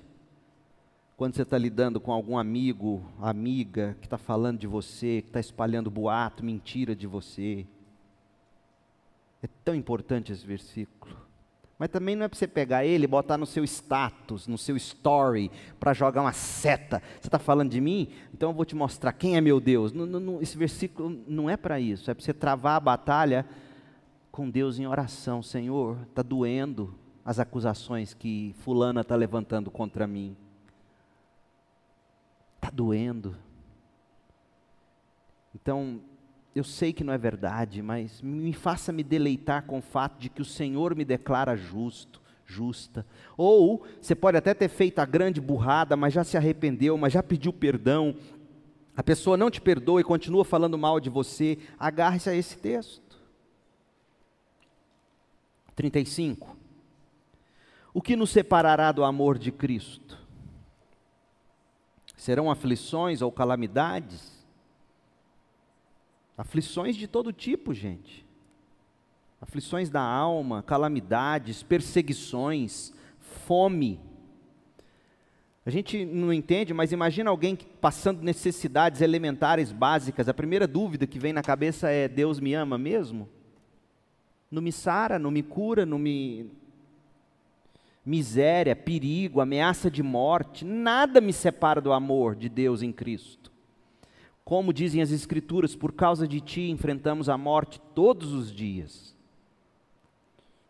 quando 1.16 1.36
você 1.36 1.42
está 1.42 1.56
lidando 1.56 2.00
com 2.00 2.12
algum 2.12 2.36
amigo, 2.36 3.00
amiga 3.20 3.96
que 4.00 4.08
está 4.08 4.18
falando 4.18 4.58
de 4.58 4.66
você, 4.66 5.22
que 5.22 5.28
está 5.28 5.38
espalhando 5.38 5.92
boato, 5.92 6.44
mentira 6.44 6.96
de 6.96 7.06
você. 7.06 7.64
É 9.40 9.46
tão 9.64 9.76
importante 9.76 10.32
esse 10.32 10.44
versículo. 10.44 11.23
Mas 11.78 11.88
também 11.88 12.14
não 12.14 12.24
é 12.24 12.28
para 12.28 12.38
você 12.38 12.46
pegar 12.46 12.84
ele 12.84 13.04
e 13.04 13.08
botar 13.08 13.36
no 13.36 13.46
seu 13.46 13.64
status, 13.64 14.46
no 14.46 14.56
seu 14.56 14.76
story, 14.76 15.50
para 15.80 15.92
jogar 15.92 16.20
uma 16.20 16.32
seta. 16.32 17.02
Você 17.20 17.26
está 17.26 17.38
falando 17.38 17.70
de 17.70 17.80
mim? 17.80 18.12
Então 18.32 18.50
eu 18.50 18.54
vou 18.54 18.64
te 18.64 18.76
mostrar 18.76 19.12
quem 19.12 19.36
é 19.36 19.40
meu 19.40 19.60
Deus. 19.60 19.92
Esse 20.40 20.56
versículo 20.56 21.22
não 21.26 21.50
é 21.50 21.56
para 21.56 21.80
isso. 21.80 22.10
É 22.10 22.14
para 22.14 22.24
você 22.24 22.32
travar 22.32 22.76
a 22.76 22.80
batalha 22.80 23.44
com 24.30 24.48
Deus 24.48 24.78
em 24.78 24.86
oração. 24.86 25.42
Senhor, 25.42 25.98
está 26.08 26.22
doendo 26.22 26.94
as 27.24 27.40
acusações 27.40 28.14
que 28.14 28.54
Fulana 28.58 29.00
está 29.00 29.16
levantando 29.16 29.68
contra 29.70 30.06
mim. 30.06 30.36
Está 32.56 32.70
doendo. 32.70 33.36
Então, 35.54 36.00
eu 36.54 36.62
sei 36.62 36.92
que 36.92 37.02
não 37.02 37.12
é 37.12 37.18
verdade, 37.18 37.82
mas 37.82 38.22
me 38.22 38.52
faça 38.52 38.92
me 38.92 39.02
deleitar 39.02 39.64
com 39.64 39.78
o 39.78 39.82
fato 39.82 40.20
de 40.20 40.28
que 40.28 40.40
o 40.40 40.44
Senhor 40.44 40.94
me 40.94 41.04
declara 41.04 41.56
justo, 41.56 42.22
justa. 42.46 43.04
Ou 43.36 43.84
você 44.00 44.14
pode 44.14 44.36
até 44.36 44.54
ter 44.54 44.68
feito 44.68 45.00
a 45.00 45.04
grande 45.04 45.40
burrada, 45.40 45.96
mas 45.96 46.14
já 46.14 46.22
se 46.22 46.36
arrependeu, 46.36 46.96
mas 46.96 47.12
já 47.12 47.22
pediu 47.22 47.52
perdão. 47.52 48.14
A 48.96 49.02
pessoa 49.02 49.36
não 49.36 49.50
te 49.50 49.60
perdoa 49.60 50.00
e 50.00 50.04
continua 50.04 50.44
falando 50.44 50.78
mal 50.78 51.00
de 51.00 51.10
você. 51.10 51.58
Agarre-se 51.76 52.30
a 52.30 52.34
esse 52.34 52.56
texto. 52.56 53.02
35. 55.74 56.56
O 57.92 58.00
que 58.00 58.14
nos 58.14 58.30
separará 58.30 58.92
do 58.92 59.02
amor 59.02 59.38
de 59.38 59.50
Cristo? 59.50 60.16
Serão 62.16 62.48
aflições 62.48 63.22
ou 63.22 63.32
calamidades? 63.32 64.33
Aflições 66.36 66.96
de 66.96 67.06
todo 67.06 67.32
tipo, 67.32 67.72
gente. 67.72 68.26
Aflições 69.40 69.90
da 69.90 70.02
alma, 70.02 70.62
calamidades, 70.62 71.62
perseguições, 71.62 72.92
fome. 73.46 74.00
A 75.66 75.70
gente 75.70 76.04
não 76.04 76.32
entende, 76.32 76.74
mas 76.74 76.92
imagina 76.92 77.30
alguém 77.30 77.56
passando 77.80 78.22
necessidades 78.22 79.00
elementares 79.00 79.72
básicas. 79.72 80.28
A 80.28 80.34
primeira 80.34 80.66
dúvida 80.66 81.06
que 81.06 81.18
vem 81.18 81.32
na 81.32 81.42
cabeça 81.42 81.88
é: 81.88 82.06
Deus 82.08 82.38
me 82.40 82.52
ama 82.52 82.76
mesmo? 82.76 83.28
Não 84.50 84.60
me 84.60 84.72
sara, 84.72 85.18
não 85.18 85.30
me 85.30 85.42
cura, 85.42 85.86
não 85.86 85.98
me. 85.98 86.50
Miséria, 88.04 88.76
perigo, 88.76 89.40
ameaça 89.40 89.90
de 89.90 90.02
morte, 90.02 90.62
nada 90.64 91.20
me 91.20 91.32
separa 91.32 91.80
do 91.80 91.92
amor 91.92 92.36
de 92.36 92.50
Deus 92.50 92.82
em 92.82 92.92
Cristo. 92.92 93.43
Como 94.44 94.72
dizem 94.72 95.00
as 95.00 95.10
Escrituras, 95.10 95.74
por 95.74 95.92
causa 95.92 96.28
de 96.28 96.40
ti 96.40 96.70
enfrentamos 96.70 97.28
a 97.28 97.38
morte 97.38 97.80
todos 97.94 98.32
os 98.32 98.52
dias. 98.52 99.16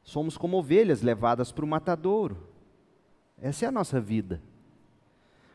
Somos 0.04 0.36
como 0.36 0.58
ovelhas 0.58 1.02
levadas 1.02 1.50
para 1.50 1.64
o 1.64 1.68
matadouro. 1.68 2.36
Essa 3.40 3.64
é 3.64 3.68
a 3.68 3.72
nossa 3.72 4.00
vida. 4.00 4.40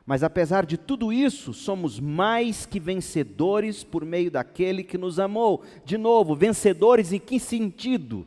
Mas 0.06 0.24
apesar 0.24 0.66
de 0.66 0.76
tudo 0.76 1.14
isso, 1.14 1.54
somos 1.54 2.00
mais 2.00 2.66
que 2.66 2.80
vencedores 2.80 3.84
por 3.84 4.04
meio 4.04 4.32
daquele 4.32 4.84
que 4.84 4.98
nos 4.98 5.20
amou. 5.20 5.64
De 5.86 6.00
novo, 6.00 6.36
vencedores 6.36 7.14
em 7.14 7.20
que 7.20 7.40
sentido? 7.40 8.26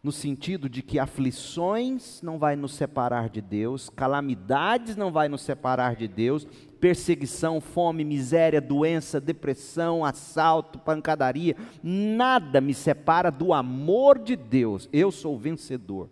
No 0.00 0.12
sentido 0.12 0.68
de 0.68 0.82
que 0.82 1.00
aflições 1.00 2.22
não 2.22 2.38
vai 2.38 2.54
nos 2.54 2.74
separar 2.74 3.28
de 3.28 3.40
Deus, 3.40 3.90
calamidades 3.90 4.96
não 4.96 5.10
vai 5.10 5.28
nos 5.28 5.42
separar 5.42 5.96
de 5.96 6.06
Deus, 6.06 6.46
perseguição, 6.84 7.62
fome, 7.62 8.04
miséria, 8.04 8.60
doença, 8.60 9.18
depressão, 9.18 10.04
assalto, 10.04 10.78
pancadaria, 10.78 11.56
nada 11.82 12.60
me 12.60 12.74
separa 12.74 13.30
do 13.30 13.54
amor 13.54 14.18
de 14.18 14.36
Deus. 14.36 14.86
Eu 14.92 15.10
sou 15.10 15.38
vencedor. 15.38 16.10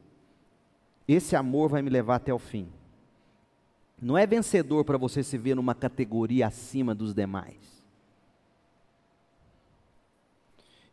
Esse 1.07 1.37
amor 1.37 1.68
vai 1.68 1.83
me 1.83 1.91
levar 1.91 2.14
até 2.14 2.33
o 2.33 2.39
fim. 2.39 2.68
Não 4.01 4.16
é 4.16 4.27
vencedor 4.27 4.83
para 4.83 4.97
você 4.97 5.23
se 5.23 5.37
ver 5.37 5.55
numa 5.57 5.75
categoria 5.75 6.47
acima 6.47 6.95
dos 6.95 7.12
demais. 7.12 7.85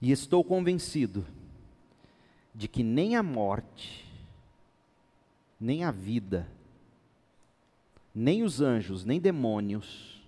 E 0.02 0.12
estou 0.12 0.44
convencido 0.44 1.26
de 2.54 2.68
que 2.68 2.84
nem 2.84 3.16
a 3.16 3.24
morte, 3.24 4.06
nem 5.58 5.86
a 5.86 5.92
vida, 5.92 6.46
nem 8.20 8.44
os 8.44 8.60
anjos, 8.60 9.06
nem 9.06 9.18
demônios, 9.18 10.22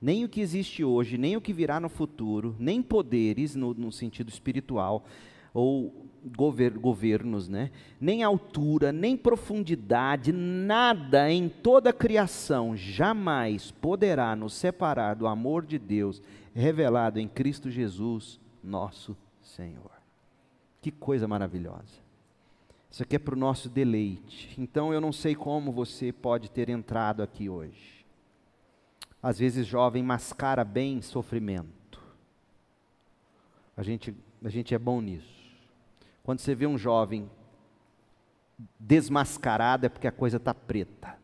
nem 0.00 0.24
o 0.24 0.28
que 0.28 0.40
existe 0.40 0.82
hoje, 0.82 1.18
nem 1.18 1.36
o 1.36 1.42
que 1.42 1.52
virá 1.52 1.78
no 1.78 1.90
futuro, 1.90 2.56
nem 2.58 2.80
poderes 2.80 3.54
no, 3.54 3.74
no 3.74 3.92
sentido 3.92 4.30
espiritual, 4.30 5.04
ou 5.52 6.08
gover, 6.34 6.72
governos, 6.78 7.50
né? 7.50 7.70
nem 8.00 8.22
altura, 8.22 8.92
nem 8.92 9.14
profundidade, 9.14 10.32
nada 10.32 11.30
em 11.30 11.50
toda 11.50 11.90
a 11.90 11.92
criação 11.92 12.74
jamais 12.74 13.70
poderá 13.70 14.34
nos 14.34 14.54
separar 14.54 15.14
do 15.14 15.26
amor 15.26 15.66
de 15.66 15.78
Deus 15.78 16.22
revelado 16.54 17.20
em 17.20 17.28
Cristo 17.28 17.70
Jesus, 17.70 18.40
nosso 18.64 19.14
Senhor. 19.42 19.92
Que 20.80 20.90
coisa 20.90 21.28
maravilhosa. 21.28 22.01
Isso 22.92 23.02
aqui 23.02 23.16
é 23.16 23.18
para 23.18 23.34
o 23.34 23.38
nosso 23.38 23.70
deleite. 23.70 24.54
Então 24.58 24.92
eu 24.92 25.00
não 25.00 25.12
sei 25.12 25.34
como 25.34 25.72
você 25.72 26.12
pode 26.12 26.50
ter 26.50 26.68
entrado 26.68 27.22
aqui 27.22 27.48
hoje. 27.48 28.04
Às 29.22 29.38
vezes, 29.38 29.66
jovem 29.66 30.02
mascara 30.02 30.62
bem 30.62 31.00
sofrimento. 31.00 32.02
A 33.74 33.82
gente, 33.82 34.14
a 34.44 34.48
gente 34.50 34.74
é 34.74 34.78
bom 34.78 35.00
nisso. 35.00 35.32
Quando 36.22 36.40
você 36.40 36.54
vê 36.54 36.66
um 36.66 36.76
jovem 36.76 37.30
desmascarado, 38.78 39.86
é 39.86 39.88
porque 39.88 40.06
a 40.06 40.12
coisa 40.12 40.36
está 40.36 40.52
preta. 40.52 41.16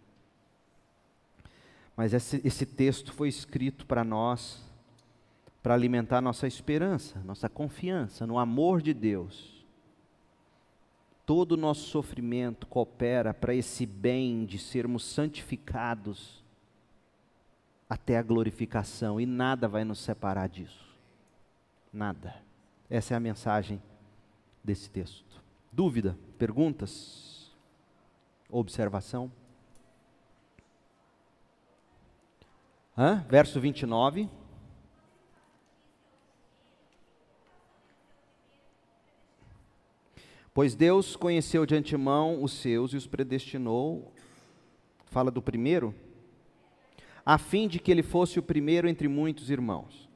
Mas 1.95 2.14
esse, 2.14 2.41
esse 2.43 2.64
texto 2.64 3.12
foi 3.12 3.29
escrito 3.29 3.85
para 3.85 4.03
nós, 4.03 4.64
para 5.62 5.75
alimentar 5.75 6.23
nossa 6.23 6.47
esperança, 6.47 7.21
nossa 7.27 7.47
confiança 7.47 8.27
no 8.27 8.39
amor 8.39 8.81
de 8.81 8.95
Deus 8.95 9.58
todo 11.29 11.53
o 11.53 11.57
nosso 11.59 11.83
sofrimento 11.91 12.66
coopera 12.66 13.35
para 13.35 13.55
esse 13.55 13.85
bem 13.85 14.47
de 14.47 14.59
sermos 14.59 15.05
santificados 15.05 16.43
até 17.87 18.16
a 18.16 18.22
glorificação, 18.22 19.20
e 19.20 19.26
nada 19.26 19.68
vai 19.68 19.85
nos 19.85 19.99
separar 19.99 20.49
disso. 20.49 20.89
Nada. 21.93 22.35
Essa 22.89 23.12
é 23.12 23.16
a 23.18 23.20
mensagem 23.20 23.83
desse 24.64 24.89
texto. 24.89 25.45
Dúvida? 25.70 26.18
Perguntas? 26.39 27.55
Observação? 28.49 29.31
Hã? 32.97 33.22
Verso 33.29 33.61
29. 33.61 34.31
Pois 40.59 40.75
Deus 40.75 41.15
conheceu 41.15 41.65
de 41.65 41.77
antemão 41.77 42.43
os 42.43 42.51
seus 42.51 42.93
e 42.93 42.97
os 42.97 43.07
predestinou, 43.07 44.13
fala 45.07 45.31
do 45.31 45.41
primeiro, 45.41 45.95
a 47.25 47.39
fim 47.39 47.69
de 47.69 47.79
que 47.79 47.93
ele 47.93 48.03
fosse 48.03 48.41
o 48.41 48.43
primeiro 48.43 48.89
entre 48.89 49.07
muitos 49.07 49.51
irmãos. 49.51 50.09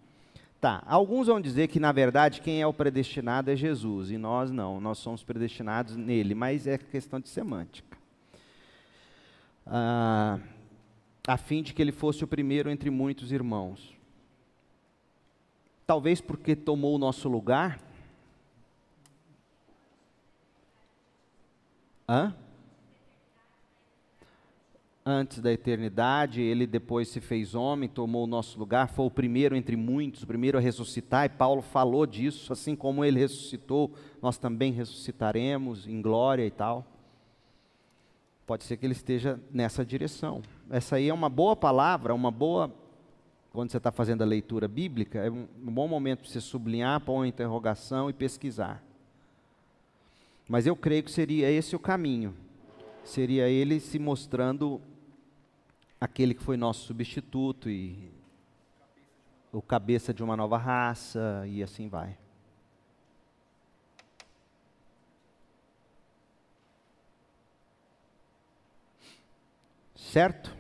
Tá, 0.61 0.83
alguns 0.85 1.29
vão 1.29 1.41
dizer 1.41 1.69
que 1.69 1.79
na 1.79 1.93
verdade 1.93 2.41
quem 2.41 2.61
é 2.61 2.67
o 2.67 2.73
predestinado 2.73 3.53
é 3.53 3.55
Jesus, 3.55 4.11
e 4.11 4.19
nós 4.19 4.51
não, 4.51 4.81
nós 4.81 4.99
somos 4.99 5.23
predestinados 5.23 5.95
nele, 5.95 6.35
mas 6.35 6.67
é 6.67 6.77
questão 6.77 7.21
de 7.21 7.29
semântica. 7.29 7.97
Ah, 9.65 10.41
a 11.25 11.37
fim 11.37 11.63
de 11.63 11.73
que 11.73 11.81
ele 11.81 11.93
fosse 11.93 12.25
o 12.25 12.27
primeiro 12.27 12.69
entre 12.69 12.91
muitos 12.91 13.31
irmãos. 13.31 13.97
Talvez 15.87 16.21
porque 16.21 16.57
tomou 16.57 16.97
o 16.97 16.99
nosso 16.99 17.29
lugar. 17.29 17.92
Hã? 22.13 22.35
Antes 25.05 25.41
da 25.41 25.51
eternidade, 25.51 26.43
ele 26.43 26.67
depois 26.67 27.09
se 27.09 27.23
fez 27.23 27.55
homem, 27.55 27.89
tomou 27.89 28.25
o 28.25 28.27
nosso 28.27 28.59
lugar, 28.59 28.91
foi 28.91 29.07
o 29.07 29.11
primeiro 29.11 29.57
entre 29.57 29.77
muitos, 29.77 30.23
o 30.23 30.27
primeiro 30.27 30.59
a 30.59 30.61
ressuscitar, 30.61 31.25
e 31.25 31.31
Paulo 31.31 31.63
falou 31.63 32.05
disso, 32.05 32.53
assim 32.53 32.77
como 32.77 33.03
ele 33.03 33.19
ressuscitou, 33.19 33.91
nós 34.21 34.37
também 34.37 34.73
ressuscitaremos 34.73 35.89
em 35.89 36.03
glória 36.03 36.45
e 36.45 36.51
tal. 36.51 36.87
Pode 38.47 38.65
ser 38.65 38.77
que 38.77 38.85
ele 38.85 38.93
esteja 38.93 39.41
nessa 39.51 39.83
direção. 39.83 40.43
Essa 40.69 40.97
aí 40.97 41.09
é 41.09 41.15
uma 41.15 41.31
boa 41.31 41.57
palavra, 41.57 42.15
uma 42.15 42.31
boa 42.31 42.71
quando 43.53 43.71
você 43.71 43.79
está 43.79 43.91
fazendo 43.91 44.21
a 44.21 44.27
leitura 44.27 44.69
bíblica, 44.69 45.19
é 45.19 45.31
um, 45.31 45.47
bom 45.57 45.89
momento 45.89 46.21
para 46.21 46.29
você 46.29 46.41
sublinhar, 46.43 47.01
pôr 47.01 47.15
uma 47.15 47.29
interrogação 47.29 48.11
e 48.11 48.13
pesquisar. 48.13 48.83
Mas 50.49 50.67
eu 50.67 50.77
creio 50.77 51.03
que 51.03 51.11
seria 51.11 51.51
esse 51.51 51.75
o 51.75 51.79
caminho. 51.79 52.35
Seria 53.05 53.49
ele 53.49 53.81
se 53.81 53.99
mostrando 53.99 54.81
aquele 56.01 56.35
que 56.35 56.43
foi 56.43 56.57
nosso 56.57 56.87
substituto 56.87 57.71
e 57.71 58.11
o 59.53 59.61
cabeça 59.61 60.13
de 60.13 60.23
uma 60.23 60.37
nova 60.37 60.57
raça 60.57 61.45
e 61.47 61.63
assim 61.63 61.89
vai. 61.89 62.17
Certo? 69.95 70.55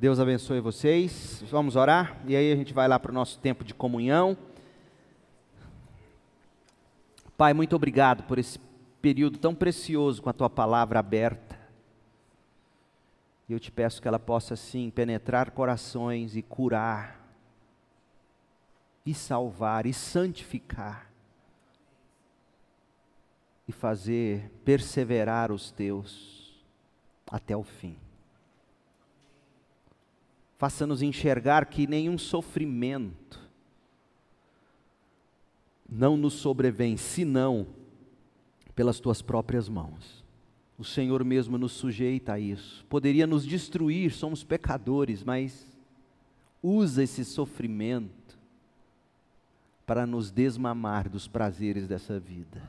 Deus 0.00 0.18
abençoe 0.18 0.60
vocês. 0.60 1.42
Vamos 1.50 1.76
orar 1.76 2.20
e 2.26 2.34
aí 2.34 2.52
a 2.52 2.56
gente 2.56 2.72
vai 2.72 2.88
lá 2.88 2.98
para 2.98 3.10
o 3.10 3.14
nosso 3.14 3.38
tempo 3.38 3.64
de 3.64 3.74
comunhão. 3.74 4.36
Pai, 7.38 7.54
muito 7.54 7.74
obrigado 7.74 8.24
por 8.24 8.38
esse 8.38 8.58
período 9.00 9.38
tão 9.38 9.54
precioso 9.54 10.20
com 10.20 10.28
a 10.28 10.34
tua 10.34 10.50
palavra 10.50 10.98
aberta. 10.98 11.58
E 13.48 13.54
eu 13.54 13.58
te 13.58 13.72
peço 13.72 14.02
que 14.02 14.06
ela 14.06 14.18
possa, 14.18 14.54
sim, 14.56 14.90
penetrar 14.90 15.52
corações 15.52 16.36
e 16.36 16.42
curar, 16.42 17.18
e 19.06 19.14
salvar, 19.14 19.86
e 19.86 19.94
santificar, 19.94 21.10
e 23.66 23.72
fazer 23.72 24.50
perseverar 24.62 25.50
os 25.50 25.70
teus 25.70 26.60
até 27.30 27.56
o 27.56 27.62
fim 27.62 27.96
faça-nos 30.58 31.00
enxergar 31.02 31.66
que 31.66 31.86
nenhum 31.86 32.18
sofrimento 32.18 33.47
não 35.88 36.16
nos 36.16 36.34
sobrevém, 36.34 36.96
senão 36.96 37.66
pelas 38.74 39.00
tuas 39.00 39.22
próprias 39.22 39.68
mãos. 39.68 40.24
O 40.78 40.84
Senhor 40.84 41.24
mesmo 41.24 41.58
nos 41.58 41.72
sujeita 41.72 42.34
a 42.34 42.38
isso. 42.38 42.84
Poderia 42.88 43.26
nos 43.26 43.44
destruir, 43.44 44.12
somos 44.12 44.44
pecadores, 44.44 45.24
mas 45.24 45.66
usa 46.62 47.02
esse 47.02 47.24
sofrimento 47.24 48.38
para 49.84 50.06
nos 50.06 50.30
desmamar 50.30 51.08
dos 51.08 51.26
prazeres 51.26 51.88
dessa 51.88 52.20
vida. 52.20 52.62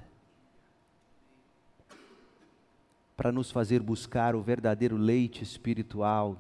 Para 3.17 3.31
nos 3.31 3.51
fazer 3.51 3.81
buscar 3.81 4.35
o 4.35 4.41
verdadeiro 4.41 4.95
leite 4.95 5.43
espiritual 5.43 6.37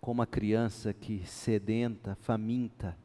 como 0.00 0.22
a 0.22 0.26
criança 0.26 0.92
que 0.92 1.22
sedenta, 1.26 2.14
faminta, 2.22 2.96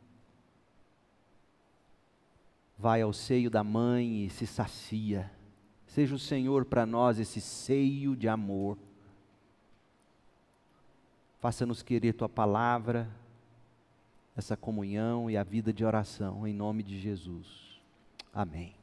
vai 2.78 3.02
ao 3.02 3.14
seio 3.14 3.50
da 3.50 3.64
mãe 3.64 4.26
e 4.26 4.30
se 4.30 4.46
sacia. 4.46 5.32
Seja 5.88 6.16
o 6.16 6.20
Senhor 6.20 6.66
para 6.66 6.86
nós 6.86 7.20
esse 7.20 7.40
seio 7.40 8.16
de 8.16 8.28
amor. 8.28 8.78
Faça-nos 11.40 11.82
querer 11.82 12.14
tua 12.14 12.28
palavra, 12.28 13.10
essa 14.36 14.58
comunhão 14.58 15.30
e 15.30 15.38
a 15.38 15.44
vida 15.44 15.72
de 15.72 15.86
oração, 15.86 16.46
em 16.46 16.54
nome 16.54 16.84
de 16.84 17.00
Jesus. 17.00 17.80
Amém. 18.34 18.76